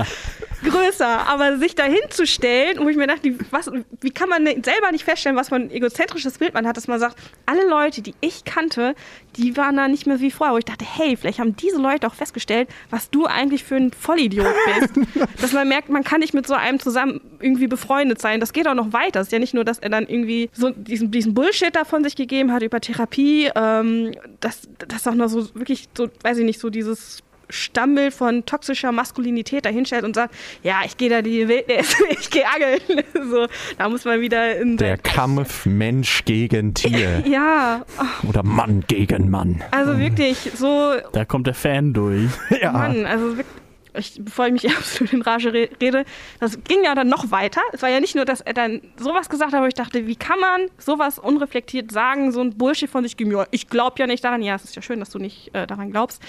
größer. 0.64 1.28
Aber 1.28 1.58
sich 1.58 1.76
dahin 1.76 2.00
zu 2.10 2.26
stellen, 2.26 2.80
wo 2.80 2.90
ich 2.90 2.98
mir 2.98 3.08
dachte, 3.08 3.36
was, 3.52 3.70
wie 4.02 4.12
kann 4.12 4.30
man 4.30 4.46
selber 4.46 4.92
nicht 4.92 5.04
feststellen, 5.04 5.38
was 5.38 5.50
für 5.50 5.56
ein 5.56 5.72
egozentrisches 5.72 6.38
Bild 6.38 6.54
man 6.54 6.68
hat, 6.68 6.78
dass 6.78 6.88
man 6.88 7.00
sagt, 7.00 7.18
alle 7.46 7.68
Leute, 7.68 8.02
die 8.02 8.14
ich 8.22 8.46
kannte, 8.46 8.96
die 9.36 9.56
waren 9.58 9.78
da 9.78 9.88
nicht 9.88 10.08
mehr 10.08 10.20
wie 10.20 10.32
vorher. 10.32 10.54
Wo 10.54 10.58
ich 10.58 10.66
dachte, 10.66 10.86
hey, 10.86 11.16
vielleicht 11.16 11.40
haben 11.40 11.56
diese 11.56 11.78
Leute 11.78 12.08
auch 12.08 12.14
festgestellt, 12.14 12.70
was 12.90 13.10
du 13.10 13.26
eigentlich 13.26 13.64
für 13.64 13.76
ein 13.76 13.92
Vollidiot 13.92 14.48
bist. 14.80 14.94
dass 15.42 15.54
man 15.54 15.68
merkt, 15.68 15.90
man 15.90 16.04
kann 16.04 16.20
nicht 16.20 16.34
mit 16.34 16.48
so 16.48 16.54
einem 16.54 16.80
zusammen 16.80 17.22
irgendwie 17.40 17.68
befreundet 17.68 18.22
sein. 18.22 18.40
Das 18.40 18.54
geht 18.54 18.68
auch 18.68 18.74
noch 18.74 18.94
weiter. 18.94 19.22
Es 19.22 19.28
ist 19.28 19.34
ja 19.34 19.40
nicht 19.40 19.54
nur, 19.54 19.64
dass 19.64 19.80
er 19.80 19.90
dann 19.90 20.08
irgendwie 20.08 20.50
so 20.54 20.70
diesen, 20.72 21.12
diesen 21.12 21.34
Bullshit 21.34 21.76
da 21.76 21.86
von 21.86 22.04
sich 22.04 22.16
gegeben 22.16 22.52
hat 22.52 22.64
über 22.64 22.80
Therapie, 22.80 23.50
ähm, 23.56 24.14
dass 24.40 24.68
das 24.88 25.08
auch 25.08 25.16
noch 25.16 25.30
so 25.30 25.54
wirklich 25.56 25.90
so, 25.96 26.10
weiß 26.24 26.38
ich 26.40 26.46
nicht, 26.46 26.60
so 26.60 26.70
dieses 26.70 27.24
Stammbild 27.50 28.14
von 28.14 28.46
toxischer 28.46 28.92
Maskulinität 28.92 29.66
dahinstellt 29.66 30.04
und 30.04 30.16
sagt, 30.16 30.36
ja, 30.64 30.82
ich 30.86 30.98
gehe 30.98 31.10
da 31.10 31.22
die 31.22 31.48
Wildnis, 31.48 31.96
ich 32.10 32.30
gehe 32.30 32.46
angeln. 32.48 33.04
so, 33.30 33.48
da 33.78 33.90
muss 33.90 34.06
man 34.06 34.22
wieder 34.22 34.58
in 34.58 34.78
der 34.78 34.98
Kampf 34.98 35.66
Mensch 35.66 36.24
gegen 36.26 36.74
Tier. 36.74 37.24
ja. 37.28 37.86
Oder 38.28 38.44
Mann 38.44 38.84
gegen 38.88 39.30
Mann. 39.30 39.64
Also 39.72 39.98
wirklich 40.00 40.52
so. 40.56 40.94
Da 41.14 41.26
kommt 41.26 41.48
der 41.48 41.54
Fan 41.54 41.94
durch. 41.94 42.30
ja. 42.62 42.72
Mann, 42.72 43.06
also 43.06 43.38
wirklich 43.38 43.60
ich, 43.96 44.24
bevor 44.24 44.48
ich 44.48 44.54
mich 44.54 44.70
absolut 44.70 45.14
in 45.14 45.22
Rage 45.22 45.54
rede, 45.54 46.06
das 46.40 46.64
ging 46.64 46.84
ja 46.84 46.96
dann 46.96 47.10
noch 47.10 47.32
weiter. 47.32 47.62
Es 47.74 47.82
war 47.82 47.90
ja 47.90 48.00
nicht 48.00 48.16
nur, 48.16 48.26
dass 48.26 48.42
er 48.42 48.54
dann 48.54 48.82
sowas 48.98 49.30
gesagt 49.30 49.52
hat, 49.52 49.58
aber 49.58 49.68
ich 49.68 49.74
dachte, 49.74 50.08
wie 50.08 50.16
kann 50.16 50.40
man 50.40 50.68
sowas 50.78 51.20
unreflektiert 51.20 51.92
sagen, 51.92 52.32
so 52.32 52.42
ein 52.42 52.58
Bullshit 52.58 52.90
von 52.90 53.04
sich 53.04 53.18
geben? 53.18 53.32
Ja, 53.32 53.46
ich 53.52 53.68
glaube 53.68 53.96
ja 54.00 54.08
nicht 54.08 54.24
daran. 54.24 54.42
Ja, 54.42 54.56
es 54.56 54.64
ist 54.64 54.76
ja 54.76 54.82
schön, 54.82 55.00
dass 55.00 55.10
du 55.10 55.20
nicht 55.20 55.54
äh, 55.54 55.68
daran 55.68 55.92
glaubst 55.92 56.22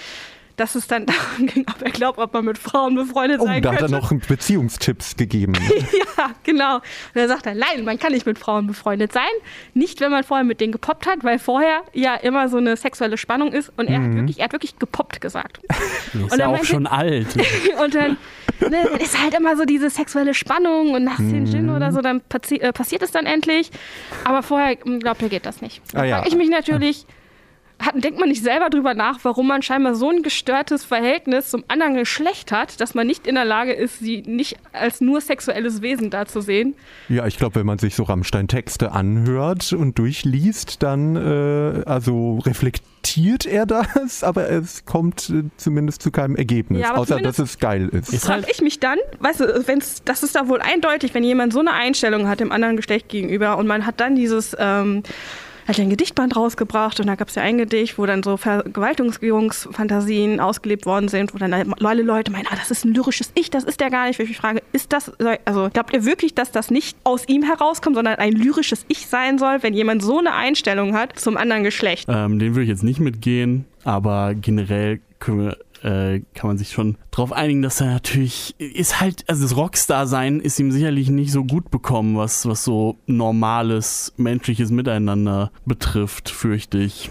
dass 0.61 0.75
es 0.75 0.85
dann 0.85 1.05
darum 1.07 1.47
ging, 1.47 1.65
ob 1.67 1.81
er 1.81 1.91
glaubt, 1.91 2.19
ob 2.19 2.33
man 2.33 2.45
mit 2.45 2.57
Frauen 2.57 2.93
befreundet 2.95 3.39
oh, 3.41 3.45
sein 3.45 3.63
da 3.63 3.69
könnte. 3.71 3.87
Da 3.87 3.97
hat 3.97 4.11
er 4.11 4.17
noch 4.17 4.27
Beziehungstipps 4.27 5.17
gegeben. 5.17 5.53
ja, 6.17 6.31
genau. 6.43 6.75
Und 6.75 6.83
er 7.15 7.27
sagt 7.27 7.47
dann, 7.47 7.57
nein, 7.57 7.83
man 7.83 7.97
kann 7.97 8.13
nicht 8.13 8.27
mit 8.27 8.37
Frauen 8.37 8.67
befreundet 8.67 9.11
sein. 9.11 9.23
Nicht, 9.73 9.99
wenn 10.01 10.11
man 10.11 10.23
vorher 10.23 10.43
mit 10.43 10.61
denen 10.61 10.71
gepoppt 10.71 11.07
hat, 11.07 11.23
weil 11.23 11.39
vorher 11.39 11.81
ja 11.93 12.15
immer 12.15 12.47
so 12.47 12.57
eine 12.57 12.77
sexuelle 12.77 13.17
Spannung 13.17 13.53
ist. 13.53 13.71
Und 13.75 13.87
er, 13.87 13.99
mhm. 13.99 14.05
hat, 14.05 14.15
wirklich, 14.15 14.39
er 14.39 14.43
hat 14.45 14.53
wirklich 14.53 14.77
gepoppt 14.77 15.19
gesagt. 15.19 15.59
ist 16.13 16.37
ja 16.37 16.47
auch 16.47 16.63
schon 16.63 16.85
alt. 16.85 17.27
und 17.83 17.95
dann 17.95 18.17
ne, 18.59 18.87
ist 18.99 19.19
halt 19.19 19.33
immer 19.33 19.57
so 19.57 19.65
diese 19.65 19.89
sexuelle 19.89 20.35
Spannung 20.35 20.93
und 20.93 21.03
nach 21.03 21.17
den 21.17 21.47
Gin 21.47 21.65
mhm. 21.65 21.75
oder 21.75 21.91
so, 21.91 22.01
dann 22.01 22.21
passi 22.21 22.57
äh, 22.57 22.71
passiert 22.71 23.01
es 23.01 23.09
dann 23.09 23.25
endlich. 23.25 23.71
Aber 24.25 24.43
vorher, 24.43 24.77
hm, 24.83 24.99
glaubt 24.99 25.23
er, 25.23 25.29
geht 25.29 25.47
das 25.47 25.61
nicht. 25.61 25.81
Da 25.91 26.01
ah, 26.01 26.03
ja. 26.03 26.15
frage 26.17 26.29
ich 26.29 26.35
mich 26.35 26.49
natürlich, 26.49 27.07
hat, 27.81 28.03
denkt 28.03 28.19
man 28.19 28.29
nicht 28.29 28.43
selber 28.43 28.69
drüber 28.69 28.93
nach, 28.93 29.19
warum 29.23 29.47
man 29.47 29.61
scheinbar 29.61 29.95
so 29.95 30.09
ein 30.09 30.23
gestörtes 30.23 30.83
Verhältnis 30.83 31.49
zum 31.49 31.63
anderen 31.67 31.95
Geschlecht 31.95 32.51
hat, 32.51 32.79
dass 32.79 32.93
man 32.93 33.07
nicht 33.07 33.27
in 33.27 33.35
der 33.35 33.45
Lage 33.45 33.73
ist, 33.73 33.99
sie 33.99 34.21
nicht 34.21 34.57
als 34.73 35.01
nur 35.01 35.21
sexuelles 35.21 35.81
Wesen 35.81 36.09
darzusehen? 36.09 36.75
Ja, 37.09 37.25
ich 37.27 37.37
glaube, 37.37 37.55
wenn 37.55 37.65
man 37.65 37.79
sich 37.79 37.95
so 37.95 38.03
Rammstein-Texte 38.03 38.91
anhört 38.91 39.73
und 39.73 39.97
durchliest, 39.97 40.83
dann 40.83 41.15
äh, 41.15 41.83
also 41.85 42.39
reflektiert 42.39 43.45
er 43.45 43.65
das, 43.65 44.23
aber 44.23 44.49
es 44.49 44.85
kommt 44.85 45.29
äh, 45.29 45.43
zumindest 45.57 46.01
zu 46.01 46.11
keinem 46.11 46.35
Ergebnis, 46.35 46.81
ja, 46.81 46.95
außer 46.95 47.19
dass 47.19 47.39
es 47.39 47.59
geil 47.59 47.89
ist. 47.89 48.13
Ist 48.13 48.29
halt 48.29 48.47
ich 48.49 48.61
mich 48.61 48.79
dann, 48.79 48.97
weißt 49.19 49.39
du, 49.41 49.67
wenn's, 49.67 50.03
das 50.03 50.23
ist 50.23 50.35
da 50.35 50.47
wohl 50.47 50.61
eindeutig, 50.61 51.13
wenn 51.13 51.23
jemand 51.23 51.53
so 51.53 51.59
eine 51.59 51.73
Einstellung 51.73 52.27
hat 52.27 52.39
dem 52.39 52.51
anderen 52.51 52.75
Geschlecht 52.75 53.09
gegenüber 53.09 53.57
und 53.57 53.67
man 53.67 53.85
hat 53.85 53.99
dann 53.99 54.15
dieses 54.15 54.55
ähm, 54.59 55.03
hat 55.71 55.79
ein 55.79 55.89
Gedichtband 55.89 56.35
rausgebracht 56.35 56.99
und 56.99 57.07
da 57.07 57.15
gab 57.15 57.29
es 57.29 57.35
ja 57.35 57.43
ein 57.43 57.57
Gedicht, 57.57 57.97
wo 57.97 58.05
dann 58.05 58.23
so 58.23 58.37
Vergewaltigungsfantasien 58.37 60.39
ausgelebt 60.39 60.85
worden 60.85 61.07
sind, 61.07 61.33
wo 61.33 61.37
dann 61.37 61.53
alle 61.53 62.03
Leute 62.03 62.31
meinen, 62.31 62.47
ah, 62.47 62.55
das 62.55 62.71
ist 62.71 62.85
ein 62.85 62.93
lyrisches 62.93 63.31
Ich, 63.35 63.49
das 63.49 63.63
ist 63.63 63.79
der 63.79 63.89
gar 63.89 64.07
nicht. 64.07 64.19
Ich 64.19 64.37
frage, 64.37 64.61
ist 64.73 64.91
das, 64.93 65.11
also 65.45 65.69
glaubt 65.71 65.93
ihr 65.93 66.05
wirklich, 66.05 66.35
dass 66.35 66.51
das 66.51 66.71
nicht 66.71 66.97
aus 67.03 67.27
ihm 67.27 67.43
herauskommt, 67.43 67.95
sondern 67.95 68.15
ein 68.15 68.33
lyrisches 68.33 68.85
Ich 68.87 69.07
sein 69.07 69.37
soll, 69.37 69.57
wenn 69.61 69.73
jemand 69.73 70.03
so 70.03 70.19
eine 70.19 70.33
Einstellung 70.33 70.95
hat 70.95 71.17
zum 71.17 71.37
anderen 71.37 71.63
Geschlecht? 71.63 72.07
Ähm, 72.09 72.39
den 72.39 72.55
würde 72.55 72.63
ich 72.63 72.69
jetzt 72.69 72.83
nicht 72.83 72.99
mitgehen, 72.99 73.65
aber 73.83 74.35
generell 74.35 74.99
können 75.19 75.45
wir 75.45 75.57
äh, 75.83 76.21
kann 76.33 76.47
man 76.47 76.57
sich 76.57 76.71
schon 76.71 76.97
darauf 77.11 77.31
einigen, 77.31 77.61
dass 77.61 77.81
er 77.81 77.87
natürlich 77.87 78.55
ist 78.59 78.99
halt, 79.01 79.23
also 79.27 79.43
das 79.43 79.55
Rockstar-Sein 79.55 80.39
ist 80.39 80.59
ihm 80.59 80.71
sicherlich 80.71 81.09
nicht 81.09 81.31
so 81.31 81.43
gut 81.43 81.71
bekommen, 81.71 82.17
was, 82.17 82.45
was 82.47 82.63
so 82.63 82.97
normales 83.07 84.13
menschliches 84.17 84.71
Miteinander 84.71 85.51
betrifft, 85.65 86.29
fürchte 86.29 86.77
ich. 86.77 87.09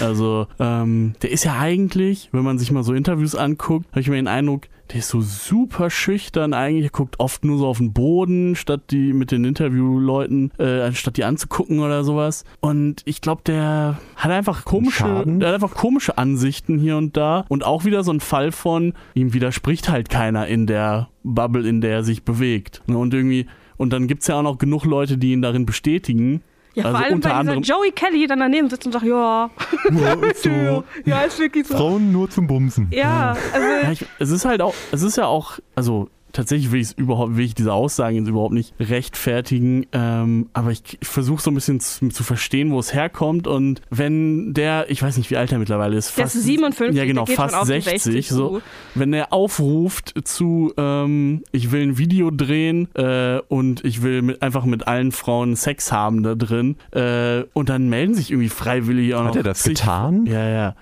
Also, 0.00 0.46
ähm, 0.58 1.14
der 1.22 1.30
ist 1.30 1.44
ja 1.44 1.58
eigentlich, 1.58 2.28
wenn 2.32 2.44
man 2.44 2.58
sich 2.58 2.70
mal 2.70 2.82
so 2.82 2.92
Interviews 2.92 3.34
anguckt, 3.34 3.90
habe 3.90 4.00
ich 4.00 4.08
mir 4.08 4.16
den 4.16 4.28
Eindruck, 4.28 4.68
der 4.90 4.98
ist 5.00 5.08
so 5.08 5.20
super 5.20 5.88
schüchtern 5.88 6.52
eigentlich, 6.52 6.84
er 6.84 6.90
guckt 6.90 7.20
oft 7.20 7.44
nur 7.44 7.58
so 7.58 7.66
auf 7.66 7.78
den 7.78 7.92
Boden, 7.92 8.56
statt 8.56 8.82
die 8.90 9.12
mit 9.12 9.30
den 9.30 9.44
Interviewleuten, 9.44 10.50
äh, 10.58 10.82
anstatt 10.82 11.16
die 11.16 11.24
anzugucken 11.24 11.78
oder 11.80 12.02
sowas. 12.02 12.44
Und 12.60 13.02
ich 13.04 13.20
glaube, 13.20 13.42
der 13.46 13.98
hat 14.16 14.30
einfach 14.30 14.64
komische, 14.64 15.24
der 15.26 15.48
hat 15.48 15.54
einfach 15.54 15.74
komische 15.74 16.18
Ansichten 16.18 16.78
hier 16.78 16.96
und 16.96 17.16
da. 17.16 17.44
Und 17.48 17.64
auch 17.64 17.84
wieder 17.84 18.02
so 18.02 18.12
ein 18.12 18.20
Fall 18.20 18.50
von, 18.50 18.94
ihm 19.14 19.32
widerspricht 19.32 19.88
halt 19.88 20.10
keiner 20.10 20.48
in 20.48 20.66
der 20.66 21.08
Bubble, 21.22 21.68
in 21.68 21.80
der 21.80 21.92
er 21.92 22.04
sich 22.04 22.24
bewegt. 22.24 22.82
Und 22.88 23.14
irgendwie, 23.14 23.46
und 23.76 23.92
dann 23.92 24.08
gibt 24.08 24.22
es 24.22 24.28
ja 24.28 24.38
auch 24.38 24.42
noch 24.42 24.58
genug 24.58 24.84
Leute, 24.84 25.18
die 25.18 25.32
ihn 25.32 25.42
darin 25.42 25.66
bestätigen. 25.66 26.42
Ja, 26.80 26.86
also 26.86 26.96
vor 26.98 27.06
allem, 27.06 27.14
unter 27.14 27.46
weil 27.46 27.60
Joey 27.60 27.92
Kelly 27.92 28.26
dann 28.26 28.40
daneben 28.40 28.68
sitzt 28.70 28.86
und 28.86 28.92
sagt, 28.92 29.04
ja, 29.04 29.50
ja, 29.90 30.12
ist, 30.14 30.42
so. 30.42 30.84
ja, 31.04 31.20
ist 31.22 31.38
wirklich 31.38 31.66
so. 31.66 31.76
Frauen 31.76 32.12
nur 32.12 32.28
zum 32.30 32.46
Bumsen. 32.46 32.88
Ja, 32.90 33.36
also 33.52 33.66
ja, 33.66 33.92
ich, 33.92 34.04
es 34.18 34.30
ist 34.30 34.44
halt 34.44 34.62
auch, 34.62 34.74
es 34.92 35.02
ist 35.02 35.16
ja 35.16 35.26
auch, 35.26 35.58
also 35.74 36.08
tatsächlich 36.32 36.72
will 36.72 36.80
ich 36.80 36.88
es 36.88 36.92
überhaupt, 36.92 37.36
will 37.36 37.44
ich 37.44 37.54
diese 37.54 37.72
Aussagen 37.72 38.16
jetzt 38.16 38.28
überhaupt 38.28 38.54
nicht 38.54 38.74
rechtfertigen, 38.78 39.86
ähm, 39.92 40.48
aber 40.52 40.70
ich, 40.70 40.82
ich 41.00 41.08
versuche 41.08 41.42
so 41.42 41.50
ein 41.50 41.54
bisschen 41.54 41.80
zu, 41.80 42.08
zu, 42.08 42.24
verstehen, 42.24 42.70
wo 42.70 42.78
es 42.78 42.94
herkommt 42.94 43.46
und 43.46 43.80
wenn 43.90 44.54
der, 44.54 44.90
ich 44.90 45.02
weiß 45.02 45.16
nicht, 45.16 45.30
wie 45.30 45.36
alt 45.36 45.52
er 45.52 45.58
mittlerweile 45.58 45.96
ist, 45.96 46.08
fast, 46.08 46.34
der 46.34 46.40
ist 46.40 46.46
57, 46.46 46.96
ja 46.96 47.04
genau, 47.04 47.26
fast 47.26 47.66
60, 47.66 48.02
60 48.02 48.28
so, 48.28 48.62
wenn 48.94 49.12
er 49.12 49.32
aufruft 49.32 50.14
zu, 50.24 50.72
ähm, 50.76 51.42
ich 51.52 51.72
will 51.72 51.82
ein 51.82 51.98
Video 51.98 52.30
drehen 52.30 52.88
äh, 52.94 53.40
und 53.48 53.84
ich 53.84 54.02
will 54.02 54.22
mit, 54.22 54.42
einfach 54.42 54.64
mit 54.64 54.86
allen 54.86 55.12
Frauen 55.12 55.56
Sex 55.56 55.92
haben 55.92 56.22
da 56.22 56.34
drin 56.34 56.76
äh, 56.92 57.42
und 57.52 57.68
dann 57.68 57.88
melden 57.88 58.14
sich 58.14 58.30
irgendwie 58.30 58.48
freiwillig 58.48 59.14
auch 59.14 59.22
noch. 59.22 59.30
Hat 59.30 59.36
er 59.36 59.42
das 59.42 59.62
zig, 59.62 59.78
getan? 59.78 60.26
Ja, 60.26 60.48
ja. 60.48 60.74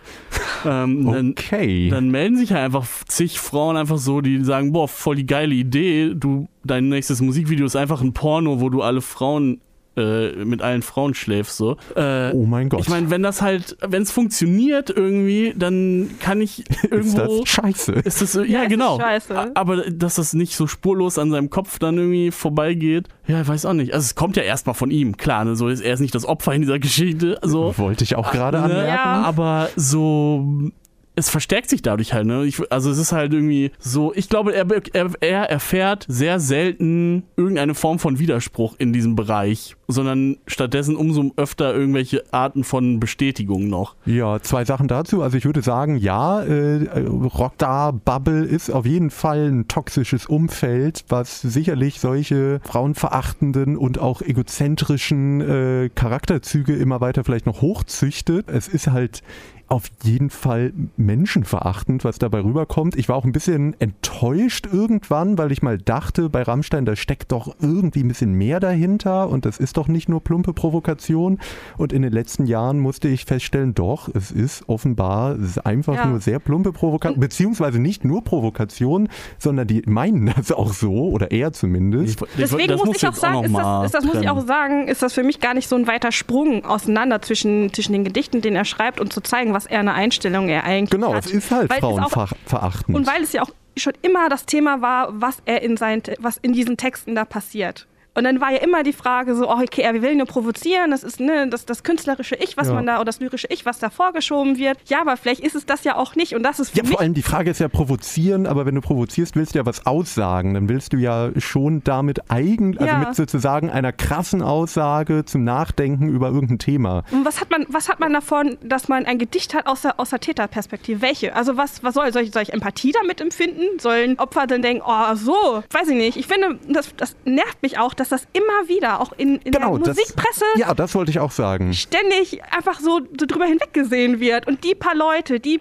ähm, 0.66 1.30
okay. 1.30 1.88
Dann, 1.88 2.04
dann 2.04 2.10
melden 2.10 2.36
sich 2.36 2.52
halt 2.52 2.64
einfach 2.64 2.86
zig 3.06 3.38
Frauen 3.38 3.76
einfach 3.76 3.98
so, 3.98 4.20
die 4.20 4.42
sagen, 4.44 4.72
boah, 4.72 4.88
voll 4.88 5.16
die 5.16 5.26
geile 5.26 5.47
geile 5.48 5.54
Idee. 5.54 6.14
Du, 6.14 6.48
dein 6.64 6.88
nächstes 6.88 7.20
Musikvideo 7.20 7.66
ist 7.66 7.76
einfach 7.76 8.00
ein 8.00 8.12
Porno, 8.12 8.60
wo 8.60 8.68
du 8.68 8.82
alle 8.82 9.00
Frauen 9.00 9.60
äh, 9.96 10.44
mit 10.44 10.62
allen 10.62 10.82
Frauen 10.82 11.14
schläfst 11.14 11.56
so. 11.56 11.76
Äh, 11.96 12.30
oh 12.32 12.46
mein 12.46 12.68
Gott. 12.68 12.80
Ich 12.80 12.88
meine, 12.88 13.10
wenn 13.10 13.22
das 13.22 13.42
halt, 13.42 13.76
wenn 13.84 14.02
es 14.02 14.12
funktioniert 14.12 14.90
irgendwie, 14.90 15.54
dann 15.56 16.10
kann 16.20 16.40
ich 16.40 16.64
irgendwo. 16.84 17.22
ist 17.42 17.42
das 17.42 17.48
scheiße? 17.48 17.92
Ist 17.92 18.22
das, 18.22 18.34
ja, 18.34 18.42
ja 18.44 18.64
genau. 18.66 19.00
Scheiße. 19.00 19.56
Aber 19.56 19.90
dass 19.90 20.14
das 20.14 20.34
nicht 20.34 20.54
so 20.54 20.68
spurlos 20.68 21.18
an 21.18 21.32
seinem 21.32 21.50
Kopf 21.50 21.80
dann 21.80 21.96
irgendwie 21.98 22.30
vorbeigeht, 22.30 23.08
ja, 23.26 23.42
ich 23.42 23.48
weiß 23.48 23.66
auch 23.66 23.72
nicht. 23.72 23.92
Also 23.92 24.04
es 24.04 24.14
kommt 24.14 24.36
ja 24.36 24.44
erstmal 24.44 24.74
von 24.74 24.92
ihm, 24.92 25.16
klar. 25.16 25.44
Ne? 25.44 25.56
So 25.56 25.68
ist, 25.68 25.80
er 25.80 25.94
ist 25.94 26.00
nicht 26.00 26.14
das 26.14 26.24
Opfer 26.24 26.54
in 26.54 26.62
dieser 26.62 26.78
Geschichte. 26.78 27.38
So. 27.42 27.76
Wollte 27.76 28.04
ich 28.04 28.14
auch 28.14 28.30
gerade 28.30 28.58
ne? 28.58 28.64
anmerken. 28.64 28.88
Ja. 28.88 29.22
Aber 29.24 29.68
so 29.74 30.70
es 31.18 31.30
verstärkt 31.30 31.68
sich 31.68 31.82
dadurch 31.82 32.12
halt, 32.12 32.26
ne? 32.26 32.44
Ich, 32.44 32.60
also 32.70 32.90
es 32.90 32.98
ist 32.98 33.12
halt 33.12 33.32
irgendwie 33.32 33.72
so, 33.78 34.12
ich 34.14 34.28
glaube, 34.28 34.54
er, 34.54 34.66
er, 34.92 35.10
er 35.20 35.50
erfährt 35.50 36.06
sehr 36.08 36.38
selten 36.38 37.24
irgendeine 37.36 37.74
Form 37.74 37.98
von 37.98 38.18
Widerspruch 38.20 38.76
in 38.78 38.92
diesem 38.92 39.16
Bereich, 39.16 39.76
sondern 39.88 40.36
stattdessen 40.46 40.94
umso 40.94 41.32
öfter 41.36 41.74
irgendwelche 41.74 42.22
Arten 42.32 42.62
von 42.62 43.00
Bestätigung 43.00 43.68
noch. 43.68 43.96
Ja, 44.06 44.40
zwei 44.40 44.64
Sachen 44.64 44.86
dazu. 44.86 45.22
Also 45.22 45.36
ich 45.36 45.44
würde 45.44 45.60
sagen, 45.60 45.96
ja, 45.96 46.42
äh, 46.42 47.00
Rockstar 47.08 47.92
Bubble 47.92 48.44
ist 48.44 48.70
auf 48.70 48.86
jeden 48.86 49.10
Fall 49.10 49.48
ein 49.48 49.66
toxisches 49.66 50.26
Umfeld, 50.26 51.04
was 51.08 51.40
sicherlich 51.40 51.98
solche 51.98 52.60
frauenverachtenden 52.62 53.76
und 53.76 53.98
auch 53.98 54.22
egozentrischen 54.22 55.40
äh, 55.40 55.90
Charakterzüge 55.92 56.76
immer 56.76 57.00
weiter 57.00 57.24
vielleicht 57.24 57.46
noch 57.46 57.60
hochzüchtet. 57.60 58.48
Es 58.48 58.68
ist 58.68 58.86
halt 58.86 59.22
auf 59.68 59.90
jeden 60.02 60.30
Fall 60.30 60.72
menschenverachtend, 60.96 62.02
was 62.02 62.18
dabei 62.18 62.40
rüberkommt. 62.40 62.96
Ich 62.96 63.08
war 63.08 63.16
auch 63.16 63.24
ein 63.24 63.32
bisschen 63.32 63.78
enttäuscht 63.78 64.66
irgendwann, 64.72 65.36
weil 65.36 65.52
ich 65.52 65.60
mal 65.60 65.76
dachte, 65.76 66.30
bei 66.30 66.42
Rammstein, 66.42 66.86
da 66.86 66.96
steckt 66.96 67.32
doch 67.32 67.54
irgendwie 67.60 68.02
ein 68.02 68.08
bisschen 68.08 68.32
mehr 68.32 68.60
dahinter 68.60 69.28
und 69.28 69.44
das 69.44 69.58
ist 69.58 69.76
doch 69.76 69.86
nicht 69.86 70.08
nur 70.08 70.22
plumpe 70.22 70.54
Provokation. 70.54 71.38
Und 71.76 71.92
in 71.92 72.00
den 72.00 72.12
letzten 72.12 72.46
Jahren 72.46 72.78
musste 72.78 73.08
ich 73.08 73.26
feststellen, 73.26 73.74
doch, 73.74 74.08
es 74.14 74.30
ist 74.30 74.66
offenbar, 74.68 75.32
es 75.32 75.50
ist 75.50 75.66
einfach 75.66 75.96
ja. 75.96 76.06
nur 76.06 76.20
sehr 76.20 76.38
plumpe 76.38 76.72
Provokation, 76.72 77.20
beziehungsweise 77.20 77.78
nicht 77.78 78.04
nur 78.04 78.24
Provokation, 78.24 79.10
sondern 79.38 79.66
die 79.66 79.82
meinen 79.84 80.32
das 80.36 80.50
auch 80.50 80.72
so 80.72 81.10
oder 81.10 81.30
er 81.30 81.52
zumindest. 81.52 82.22
Ich, 82.22 82.28
Deswegen 82.38 82.74
muss 82.76 82.96
ich 82.96 83.06
auch 83.06 83.14
sagen, 83.14 83.36
auch 83.36 83.44
ist, 83.44 83.54
das, 83.54 83.84
ist 83.84 83.94
das, 83.94 84.04
muss 84.04 84.22
ich 84.22 84.30
auch 84.30 84.46
sagen, 84.46 84.88
ist 84.88 85.02
das 85.02 85.12
für 85.12 85.22
mich 85.22 85.40
gar 85.40 85.52
nicht 85.52 85.68
so 85.68 85.76
ein 85.76 85.86
weiter 85.86 86.10
Sprung 86.10 86.64
auseinander 86.64 87.20
zwischen, 87.20 87.70
zwischen 87.74 87.92
den 87.92 88.04
Gedichten, 88.04 88.40
den 88.40 88.56
er 88.56 88.64
schreibt 88.64 88.98
und 88.98 89.12
zu 89.12 89.20
zeigen, 89.20 89.57
was 89.58 89.66
er 89.66 89.80
eine 89.80 89.94
Einstellung 89.94 90.48
er 90.48 90.62
eigentlich 90.62 90.90
genau, 90.90 91.14
hat. 91.14 91.24
Genau, 91.24 91.36
es 91.36 91.44
ist 91.44 91.50
halt 91.50 91.72
frauenverachtend. 91.72 92.96
Und 92.96 93.08
weil 93.08 93.24
es 93.24 93.32
ja 93.32 93.42
auch 93.42 93.50
schon 93.76 93.92
immer 94.02 94.28
das 94.28 94.46
Thema 94.46 94.82
war, 94.82 95.20
was 95.20 95.42
er 95.46 95.62
in 95.62 95.76
seinen, 95.76 96.02
was 96.20 96.36
in 96.36 96.52
diesen 96.52 96.76
Texten 96.76 97.16
da 97.16 97.24
passiert. 97.24 97.88
Und 98.18 98.24
dann 98.24 98.40
war 98.40 98.50
ja 98.50 98.58
immer 98.58 98.82
die 98.82 98.92
Frage 98.92 99.36
so, 99.36 99.48
oh, 99.48 99.62
okay, 99.62 99.82
er 99.82 100.02
will 100.02 100.16
nur 100.16 100.26
provozieren, 100.26 100.90
das 100.90 101.04
ist 101.04 101.20
ne, 101.20 101.48
das, 101.48 101.66
das 101.66 101.84
künstlerische 101.84 102.34
Ich, 102.34 102.56
was 102.56 102.66
ja. 102.66 102.74
man 102.74 102.84
da, 102.84 102.96
oder 102.96 103.04
das 103.04 103.20
lyrische 103.20 103.46
Ich, 103.48 103.64
was 103.64 103.78
da 103.78 103.90
vorgeschoben 103.90 104.58
wird. 104.58 104.76
Ja, 104.86 105.00
aber 105.02 105.16
vielleicht 105.16 105.40
ist 105.40 105.54
es 105.54 105.66
das 105.66 105.84
ja 105.84 105.94
auch 105.94 106.16
nicht. 106.16 106.34
Und 106.34 106.42
das 106.42 106.58
ist 106.58 106.76
Ja, 106.76 106.82
vor 106.82 106.98
allem 106.98 107.14
die 107.14 107.22
Frage 107.22 107.52
ist 107.52 107.60
ja 107.60 107.68
provozieren, 107.68 108.48
aber 108.48 108.66
wenn 108.66 108.74
du 108.74 108.80
provozierst, 108.80 109.36
willst 109.36 109.54
du 109.54 109.60
ja 109.60 109.66
was 109.66 109.86
aussagen. 109.86 110.54
Dann 110.54 110.68
willst 110.68 110.92
du 110.94 110.96
ja 110.96 111.30
schon 111.38 111.84
damit 111.84 112.28
eigentlich, 112.28 112.80
also 112.80 112.92
ja. 112.92 112.98
mit 112.98 113.14
sozusagen 113.14 113.70
einer 113.70 113.92
krassen 113.92 114.42
Aussage 114.42 115.24
zum 115.24 115.44
Nachdenken 115.44 116.08
über 116.08 116.26
irgendein 116.26 116.58
Thema. 116.58 117.04
Und 117.12 117.24
was 117.24 117.40
hat 117.40 117.52
man, 117.52 117.66
was 117.68 117.88
hat 117.88 118.00
man 118.00 118.12
davon, 118.12 118.58
dass 118.64 118.88
man 118.88 119.06
ein 119.06 119.18
Gedicht 119.18 119.54
hat 119.54 119.68
aus 119.68 119.82
der, 119.82 120.00
aus 120.00 120.10
der 120.10 120.18
Täterperspektive? 120.18 121.02
Welche? 121.02 121.36
Also 121.36 121.56
was, 121.56 121.84
was 121.84 121.94
soll, 121.94 122.12
soll 122.12 122.22
ich, 122.22 122.32
soll 122.32 122.42
ich 122.42 122.52
Empathie 122.52 122.90
damit 122.90 123.20
empfinden? 123.20 123.78
Sollen 123.78 124.18
Opfer 124.18 124.48
dann 124.48 124.62
denken, 124.62 124.82
oh 124.84 125.14
so, 125.14 125.62
weiß 125.70 125.88
ich 125.90 125.96
nicht. 125.96 126.16
Ich 126.16 126.26
finde, 126.26 126.58
das, 126.68 126.96
das 126.96 127.14
nervt 127.24 127.62
mich 127.62 127.78
auch, 127.78 127.94
dass 127.94 128.07
dass 128.08 128.22
das 128.22 128.28
immer 128.32 128.68
wieder, 128.68 129.00
auch 129.00 129.12
in, 129.12 129.36
in 129.36 129.52
genau, 129.52 129.78
der 129.78 129.94
Musikpresse. 129.94 130.44
Das, 130.54 130.60
ja, 130.60 130.74
das 130.74 130.94
wollte 130.94 131.10
ich 131.10 131.18
auch 131.18 131.30
sagen. 131.30 131.72
Ständig 131.74 132.42
einfach 132.52 132.80
so, 132.80 133.00
so 133.18 133.26
drüber 133.26 133.46
hinweggesehen 133.46 134.20
wird. 134.20 134.46
Und 134.46 134.64
die 134.64 134.74
paar 134.74 134.94
Leute, 134.94 135.40
die 135.40 135.58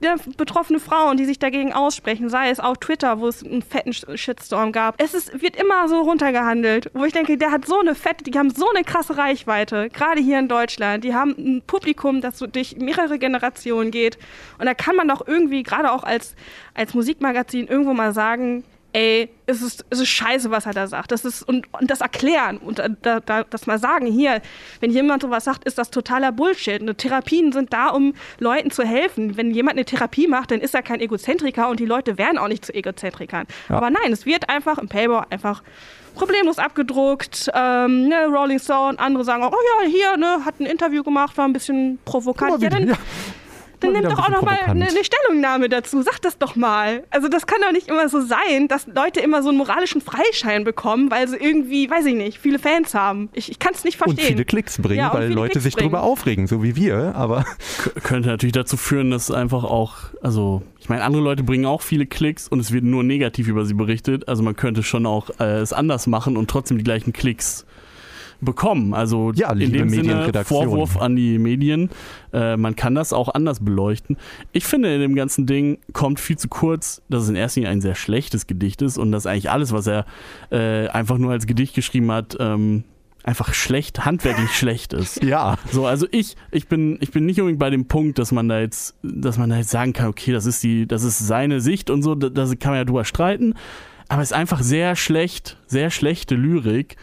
ja, 0.00 0.16
betroffene 0.36 0.80
Frauen, 0.80 1.16
die 1.16 1.24
sich 1.24 1.38
dagegen 1.38 1.72
aussprechen, 1.72 2.28
sei 2.28 2.50
es 2.50 2.60
auf 2.60 2.78
Twitter, 2.78 3.20
wo 3.20 3.28
es 3.28 3.42
einen 3.42 3.62
fetten 3.62 3.92
Shitstorm 3.92 4.70
gab. 4.70 5.00
Es 5.00 5.14
ist, 5.14 5.40
wird 5.40 5.56
immer 5.56 5.88
so 5.88 6.00
runtergehandelt, 6.02 6.90
wo 6.94 7.04
ich 7.04 7.12
denke, 7.12 7.38
der 7.38 7.50
hat 7.50 7.66
so 7.66 7.80
eine 7.80 7.94
fette, 7.94 8.24
die 8.24 8.38
haben 8.38 8.50
so 8.50 8.66
eine 8.74 8.84
krasse 8.84 9.16
Reichweite, 9.16 9.88
gerade 9.88 10.20
hier 10.20 10.38
in 10.38 10.48
Deutschland. 10.48 11.04
Die 11.04 11.14
haben 11.14 11.30
ein 11.38 11.62
Publikum, 11.66 12.20
das 12.20 12.38
so 12.38 12.46
durch 12.46 12.76
mehrere 12.76 13.18
Generationen 13.18 13.90
geht. 13.90 14.18
Und 14.58 14.66
da 14.66 14.74
kann 14.74 14.96
man 14.96 15.08
doch 15.08 15.26
irgendwie, 15.26 15.62
gerade 15.62 15.90
auch 15.90 16.04
als, 16.04 16.34
als 16.74 16.92
Musikmagazin, 16.94 17.66
irgendwo 17.66 17.94
mal 17.94 18.12
sagen, 18.12 18.64
ey, 18.94 19.28
es 19.46 19.60
ist, 19.60 19.84
es 19.90 20.00
ist 20.00 20.08
scheiße, 20.08 20.50
was 20.50 20.66
er 20.66 20.72
da 20.72 20.86
sagt. 20.86 21.10
Das 21.10 21.24
ist, 21.24 21.42
und, 21.42 21.66
und 21.74 21.90
das 21.90 22.00
erklären 22.00 22.58
und 22.58 22.80
da, 23.02 23.20
da, 23.20 23.44
das 23.44 23.66
mal 23.66 23.78
sagen, 23.78 24.06
hier, 24.06 24.40
wenn 24.80 24.90
jemand 24.90 25.22
sowas 25.22 25.44
sagt, 25.44 25.64
ist 25.64 25.76
das 25.78 25.90
totaler 25.90 26.32
Bullshit. 26.32 26.80
Und 26.80 26.96
Therapien 26.96 27.52
sind 27.52 27.72
da, 27.72 27.88
um 27.88 28.14
Leuten 28.38 28.70
zu 28.70 28.84
helfen. 28.84 29.36
Wenn 29.36 29.50
jemand 29.50 29.76
eine 29.76 29.84
Therapie 29.84 30.28
macht, 30.28 30.52
dann 30.52 30.60
ist 30.60 30.74
er 30.74 30.82
kein 30.82 31.00
Egozentriker 31.00 31.68
und 31.68 31.80
die 31.80 31.86
Leute 31.86 32.16
werden 32.18 32.38
auch 32.38 32.48
nicht 32.48 32.64
zu 32.64 32.72
Egozentrikern. 32.72 33.46
Ja. 33.68 33.76
Aber 33.76 33.90
nein, 33.90 34.12
es 34.12 34.26
wird 34.26 34.48
einfach 34.48 34.78
im 34.78 34.88
Payboy 34.88 35.24
einfach 35.28 35.62
problemlos 36.14 36.58
abgedruckt. 36.58 37.50
Ähm, 37.52 38.08
ne, 38.08 38.26
Rolling 38.26 38.60
Stone, 38.60 38.98
andere 39.00 39.24
sagen 39.24 39.42
auch, 39.42 39.52
oh 39.52 39.82
ja, 39.82 39.88
hier, 39.88 40.16
ne, 40.16 40.44
hat 40.44 40.60
ein 40.60 40.66
Interview 40.66 41.02
gemacht, 41.02 41.36
war 41.36 41.46
ein 41.46 41.52
bisschen 41.52 41.98
provokant. 42.04 42.62
Ja, 42.62 42.70
dann, 42.70 42.88
ja. 42.88 42.94
Dann 43.84 44.02
nimm 44.02 44.10
doch 44.10 44.18
auch 44.18 44.28
noch 44.28 44.42
mal 44.42 44.58
eine, 44.66 44.86
eine, 44.86 45.04
Stellungnahme 45.04 45.68
dazu. 45.68 46.02
Sag 46.02 46.20
das 46.22 46.38
doch 46.38 46.56
mal. 46.56 47.04
Also 47.10 47.28
das 47.28 47.46
kann 47.46 47.60
doch 47.62 47.72
nicht 47.72 47.88
immer 47.88 48.08
so 48.08 48.20
sein, 48.20 48.68
dass 48.68 48.86
Leute 48.86 49.20
immer 49.20 49.42
so 49.42 49.50
einen 49.50 49.58
moralischen 49.58 50.00
Freischein 50.00 50.64
bekommen, 50.64 51.10
weil 51.10 51.28
sie 51.28 51.36
irgendwie, 51.36 51.90
weiß 51.90 52.06
ich 52.06 52.14
nicht, 52.14 52.38
viele 52.38 52.58
Fans 52.58 52.94
haben. 52.94 53.28
Ich, 53.32 53.50
ich 53.50 53.58
kann 53.58 53.72
es 53.74 53.84
nicht 53.84 53.96
verstehen. 53.96 54.24
Und 54.24 54.26
viele 54.28 54.44
Klicks 54.44 54.80
bringen, 54.80 54.98
ja, 54.98 55.12
weil 55.12 55.32
Leute 55.32 55.52
Klicks 55.52 55.64
sich 55.64 55.74
bringen. 55.74 55.92
darüber 55.92 56.04
aufregen, 56.04 56.46
so 56.46 56.62
wie 56.62 56.76
wir. 56.76 57.14
Aber 57.14 57.44
könnte 58.02 58.28
natürlich 58.28 58.52
dazu 58.52 58.76
führen, 58.76 59.10
dass 59.10 59.30
einfach 59.30 59.64
auch, 59.64 59.96
also 60.22 60.62
ich 60.80 60.88
meine, 60.88 61.02
andere 61.02 61.22
Leute 61.22 61.42
bringen 61.42 61.66
auch 61.66 61.82
viele 61.82 62.06
Klicks 62.06 62.48
und 62.48 62.60
es 62.60 62.72
wird 62.72 62.84
nur 62.84 63.02
negativ 63.02 63.48
über 63.48 63.64
sie 63.64 63.74
berichtet. 63.74 64.28
Also 64.28 64.42
man 64.42 64.56
könnte 64.56 64.82
schon 64.82 65.06
auch 65.06 65.30
äh, 65.40 65.60
es 65.60 65.72
anders 65.72 66.06
machen 66.06 66.36
und 66.36 66.50
trotzdem 66.50 66.78
die 66.78 66.84
gleichen 66.84 67.12
Klicks 67.12 67.64
bekommen. 68.44 68.94
Also 68.94 69.32
ja, 69.34 69.52
in 69.52 69.72
dem 69.72 69.88
Sinne 69.88 70.30
Vorwurf 70.44 70.96
an 71.00 71.16
die 71.16 71.38
Medien. 71.38 71.90
Äh, 72.32 72.56
man 72.56 72.76
kann 72.76 72.94
das 72.94 73.12
auch 73.12 73.34
anders 73.34 73.60
beleuchten. 73.60 74.16
Ich 74.52 74.64
finde, 74.64 74.94
in 74.94 75.00
dem 75.00 75.14
ganzen 75.14 75.46
Ding 75.46 75.78
kommt 75.92 76.20
viel 76.20 76.36
zu 76.36 76.48
kurz, 76.48 77.02
dass 77.08 77.24
es 77.24 77.28
in 77.28 77.36
erster 77.36 77.60
Linie 77.60 77.72
ein 77.72 77.80
sehr 77.80 77.94
schlechtes 77.94 78.46
Gedicht 78.46 78.82
ist 78.82 78.98
und 78.98 79.12
dass 79.12 79.26
eigentlich 79.26 79.50
alles, 79.50 79.72
was 79.72 79.86
er 79.86 80.06
äh, 80.50 80.88
einfach 80.88 81.18
nur 81.18 81.32
als 81.32 81.46
Gedicht 81.46 81.74
geschrieben 81.74 82.10
hat, 82.10 82.36
ähm, 82.40 82.84
einfach 83.24 83.54
schlecht, 83.54 84.04
handwerklich 84.04 84.50
schlecht 84.56 84.92
ist. 84.92 85.22
Ja. 85.24 85.56
So, 85.72 85.86
also 85.86 86.06
ich, 86.10 86.36
ich 86.50 86.68
bin, 86.68 86.98
ich 87.00 87.10
bin 87.10 87.26
nicht 87.26 87.40
unbedingt 87.40 87.58
bei 87.58 87.70
dem 87.70 87.86
Punkt, 87.86 88.18
dass 88.18 88.30
man 88.30 88.48
da 88.48 88.60
jetzt, 88.60 88.94
dass 89.02 89.38
man 89.38 89.50
da 89.50 89.56
jetzt 89.56 89.70
sagen 89.70 89.92
kann, 89.92 90.08
okay, 90.08 90.32
das 90.32 90.46
ist 90.46 90.62
die, 90.62 90.86
das 90.86 91.02
ist 91.02 91.18
seine 91.18 91.60
Sicht 91.60 91.90
und 91.90 92.02
so, 92.02 92.14
da, 92.14 92.28
da 92.28 92.44
kann 92.54 92.72
man 92.72 92.78
ja 92.78 92.84
drüber 92.84 93.04
streiten. 93.04 93.54
Aber 94.08 94.22
es 94.22 94.30
ist 94.30 94.36
einfach 94.36 94.62
sehr 94.62 94.96
schlecht, 94.96 95.56
sehr 95.66 95.90
schlechte 95.90 96.34
Lyrik 96.34 96.96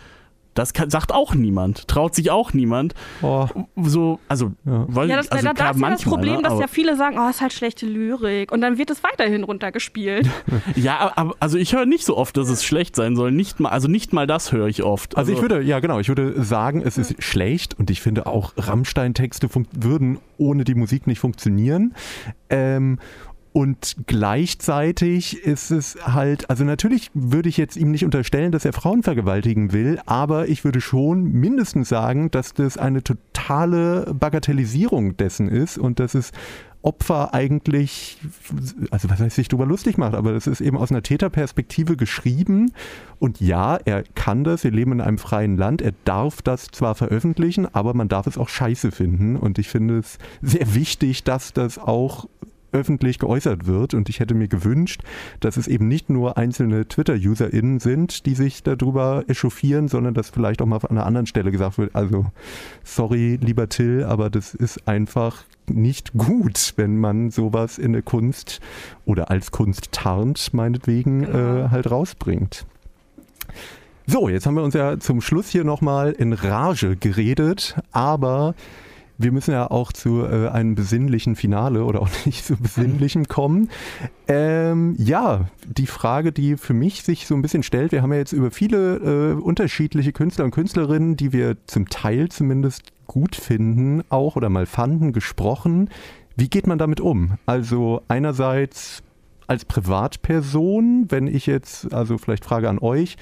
das 0.54 0.74
kann, 0.74 0.90
sagt 0.90 1.14
auch 1.14 1.34
niemand, 1.34 1.88
traut 1.88 2.14
sich 2.16 2.32
auch 2.32 2.54
niemand. 2.54 2.94
Oh. 3.22 3.48
So, 3.78 4.20
also, 4.28 4.52
ja. 4.66 4.86
weil 4.88 5.10
ja, 5.10 5.18
das, 5.18 5.32
also, 5.32 5.46
da, 5.46 5.54
klar, 5.54 5.72
ist 5.72 5.82
ja 5.82 5.90
das 5.90 6.04
Problem, 6.04 6.36
ne, 6.38 6.42
dass 6.44 6.60
ja 6.60 6.68
viele 6.68 6.98
sagen, 6.98 7.18
oh, 7.20 7.30
ist 7.30 7.42
halt 7.42 7.54
schlechte 7.54 7.86
Lyrik 7.86 8.52
und 8.52 8.62
dann 8.62 8.78
wird 8.78 8.90
es 8.90 9.04
weiterhin 9.04 9.44
runtergespielt. 9.44 10.30
ja, 10.76 11.12
aber 11.16 11.36
also 11.40 11.58
ich 11.58 11.74
höre 11.74 11.86
nicht 11.86 12.06
so 12.06 12.18
oft, 12.18 12.36
dass 12.38 12.50
es 12.50 12.64
schlecht 12.64 12.96
sein 12.96 13.16
soll. 13.16 13.32
Nicht 13.32 13.60
mal, 13.60 13.70
also 13.70 13.88
nicht 13.88 14.14
mal 14.14 14.28
das 14.28 14.52
höre 14.52 14.68
ich 14.68 14.84
oft. 14.84 15.18
Also, 15.18 15.32
also 15.32 15.34
ich 15.34 15.42
würde, 15.42 15.64
ja 15.64 15.80
genau, 15.80 16.00
ich 16.00 16.08
würde 16.08 16.44
sagen, 16.44 16.82
es 16.86 16.98
ist 16.98 17.24
schlecht 17.24 17.78
und 17.80 17.90
ich 17.90 18.02
finde 18.02 18.26
auch 18.26 18.54
Rammstein-Texte 18.58 19.50
würden 19.72 20.20
ohne 20.38 20.64
die 20.64 20.76
Musik 20.76 21.08
nicht 21.08 21.20
funktionieren. 21.20 21.94
Ähm, 22.50 23.00
und 23.54 23.98
gleichzeitig 24.08 25.44
ist 25.44 25.72
es 25.72 25.98
halt, 26.06 26.50
also 26.50 26.64
natürlich 26.64 27.12
würde 27.14 27.50
ich 27.50 27.58
jetzt 27.58 27.76
ihm 27.76 27.92
nicht 27.92 28.06
unterstellen, 28.06 28.54
dass 28.54 28.64
er 28.64 28.72
Frauen 28.72 29.04
vergewaltigen 29.04 29.74
will, 29.74 30.00
aber 30.06 30.48
ich 30.48 30.64
würde 30.64 30.80
schon 30.80 31.24
mindestens 31.24 31.90
sagen, 31.90 32.32
dass 32.32 32.54
das 32.54 32.78
eine 32.78 33.04
totale 33.04 34.14
Bagatellisierung 34.14 35.18
dessen 35.18 35.50
ist 35.50 35.78
und 35.78 36.00
dass 36.00 36.16
es 36.16 36.32
Opfer 36.84 37.34
eigentlich, 37.34 38.18
also 38.90 39.10
was 39.10 39.20
heißt 39.20 39.36
sich 39.36 39.48
darüber 39.48 39.68
lustig 39.68 39.98
macht, 40.00 40.16
aber 40.16 40.34
das 40.34 40.48
ist 40.48 40.62
eben 40.62 40.78
aus 40.78 40.90
einer 40.90 41.04
Täterperspektive 41.04 41.96
geschrieben. 41.96 42.72
Und 43.20 43.40
ja, 43.40 43.76
er 43.76 44.04
kann 44.16 44.44
das, 44.44 44.64
wir 44.64 44.72
leben 44.72 44.94
in 44.94 45.02
einem 45.02 45.20
freien 45.20 45.58
Land, 45.58 45.84
er 45.84 45.94
darf 46.06 46.42
das 46.42 46.68
zwar 46.68 46.96
veröffentlichen, 46.96 47.68
aber 47.72 47.94
man 47.94 48.08
darf 48.08 48.26
es 48.26 48.38
auch 48.38 48.50
scheiße 48.50 48.92
finden. 48.92 49.36
Und 49.36 49.60
ich 49.60 49.68
finde 49.68 50.00
es 50.00 50.18
sehr 50.42 50.74
wichtig, 50.74 51.24
dass 51.24 51.54
das 51.54 51.78
auch 51.78 52.28
öffentlich 52.72 53.20
geäußert 53.20 53.66
wird. 53.66 53.94
Und 53.94 54.10
ich 54.10 54.20
hätte 54.20 54.34
mir 54.34 54.48
gewünscht, 54.48 55.02
dass 55.40 55.58
es 55.58 55.68
eben 55.68 55.88
nicht 55.88 56.10
nur 56.10 56.38
einzelne 56.38 56.88
Twitter-UserInnen 56.88 57.80
sind, 57.80 58.26
die 58.26 58.36
sich 58.36 58.64
darüber 58.64 59.24
echauffieren, 59.28 59.88
sondern 59.88 60.14
dass 60.14 60.30
vielleicht 60.30 60.62
auch 60.62 60.66
mal 60.66 60.78
an 60.78 60.98
einer 60.98 61.06
anderen 61.06 61.28
Stelle 61.28 61.52
gesagt 61.52 61.78
wird, 61.78 61.96
also 61.96 62.26
sorry, 62.84 63.38
lieber 63.42 63.70
Till, 63.70 64.04
aber 64.04 64.30
das 64.30 64.54
ist 64.54 64.88
einfach 64.88 65.44
nicht 65.68 66.14
gut, 66.14 66.74
wenn 66.76 66.98
man 66.98 67.32
sowas 67.32 67.78
in 67.78 67.94
der 67.94 68.02
Kunst 68.02 68.60
oder 69.06 69.30
als 69.30 69.52
Kunst 69.52 69.92
tarnt, 69.92 70.54
meinetwegen, 70.54 71.22
genau. 71.22 71.66
äh, 71.66 71.70
halt 71.70 71.90
rausbringt. 71.90 72.66
So, 74.08 74.28
jetzt 74.28 74.46
haben 74.46 74.56
wir 74.56 74.64
uns 74.64 74.74
ja 74.74 75.00
zum 75.00 75.22
Schluss 75.22 75.50
hier 75.50 75.64
nochmal 75.64 76.12
in 76.12 76.34
Rage 76.34 76.98
geredet, 76.98 77.76
aber 77.92 78.56
wir 79.22 79.32
müssen 79.32 79.52
ja 79.52 79.70
auch 79.70 79.92
zu 79.92 80.26
äh, 80.26 80.50
einem 80.50 80.76
besinnlichen 80.76 81.36
Finale 81.36 81.84
oder 81.86 82.02
auch 82.02 82.10
nicht 82.26 82.46
so 82.46 82.56
besinnlichem 82.56 83.28
kommen. 83.28 83.70
Ähm, 84.28 84.96
ja, 84.98 85.48
die 85.66 85.88
Frage, 85.88 86.32
die 86.32 86.58
für 86.58 86.74
mich 86.74 87.04
sich 87.04 87.28
so 87.28 87.36
ein 87.36 87.42
bisschen 87.42 87.64
stellt, 87.64 87.92
wir 87.92 88.02
haben 88.02 88.12
ja 88.12 88.20
jetzt 88.20 88.34
über 88.34 88.52
viele 88.52 88.98
äh, 88.98 89.34
unterschiedliche 89.34 90.12
Künstler 90.12 90.46
und 90.46 90.52
Künstlerinnen, 90.52 91.16
die 91.16 91.34
wir 91.34 91.58
zum 91.68 91.90
Teil 91.90 92.30
zumindest 92.30 92.92
gut 93.08 93.36
finden, 93.36 94.04
auch 94.10 94.36
oder 94.36 94.50
mal 94.50 94.66
fanden, 94.66 95.12
gesprochen. 95.12 95.90
Wie 96.36 96.50
geht 96.50 96.66
man 96.66 96.78
damit 96.78 97.02
um? 97.02 97.38
Also 97.46 98.02
einerseits 98.08 99.04
als 99.48 99.66
Privatperson, 99.66 101.08
wenn 101.10 101.28
ich 101.28 101.46
jetzt, 101.46 101.94
also 101.94 102.18
vielleicht 102.18 102.46
Frage 102.46 102.70
an 102.70 102.80
euch, 102.80 103.18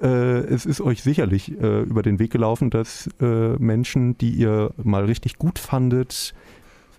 äh, 0.00 0.38
es 0.38 0.66
ist 0.66 0.80
euch 0.80 1.02
sicherlich 1.02 1.52
äh, 1.60 1.82
über 1.82 2.02
den 2.02 2.18
Weg 2.18 2.30
gelaufen, 2.30 2.70
dass 2.70 3.08
äh, 3.20 3.56
Menschen, 3.58 4.16
die 4.18 4.30
ihr 4.30 4.70
mal 4.82 5.04
richtig 5.04 5.38
gut 5.38 5.58
fandet, 5.58 6.34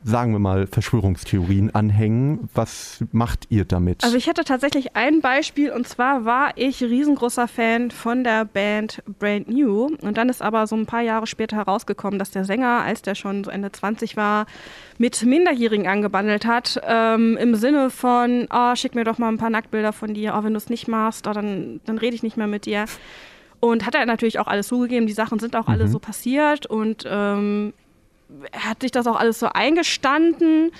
sagen 0.04 0.32
wir 0.32 0.40
mal, 0.40 0.68
Verschwörungstheorien 0.68 1.76
anhängen. 1.76 2.50
Was 2.54 3.04
macht 3.12 3.48
ihr 3.50 3.66
damit? 3.66 4.04
Also 4.04 4.16
ich 4.16 4.28
hätte 4.28 4.44
tatsächlich 4.44 4.96
ein 4.96 5.22
Beispiel 5.22 5.72
und 5.72 5.88
zwar 5.88 6.26
war 6.26 6.52
ich 6.56 6.82
riesengroßer 6.82 7.48
Fan 7.48 7.92
von 7.92 8.24
der 8.24 8.46
Band 8.46 9.04
Brand 9.20 9.50
New 9.50 9.96
und 10.02 10.18
dann 10.18 10.30
ist 10.30 10.42
aber 10.42 10.68
so 10.68 10.76
ein 10.76 10.86
paar 10.86 11.02
Jahre 11.02 11.28
später 11.28 11.58
herausgekommen, 11.58 12.20
dass 12.20 12.32
der 12.32 12.46
Sänger, 12.46 12.82
als 12.82 13.02
der 13.02 13.16
schon 13.16 13.44
so 13.44 13.52
Ende 13.52 13.72
20 13.72 14.16
war, 14.16 14.46
mit 14.98 15.24
Minderjährigen 15.24 15.88
angebandelt 15.88 16.46
hat, 16.46 16.82
ähm, 16.86 17.38
im 17.38 17.56
Sinne 17.56 17.90
von, 17.90 18.48
oh, 18.52 18.76
schick 18.76 18.96
mir 18.96 19.04
doch 19.04 19.18
mal 19.18 19.30
ein 19.30 19.38
paar 19.38 19.50
Nacktbilder 19.50 19.94
von 19.94 20.14
dir, 20.14 20.36
oh, 20.38 20.44
wenn 20.44 20.54
du 20.54 20.58
es 20.58 20.70
nicht 20.70 20.88
machst, 20.88 21.28
oh, 21.28 21.34
dann, 21.34 21.82
dann 21.86 21.98
rede 21.98 22.16
ich 22.16 22.24
nicht 22.24 22.38
mehr 22.38 22.48
mit 22.48 22.66
dir. 22.66 22.86
Und 23.62 23.86
hat 23.86 23.96
er 23.96 24.06
natürlich 24.06 24.40
auch 24.40 24.48
alles 24.48 24.68
zugegeben, 24.68 25.08
die 25.08 25.14
Sachen 25.14 25.40
sind 25.40 25.56
auch 25.56 25.68
mhm. 25.68 25.74
alle 25.74 25.88
so 25.90 26.00
passiert 26.00 26.66
und 26.66 27.04
ähm, 27.06 27.74
hat 28.54 28.82
sich 28.82 28.92
das 28.92 29.08
auch 29.08 29.16
alles 29.16 29.40
so 29.40 29.48
eingestanden. 29.48 30.72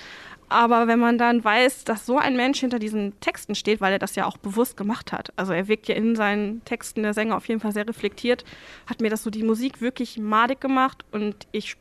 Aber 0.48 0.88
wenn 0.88 0.98
man 0.98 1.16
dann 1.16 1.44
weiß, 1.44 1.84
dass 1.84 2.06
so 2.06 2.18
ein 2.18 2.36
Mensch 2.36 2.58
hinter 2.58 2.80
diesen 2.80 3.18
Texten 3.20 3.54
steht, 3.54 3.80
weil 3.80 3.92
er 3.92 3.98
das 4.00 4.16
ja 4.16 4.26
auch 4.26 4.36
bewusst 4.36 4.76
gemacht 4.76 5.12
hat, 5.12 5.32
also 5.36 5.52
er 5.52 5.68
wirkt 5.68 5.86
ja 5.86 5.94
in 5.94 6.16
seinen 6.16 6.64
Texten 6.64 7.04
der 7.04 7.14
Sänger 7.14 7.36
auf 7.36 7.46
jeden 7.46 7.60
Fall 7.60 7.70
sehr 7.70 7.86
reflektiert, 7.86 8.44
hat 8.88 9.00
mir 9.00 9.10
das 9.10 9.22
so 9.22 9.30
die 9.30 9.44
Musik 9.44 9.80
wirklich 9.80 10.18
madig 10.18 10.60
gemacht 10.60 11.04
und 11.12 11.46
ich 11.52 11.76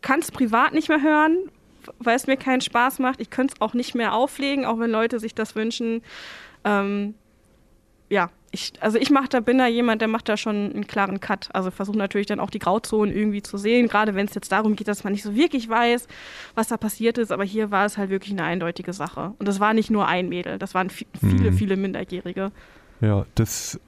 kann 0.00 0.20
es 0.20 0.32
privat 0.32 0.72
nicht 0.72 0.88
mehr 0.88 1.02
hören, 1.02 1.36
weil 1.98 2.16
es 2.16 2.26
mir 2.26 2.38
keinen 2.38 2.62
Spaß 2.62 3.00
macht. 3.00 3.20
Ich 3.20 3.28
könnte 3.28 3.54
es 3.54 3.60
auch 3.60 3.74
nicht 3.74 3.94
mehr 3.94 4.14
auflegen, 4.14 4.64
auch 4.64 4.78
wenn 4.78 4.90
Leute 4.90 5.20
sich 5.20 5.34
das 5.34 5.54
wünschen. 5.54 6.02
Ähm, 6.64 7.14
ja, 8.08 8.30
ich, 8.52 8.72
also 8.80 8.98
ich 8.98 9.10
mache 9.10 9.28
da, 9.28 9.40
bin 9.40 9.58
da 9.58 9.66
jemand, 9.66 10.00
der 10.00 10.08
macht 10.08 10.28
da 10.28 10.36
schon 10.36 10.72
einen 10.72 10.86
klaren 10.86 11.20
Cut. 11.20 11.48
Also 11.52 11.70
versuche 11.70 11.96
natürlich 11.96 12.26
dann 12.26 12.40
auch 12.40 12.50
die 12.50 12.58
Grauzonen 12.58 13.14
irgendwie 13.14 13.42
zu 13.42 13.56
sehen, 13.58 13.88
gerade 13.88 14.14
wenn 14.14 14.26
es 14.26 14.34
jetzt 14.34 14.50
darum 14.50 14.74
geht, 14.74 14.88
dass 14.88 15.04
man 15.04 15.12
nicht 15.12 15.22
so 15.22 15.36
wirklich 15.36 15.68
weiß, 15.68 16.08
was 16.54 16.68
da 16.68 16.76
passiert 16.76 17.18
ist. 17.18 17.30
Aber 17.30 17.44
hier 17.44 17.70
war 17.70 17.86
es 17.86 17.96
halt 17.96 18.10
wirklich 18.10 18.32
eine 18.32 18.44
eindeutige 18.44 18.92
Sache. 18.92 19.34
Und 19.38 19.46
das 19.46 19.60
war 19.60 19.72
nicht 19.72 19.90
nur 19.90 20.08
ein 20.08 20.28
Mädel, 20.28 20.58
das 20.58 20.74
waren 20.74 20.90
viele, 20.90 21.50
mhm. 21.50 21.56
viele 21.56 21.76
Minderjährige. 21.76 22.50
Ja, 23.00 23.24
das 23.34 23.80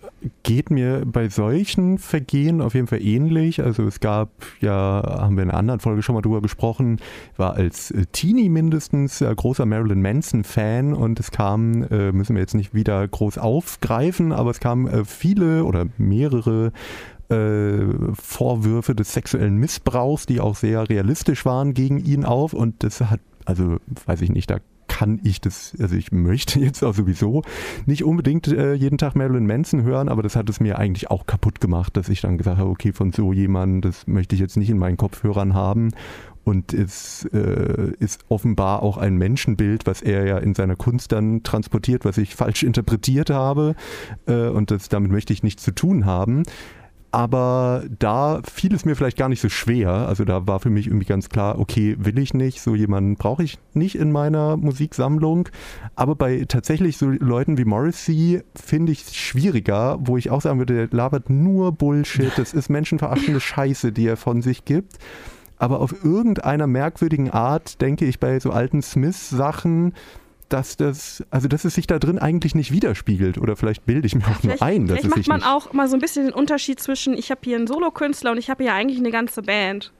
geht 0.43 0.71
mir 0.71 1.03
bei 1.05 1.29
solchen 1.29 1.99
Vergehen 1.99 2.61
auf 2.61 2.75
jeden 2.75 2.87
Fall 2.87 3.03
ähnlich. 3.03 3.63
Also 3.63 3.85
es 3.85 4.01
gab, 4.01 4.31
ja, 4.61 5.03
haben 5.21 5.37
wir 5.37 5.43
in 5.43 5.51
einer 5.51 5.59
anderen 5.59 5.81
Folge 5.81 6.03
schon 6.03 6.15
mal 6.15 6.23
drüber 6.23 6.41
gesprochen, 6.41 6.99
war 7.37 7.55
als 7.55 7.91
äh, 7.91 8.07
Teenie 8.13 8.49
mindestens 8.49 9.21
äh, 9.21 9.35
großer 9.35 9.67
Marilyn 9.67 10.01
Manson-Fan 10.01 10.95
und 10.95 11.21
es 11.21 11.31
kam, 11.31 11.83
äh, 11.85 12.13
müssen 12.13 12.37
wir 12.37 12.41
jetzt 12.41 12.55
nicht 12.55 12.73
wieder 12.73 13.07
groß 13.07 13.39
aufgreifen, 13.39 14.33
aber 14.33 14.51
es 14.51 14.61
kamen 14.61 14.87
äh, 14.87 15.05
viele 15.05 15.65
oder 15.65 15.87
mehrere 15.99 16.73
äh, 17.29 17.81
Vorwürfe 18.15 18.95
des 18.95 19.13
sexuellen 19.13 19.57
Missbrauchs, 19.57 20.27
die 20.27 20.41
auch 20.41 20.57
sehr 20.57 20.89
realistisch 20.89 21.45
waren, 21.45 21.75
gegen 21.75 21.99
ihn 21.99 22.25
auf 22.25 22.55
und 22.55 22.83
das 22.83 23.01
hat 23.01 23.21
also 23.45 23.79
weiß 24.07 24.21
ich 24.23 24.31
nicht, 24.31 24.51
da 24.51 24.59
kann 24.93 25.21
ich 25.25 25.41
das, 25.41 25.75
also 25.81 25.97
ich 25.97 26.13
möchte 26.13 26.61
jetzt 26.61 26.85
auch 26.85 26.93
sowieso 26.93 27.43
nicht 27.87 28.05
unbedingt 28.05 28.47
äh, 28.49 28.75
jeden 28.75 28.99
Tag 28.99 29.17
Marilyn 29.17 29.47
Manson 29.47 29.85
hören, 29.85 30.11
aber 30.11 30.23
das 30.23 30.37
hat 30.37 30.51
es 30.51 30.61
mir 30.61 30.79
eigentlich 30.79 31.11
auch 31.11 31.25
kaputt 31.27 31.63
gemacht, 31.63 31.97
dass 31.97 32.11
ich 32.11 32.21
dann 32.21 32.37
gesagt 32.37 32.59
habe, 32.59 32.69
okay, 32.69 32.93
von 32.93 33.11
so 33.11 33.33
jemandem, 33.33 33.81
das 33.81 34.07
möchte 34.07 34.35
ich 34.35 34.41
jetzt 34.43 34.59
nicht 34.59 34.69
in 34.69 34.77
meinen 34.77 34.99
Kopfhörern 34.99 35.55
haben. 35.55 35.93
Und 36.45 36.75
es 36.75 37.25
äh, 37.33 37.93
ist 38.01 38.25
offenbar 38.29 38.83
auch 38.83 38.99
ein 38.99 39.17
Menschenbild, 39.17 39.87
was 39.87 40.03
er 40.03 40.27
ja 40.27 40.39
in 40.39 40.55
seiner 40.55 40.77
Kunst 40.77 41.13
dann 41.13 41.43
transportiert, 41.43 42.05
was 42.05 42.19
ich 42.19 42.35
falsch 42.35 42.63
interpretiert 42.63 43.31
habe. 43.31 43.75
Äh, 44.27 44.49
und 44.49 44.71
das, 44.71 44.91
damit 44.91 45.11
möchte 45.11 45.33
ich 45.33 45.43
nichts 45.43 45.63
zu 45.63 45.73
tun 45.73 46.05
haben. 46.05 46.43
Aber 47.15 47.85
da 47.99 48.41
fiel 48.43 48.75
es 48.75 48.87
mir 48.87 48.97
vielleicht 48.97 49.19
gar 49.19 49.29
nicht 49.29 49.43
so 49.43 49.51
schwer. 49.51 49.91
Also 49.91 50.25
da 50.25 50.47
war 50.47 50.61
für 50.61 50.71
mich 50.71 50.87
irgendwie 50.87 51.05
ganz 51.05 51.29
klar, 51.29 51.59
okay, 51.59 51.95
will 51.99 52.19
ich 52.19 52.33
nicht, 52.33 52.63
so 52.63 52.75
jemanden 52.75 53.17
brauche 53.17 53.43
ich 53.43 53.59
nicht 53.75 53.97
in 53.97 54.11
meiner 54.11 54.57
Musiksammlung. 54.57 55.51
Aber 55.95 56.15
bei 56.15 56.47
tatsächlich 56.49 56.97
so 56.97 57.11
Leuten 57.11 57.59
wie 57.59 57.67
Morrissey 57.67 58.43
finde 58.55 58.93
ich 58.93 59.03
es 59.03 59.15
schwieriger, 59.15 59.99
wo 60.01 60.17
ich 60.17 60.31
auch 60.31 60.41
sagen 60.41 60.59
würde, 60.59 60.75
der 60.75 60.97
labert 60.97 61.29
nur 61.29 61.73
Bullshit. 61.73 62.33
Das 62.37 62.55
ist 62.55 62.71
menschenverachtende 62.71 63.41
Scheiße, 63.41 63.93
die 63.93 64.07
er 64.07 64.17
von 64.17 64.41
sich 64.41 64.65
gibt. 64.65 64.97
Aber 65.59 65.81
auf 65.81 66.05
irgendeiner 66.05 66.67
merkwürdigen 66.67 67.31
Art 67.31 67.83
denke 67.83 68.07
ich 68.07 68.21
bei 68.21 68.41
so 68.41 68.51
alten 68.51 68.81
Smith-Sachen, 68.81 69.93
dass 70.53 70.77
das, 70.77 71.25
also 71.31 71.49
dass 71.49 71.65
es 71.65 71.75
sich 71.75 71.87
da 71.87 71.99
drin 71.99 72.19
eigentlich 72.19 72.55
nicht 72.55 72.73
widerspiegelt. 72.73 73.39
Oder 73.39 73.57
vielleicht 73.57 73.87
bilde 73.87 74.07
ich 74.07 74.15
mir 74.15 74.27
auch 74.27 74.41
vielleicht, 74.41 74.61
nur 74.61 74.69
ein, 74.69 74.87
dass 74.87 74.99
es 74.99 75.05
sich 75.05 75.27
macht 75.27 75.29
man 75.29 75.43
auch 75.43 75.73
mal 75.73 75.89
so 75.89 75.97
ein 75.97 76.01
bisschen 76.01 76.27
den 76.27 76.35
Unterschied 76.35 76.81
zwischen, 76.81 77.15
ich 77.15 77.31
habe 77.31 77.41
hier 77.45 77.57
einen 77.57 77.67
Solokünstler 77.67 78.33
und 78.33 78.39
ich 78.39 78.51
habe 78.51 78.65
hier 78.65 78.75
eigentlich 78.75 78.99
eine 78.99 79.11
ganze 79.11 79.43
Band. 79.43 79.93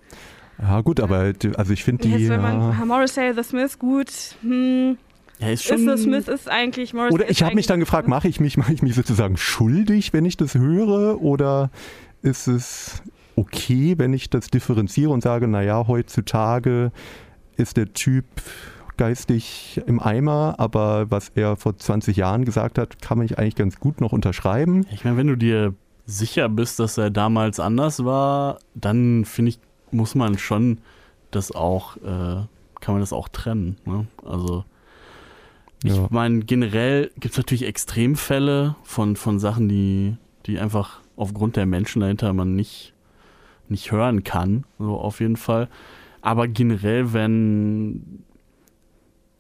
Ja, 0.61 0.81
gut, 0.81 1.01
aber 1.01 1.33
also 1.57 1.73
ich 1.73 1.83
finde 1.83 2.03
die. 2.03 2.11
Jetzt, 2.11 2.29
wenn 2.29 2.43
man 2.43 2.61
ja. 2.61 2.85
Morrissey, 2.85 3.33
The 3.35 3.43
Smith, 3.43 3.79
gut. 3.79 4.11
Hm, 4.43 4.99
ja, 5.39 5.49
ist 5.49 5.65
schon. 5.65 5.89
Ist 5.89 5.99
The 5.99 6.03
Smith 6.05 6.29
ist 6.29 6.49
eigentlich 6.49 6.93
Morrissey. 6.93 7.15
Oder 7.15 7.31
ich 7.31 7.43
habe 7.43 7.55
mich 7.55 7.67
dann 7.67 7.81
gefragt, 7.81 8.07
mache 8.07 8.29
ich 8.29 8.39
mich, 8.39 8.57
mache 8.57 8.73
ich 8.73 8.83
mich 8.83 8.95
sozusagen 8.95 9.37
schuldig, 9.37 10.13
wenn 10.13 10.25
ich 10.25 10.37
das 10.37 10.55
höre, 10.55 11.21
oder 11.23 11.71
ist 12.23 12.47
es 12.47 13.03
okay, 13.35 13.95
wenn 13.97 14.13
ich 14.13 14.31
das 14.31 14.49
differenziere 14.49 15.11
und 15.11 15.23
sage, 15.23 15.49
naja, 15.49 15.87
heutzutage 15.89 16.93
ist 17.57 17.77
der 17.77 17.93
Typ 17.93 18.25
geistig 19.03 19.81
im 19.87 19.99
Eimer, 19.99 20.55
aber 20.59 21.11
was 21.11 21.31
er 21.35 21.57
vor 21.57 21.77
20 21.77 22.17
Jahren 22.17 22.45
gesagt 22.45 22.79
hat, 22.79 23.03
kann 23.03 23.19
man 23.19 23.29
eigentlich 23.35 23.57
ganz 23.57 23.81
gut 23.81 24.01
noch 24.01 24.13
unterschreiben. 24.13 24.87
Ich 24.93 25.05
meine, 25.05 25.17
wenn 25.17 25.27
du 25.27 25.37
dir 25.37 25.75
sicher 26.07 26.49
bist, 26.49 26.79
dass 26.79 26.99
er 26.99 27.11
damals 27.11 27.59
anders 27.59 28.05
war, 28.05 28.61
dann 28.77 29.25
finde 29.25 29.49
ich, 29.49 29.59
muss 29.91 30.15
man 30.15 30.39
schon 30.39 30.79
das 31.33 31.51
auch, 31.51 31.97
äh, 31.97 32.47
kann 32.81 32.95
man 32.95 33.01
das 33.01 33.13
auch 33.13 33.27
trennen. 33.27 33.77
Ne? 33.87 34.07
Also 34.25 34.65
ich 35.83 35.97
ja. 35.97 36.07
meine, 36.11 36.39
generell 36.45 37.11
gibt 37.19 37.33
es 37.33 37.39
natürlich 37.39 37.67
Extremfälle 37.67 38.77
von, 38.85 39.17
von 39.17 39.41
Sachen, 39.41 39.69
die, 39.69 40.17
die 40.47 40.61
einfach 40.61 41.01
aufgrund 41.17 41.57
der 41.57 41.67
Menschen 41.67 42.03
dahinter 42.03 42.33
man 42.35 42.55
nicht, 42.55 42.95
nicht 43.69 43.91
hören 43.91 44.23
kann, 44.23 44.63
so 44.79 44.97
auf 44.97 45.19
jeden 45.19 45.37
Fall. 45.37 45.69
Aber 46.21 46.47
generell, 46.47 47.13
wenn 47.13 48.23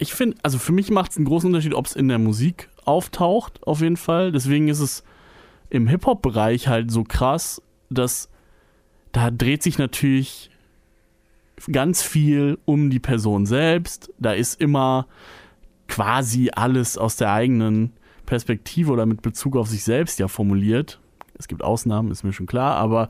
ich 0.02 0.12
finde, 0.12 0.36
also 0.42 0.58
für 0.58 0.72
mich 0.72 0.90
macht 0.90 1.12
es 1.12 1.16
einen 1.16 1.26
großen 1.26 1.48
Unterschied, 1.48 1.74
ob 1.74 1.86
es 1.86 1.94
in 1.94 2.08
der 2.08 2.18
Musik 2.18 2.68
auftaucht, 2.84 3.66
auf 3.66 3.80
jeden 3.80 3.96
Fall. 3.96 4.32
Deswegen 4.32 4.68
ist 4.68 4.80
es 4.80 5.04
im 5.70 5.86
Hip-Hop-Bereich 5.86 6.68
halt 6.68 6.90
so 6.90 7.04
krass, 7.04 7.62
dass 7.88 8.28
da 9.12 9.30
dreht 9.30 9.62
sich 9.62 9.78
natürlich 9.78 10.50
ganz 11.70 12.02
viel 12.02 12.58
um 12.64 12.90
die 12.90 12.98
Person 12.98 13.46
selbst. 13.46 14.12
Da 14.18 14.32
ist 14.32 14.60
immer 14.60 15.06
quasi 15.86 16.50
alles 16.52 16.98
aus 16.98 17.16
der 17.16 17.32
eigenen 17.32 17.92
Perspektive 18.26 18.92
oder 18.92 19.06
mit 19.06 19.22
Bezug 19.22 19.56
auf 19.56 19.68
sich 19.68 19.84
selbst 19.84 20.18
ja 20.18 20.28
formuliert. 20.28 21.00
Es 21.38 21.48
gibt 21.48 21.62
Ausnahmen, 21.62 22.10
ist 22.10 22.24
mir 22.24 22.32
schon 22.32 22.46
klar, 22.46 22.76
aber 22.76 23.08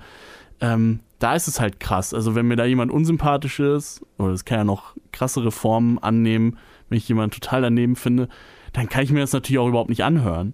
ähm, 0.61 1.01
da 1.19 1.35
ist 1.35 1.49
es 1.49 1.61
halt 1.61 1.81
krass. 1.81 2.13
Also 2.13 2.35
wenn 2.35 2.47
mir 2.47 2.57
da 2.57 2.65
jemand 2.65 2.91
unsympathisch 2.91 3.61
ist, 3.61 4.03
oder 4.19 4.33
es 4.33 4.45
kann 4.45 4.59
ja 4.59 4.65
noch 4.65 4.97
krassere 5.13 5.53
Formen 5.53 5.99
annehmen, 5.99 6.59
wenn 6.93 6.99
ich 6.99 7.09
jemanden 7.09 7.31
total 7.31 7.63
daneben 7.63 7.97
finde, 7.97 8.29
dann 8.75 8.87
kann 8.87 9.03
ich 9.03 9.11
mir 9.11 9.21
das 9.21 9.33
natürlich 9.33 9.59
auch 9.59 9.69
überhaupt 9.69 9.89
nicht 9.89 10.05
anhören. 10.05 10.53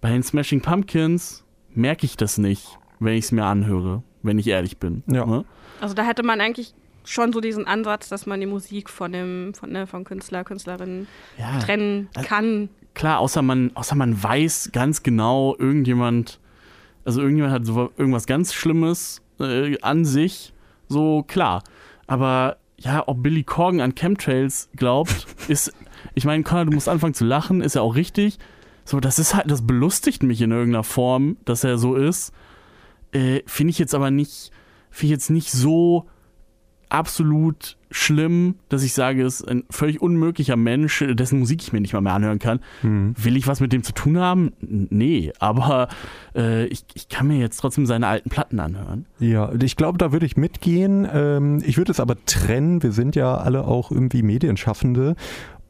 Bei 0.00 0.08
den 0.08 0.22
Smashing 0.22 0.62
Pumpkins 0.62 1.44
merke 1.74 2.06
ich 2.06 2.16
das 2.16 2.38
nicht, 2.38 2.78
wenn 3.00 3.12
ich 3.18 3.26
es 3.26 3.32
mir 3.32 3.44
anhöre, 3.44 4.02
wenn 4.22 4.38
ich 4.38 4.46
ehrlich 4.46 4.78
bin. 4.78 5.02
Ja. 5.06 5.26
Ne? 5.26 5.44
Also 5.78 5.94
da 5.94 6.04
hätte 6.04 6.22
man 6.22 6.40
eigentlich 6.40 6.72
schon 7.04 7.34
so 7.34 7.42
diesen 7.42 7.66
Ansatz, 7.66 8.08
dass 8.08 8.24
man 8.24 8.40
die 8.40 8.46
Musik 8.46 8.88
von 8.88 9.12
dem 9.12 9.52
von, 9.52 9.70
ne, 9.70 9.86
von 9.86 10.04
Künstler, 10.04 10.42
Künstlerinnen 10.42 11.06
ja, 11.36 11.58
trennen 11.58 12.08
kann. 12.26 12.70
Klar, 12.94 13.18
außer 13.18 13.42
man, 13.42 13.72
außer 13.74 13.94
man 13.94 14.22
weiß 14.22 14.70
ganz 14.72 15.02
genau, 15.02 15.54
irgendjemand, 15.58 16.40
also 17.04 17.20
irgendjemand 17.20 17.52
hat 17.52 17.66
so 17.66 17.92
irgendwas 17.98 18.26
ganz 18.26 18.54
Schlimmes 18.54 19.20
äh, 19.38 19.78
an 19.82 20.06
sich, 20.06 20.54
so 20.88 21.24
klar. 21.24 21.62
Aber 22.06 22.56
ja, 22.82 23.04
ob 23.06 23.22
Billy 23.22 23.44
Corgan 23.44 23.80
an 23.80 23.94
Chemtrails 23.94 24.68
glaubt, 24.76 25.26
ist, 25.48 25.72
ich 26.14 26.24
meine, 26.24 26.42
Connor, 26.42 26.66
du 26.66 26.72
musst 26.72 26.88
anfangen 26.88 27.14
zu 27.14 27.24
lachen, 27.24 27.60
ist 27.60 27.74
ja 27.74 27.82
auch 27.82 27.94
richtig. 27.94 28.38
So, 28.84 28.98
das 28.98 29.18
ist 29.18 29.34
halt, 29.34 29.50
das 29.50 29.66
belustigt 29.66 30.22
mich 30.22 30.40
in 30.40 30.50
irgendeiner 30.50 30.84
Form, 30.84 31.36
dass 31.44 31.62
er 31.62 31.78
so 31.78 31.94
ist. 31.94 32.32
Äh, 33.12 33.42
finde 33.46 33.70
ich 33.70 33.78
jetzt 33.78 33.94
aber 33.94 34.10
nicht, 34.10 34.50
finde 34.90 35.06
ich 35.06 35.10
jetzt 35.12 35.30
nicht 35.30 35.52
so 35.52 36.08
absolut 36.92 37.76
schlimm, 37.90 38.56
dass 38.68 38.82
ich 38.82 38.94
sage, 38.94 39.24
es 39.24 39.40
ist 39.40 39.48
ein 39.48 39.64
völlig 39.70 40.00
unmöglicher 40.00 40.56
Mensch, 40.56 41.04
dessen 41.10 41.38
Musik 41.38 41.62
ich 41.62 41.72
mir 41.72 41.80
nicht 41.80 41.92
mal 41.92 42.00
mehr 42.00 42.14
anhören 42.14 42.38
kann. 42.38 42.60
Mhm. 42.82 43.14
Will 43.16 43.36
ich 43.36 43.46
was 43.46 43.60
mit 43.60 43.72
dem 43.72 43.82
zu 43.82 43.92
tun 43.92 44.18
haben? 44.18 44.52
Nee, 44.60 45.32
aber 45.38 45.88
äh, 46.34 46.66
ich, 46.66 46.84
ich 46.94 47.08
kann 47.08 47.26
mir 47.28 47.38
jetzt 47.38 47.58
trotzdem 47.58 47.86
seine 47.86 48.06
alten 48.06 48.30
Platten 48.30 48.60
anhören. 48.60 49.06
Ja, 49.18 49.52
ich 49.60 49.76
glaube, 49.76 49.98
da 49.98 50.12
würde 50.12 50.26
ich 50.26 50.36
mitgehen. 50.36 51.06
Ähm, 51.12 51.62
ich 51.64 51.76
würde 51.76 51.92
es 51.92 52.00
aber 52.00 52.16
trennen. 52.24 52.82
Wir 52.82 52.92
sind 52.92 53.16
ja 53.16 53.36
alle 53.36 53.64
auch 53.64 53.90
irgendwie 53.90 54.22
Medienschaffende 54.22 55.14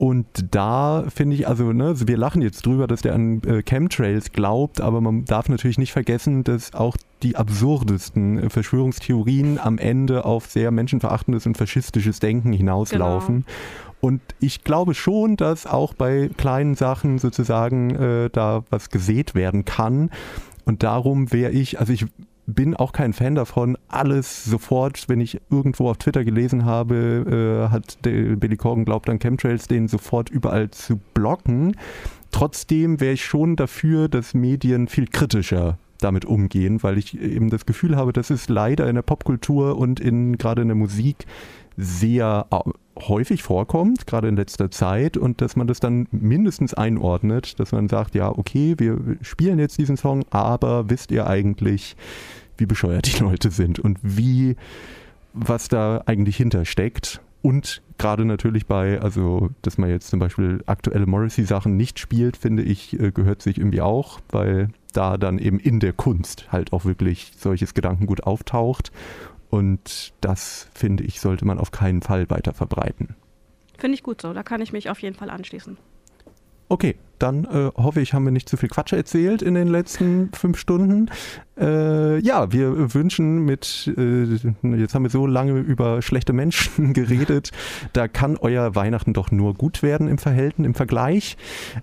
Und 0.02 0.26
da 0.50 1.04
finde 1.14 1.36
ich, 1.36 1.46
also 1.46 1.72
ne, 1.72 1.94
wir 2.08 2.16
lachen 2.16 2.42
jetzt 2.42 2.66
drüber, 2.66 2.88
dass 2.88 3.02
der 3.02 3.14
an 3.14 3.40
äh, 3.44 3.62
Chemtrails 3.62 4.32
glaubt, 4.32 4.80
aber 4.80 5.00
man 5.00 5.26
darf 5.26 5.48
natürlich 5.48 5.78
nicht 5.78 5.92
vergessen, 5.92 6.42
dass 6.42 6.74
auch 6.74 6.96
die 7.22 7.36
absurdesten 7.36 8.36
äh, 8.36 8.50
Verschwörungstheorien 8.50 9.60
am 9.60 9.78
Ende 9.78 10.24
auf 10.24 10.46
sehr 10.46 10.72
menschenverachtendes 10.72 11.46
und 11.46 11.56
faschistisches 11.56 12.18
Denken 12.18 12.52
hinauslaufen. 12.52 13.44
Genau. 13.46 13.98
Und 14.00 14.22
ich 14.40 14.64
glaube 14.64 14.94
schon, 14.94 15.36
dass 15.36 15.66
auch 15.66 15.94
bei 15.94 16.30
kleinen 16.36 16.74
Sachen 16.74 17.20
sozusagen 17.20 17.94
äh, 17.94 18.28
da 18.28 18.64
was 18.70 18.90
gesät 18.90 19.36
werden 19.36 19.64
kann. 19.64 20.10
Und 20.64 20.82
darum 20.82 21.30
wäre 21.30 21.52
ich, 21.52 21.78
also 21.78 21.92
ich 21.92 22.06
bin 22.46 22.74
auch 22.74 22.92
kein 22.92 23.12
Fan 23.12 23.34
davon, 23.34 23.78
alles 23.88 24.44
sofort, 24.44 25.08
wenn 25.08 25.20
ich 25.20 25.40
irgendwo 25.50 25.88
auf 25.88 25.98
Twitter 25.98 26.24
gelesen 26.24 26.64
habe, 26.64 27.68
äh, 27.68 27.72
hat 27.72 27.98
Billy 28.02 28.56
Corgan 28.56 28.84
glaubt 28.84 29.08
an 29.08 29.18
Chemtrails, 29.18 29.68
den 29.68 29.88
sofort 29.88 30.28
überall 30.30 30.70
zu 30.70 31.00
blocken. 31.14 31.76
Trotzdem 32.30 33.00
wäre 33.00 33.12
ich 33.12 33.24
schon 33.24 33.56
dafür, 33.56 34.08
dass 34.08 34.34
Medien 34.34 34.88
viel 34.88 35.06
kritischer 35.06 35.78
damit 36.00 36.24
umgehen, 36.24 36.82
weil 36.82 36.98
ich 36.98 37.20
eben 37.20 37.50
das 37.50 37.66
Gefühl 37.66 37.96
habe, 37.96 38.12
dass 38.12 38.30
es 38.30 38.48
leider 38.48 38.88
in 38.88 38.96
der 38.96 39.02
Popkultur 39.02 39.78
und 39.78 40.00
in 40.00 40.36
gerade 40.36 40.62
in 40.62 40.68
der 40.68 40.76
Musik 40.76 41.26
sehr 41.76 42.46
häufig 42.96 43.42
vorkommt, 43.42 44.06
gerade 44.06 44.28
in 44.28 44.36
letzter 44.36 44.70
Zeit, 44.70 45.16
und 45.16 45.40
dass 45.40 45.56
man 45.56 45.66
das 45.66 45.80
dann 45.80 46.08
mindestens 46.10 46.74
einordnet, 46.74 47.58
dass 47.58 47.72
man 47.72 47.88
sagt, 47.88 48.14
ja, 48.14 48.30
okay, 48.30 48.74
wir 48.78 48.98
spielen 49.22 49.58
jetzt 49.58 49.78
diesen 49.78 49.96
Song, 49.96 50.24
aber 50.30 50.90
wisst 50.90 51.10
ihr 51.10 51.26
eigentlich, 51.26 51.96
wie 52.56 52.66
bescheuert 52.66 53.06
die 53.06 53.18
Leute 53.22 53.50
sind 53.50 53.78
und 53.78 53.98
wie, 54.02 54.56
was 55.32 55.68
da 55.68 56.02
eigentlich 56.06 56.36
hintersteckt. 56.36 57.20
Und 57.40 57.82
gerade 57.98 58.24
natürlich 58.24 58.66
bei, 58.66 59.00
also, 59.00 59.50
dass 59.62 59.76
man 59.76 59.90
jetzt 59.90 60.08
zum 60.08 60.20
Beispiel 60.20 60.62
aktuelle 60.66 61.06
Morrissey-Sachen 61.06 61.76
nicht 61.76 61.98
spielt, 61.98 62.36
finde 62.36 62.62
ich, 62.62 62.98
äh, 63.00 63.10
gehört 63.10 63.42
sich 63.42 63.58
irgendwie 63.58 63.80
auch, 63.80 64.20
weil 64.30 64.68
da 64.92 65.16
dann 65.16 65.38
eben 65.38 65.58
in 65.58 65.80
der 65.80 65.92
Kunst 65.92 66.52
halt 66.52 66.72
auch 66.72 66.84
wirklich 66.84 67.32
solches 67.36 67.74
Gedankengut 67.74 68.24
auftaucht 68.24 68.92
und 69.52 70.14
das, 70.22 70.66
finde 70.72 71.04
ich, 71.04 71.20
sollte 71.20 71.44
man 71.44 71.58
auf 71.58 71.70
keinen 71.72 72.00
Fall 72.00 72.30
weiter 72.30 72.54
verbreiten. 72.54 73.16
Finde 73.76 73.94
ich 73.96 74.02
gut 74.02 74.22
so, 74.22 74.32
da 74.32 74.42
kann 74.42 74.62
ich 74.62 74.72
mich 74.72 74.88
auf 74.88 75.00
jeden 75.00 75.14
Fall 75.14 75.28
anschließen. 75.28 75.76
Okay, 76.72 76.94
dann 77.18 77.44
äh, 77.44 77.70
hoffe 77.76 78.00
ich, 78.00 78.14
haben 78.14 78.24
wir 78.24 78.32
nicht 78.32 78.48
zu 78.48 78.56
viel 78.56 78.70
Quatsch 78.70 78.94
erzählt 78.94 79.42
in 79.42 79.52
den 79.52 79.68
letzten 79.68 80.30
fünf 80.32 80.56
Stunden. 80.56 81.10
Äh, 81.60 82.18
ja, 82.20 82.50
wir 82.50 82.94
wünschen 82.94 83.44
mit, 83.44 83.92
äh, 83.94 84.22
jetzt 84.78 84.94
haben 84.94 85.02
wir 85.02 85.10
so 85.10 85.26
lange 85.26 85.60
über 85.60 86.00
schlechte 86.00 86.32
Menschen 86.32 86.92
geredet, 86.94 87.50
da 87.92 88.08
kann 88.08 88.38
euer 88.38 88.74
Weihnachten 88.74 89.12
doch 89.12 89.30
nur 89.30 89.52
gut 89.52 89.82
werden 89.82 90.08
im 90.08 90.16
Verhältnis, 90.16 90.64
im 90.66 90.72
Vergleich. 90.72 91.36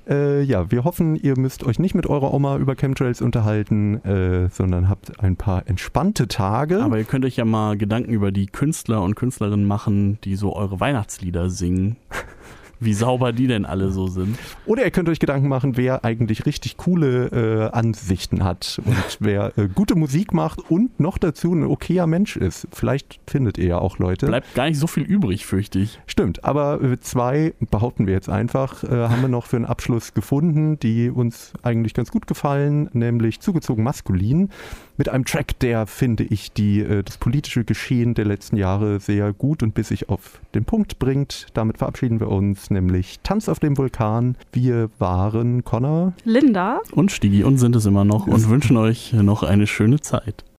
Äh, 0.09 0.41
ja, 0.41 0.71
wir 0.71 0.85
hoffen, 0.85 1.15
ihr 1.15 1.37
müsst 1.37 1.63
euch 1.63 1.77
nicht 1.77 1.93
mit 1.93 2.07
eurer 2.07 2.33
Oma 2.33 2.57
über 2.57 2.75
Chemtrails 2.75 3.21
unterhalten, 3.21 4.03
äh, 4.03 4.49
sondern 4.49 4.89
habt 4.89 5.19
ein 5.19 5.35
paar 5.35 5.67
entspannte 5.67 6.27
Tage. 6.27 6.81
Aber 6.81 6.97
ihr 6.97 7.03
könnt 7.03 7.25
euch 7.25 7.35
ja 7.35 7.45
mal 7.45 7.77
Gedanken 7.77 8.11
über 8.11 8.31
die 8.31 8.47
Künstler 8.47 9.03
und 9.03 9.15
Künstlerinnen 9.15 9.67
machen, 9.67 10.17
die 10.23 10.35
so 10.35 10.55
eure 10.55 10.79
Weihnachtslieder 10.79 11.51
singen 11.51 11.97
wie 12.79 12.93
sauber 12.93 13.33
die 13.33 13.47
denn 13.47 13.65
alle 13.65 13.91
so 13.91 14.07
sind. 14.07 14.37
Oder 14.65 14.83
ihr 14.83 14.91
könnt 14.91 15.09
euch 15.09 15.19
Gedanken 15.19 15.47
machen, 15.47 15.77
wer 15.77 16.05
eigentlich 16.05 16.45
richtig 16.45 16.77
coole 16.77 17.69
äh, 17.71 17.75
Ansichten 17.75 18.43
hat 18.43 18.81
und 18.85 18.95
wer 19.19 19.57
äh, 19.57 19.67
gute 19.67 19.95
Musik 19.95 20.33
macht 20.33 20.59
und 20.69 20.99
noch 20.99 21.17
dazu 21.17 21.53
ein 21.53 21.63
okayer 21.63 22.07
Mensch 22.07 22.37
ist. 22.37 22.67
Vielleicht 22.71 23.19
findet 23.27 23.57
ihr 23.57 23.67
ja 23.67 23.77
auch 23.79 23.99
Leute. 23.99 24.27
Bleibt 24.27 24.53
gar 24.55 24.65
nicht 24.65 24.79
so 24.79 24.87
viel 24.87 25.03
übrig, 25.03 25.45
fürchte 25.45 25.79
ich. 25.79 25.99
Stimmt, 26.05 26.43
aber 26.43 26.81
äh, 26.81 26.99
zwei, 26.99 27.53
behaupten 27.71 28.07
wir 28.07 28.13
jetzt 28.13 28.29
einfach, 28.29 28.83
äh, 28.83 28.87
haben 28.87 29.21
wir 29.21 29.29
noch 29.29 29.45
für 29.45 29.57
einen 29.57 29.65
Abschluss 29.65 30.13
gefunden, 30.13 30.79
die 30.79 31.09
uns 31.09 31.53
eigentlich 31.63 31.93
ganz 31.93 32.11
gut 32.11 32.27
gefallen, 32.27 32.89
nämlich 32.93 33.39
zugezogen 33.39 33.83
maskulin 33.83 34.49
mit 34.99 35.09
einem 35.09 35.25
Track, 35.25 35.57
der, 35.59 35.87
finde 35.87 36.25
ich, 36.25 36.51
die, 36.51 36.81
äh, 36.81 37.03
das 37.03 37.17
politische 37.17 37.63
Geschehen 37.63 38.13
der 38.13 38.25
letzten 38.25 38.57
Jahre 38.57 38.99
sehr 38.99 39.33
gut 39.33 39.63
und 39.63 39.73
bissig 39.73 40.09
auf 40.09 40.41
den 40.53 40.65
Punkt 40.65 40.99
bringt. 40.99 41.47
Damit 41.53 41.77
verabschieden 41.77 42.19
wir 42.19 42.27
uns, 42.27 42.69
nämlich 42.69 43.19
Tanz 43.23 43.49
auf 43.49 43.59
dem 43.59 43.77
Vulkan. 43.77 44.35
Wir 44.51 44.89
waren 44.99 45.63
Connor, 45.63 46.13
Linda 46.25 46.81
und 46.91 47.11
Stigi 47.11 47.43
und 47.43 47.57
sind 47.57 47.75
es 47.77 47.85
immer 47.85 48.03
noch 48.03 48.27
und 48.27 48.49
wünschen 48.49 48.77
euch 48.77 49.13
noch 49.13 49.41
eine 49.41 49.67
schöne 49.67 50.01
Zeit. 50.01 50.43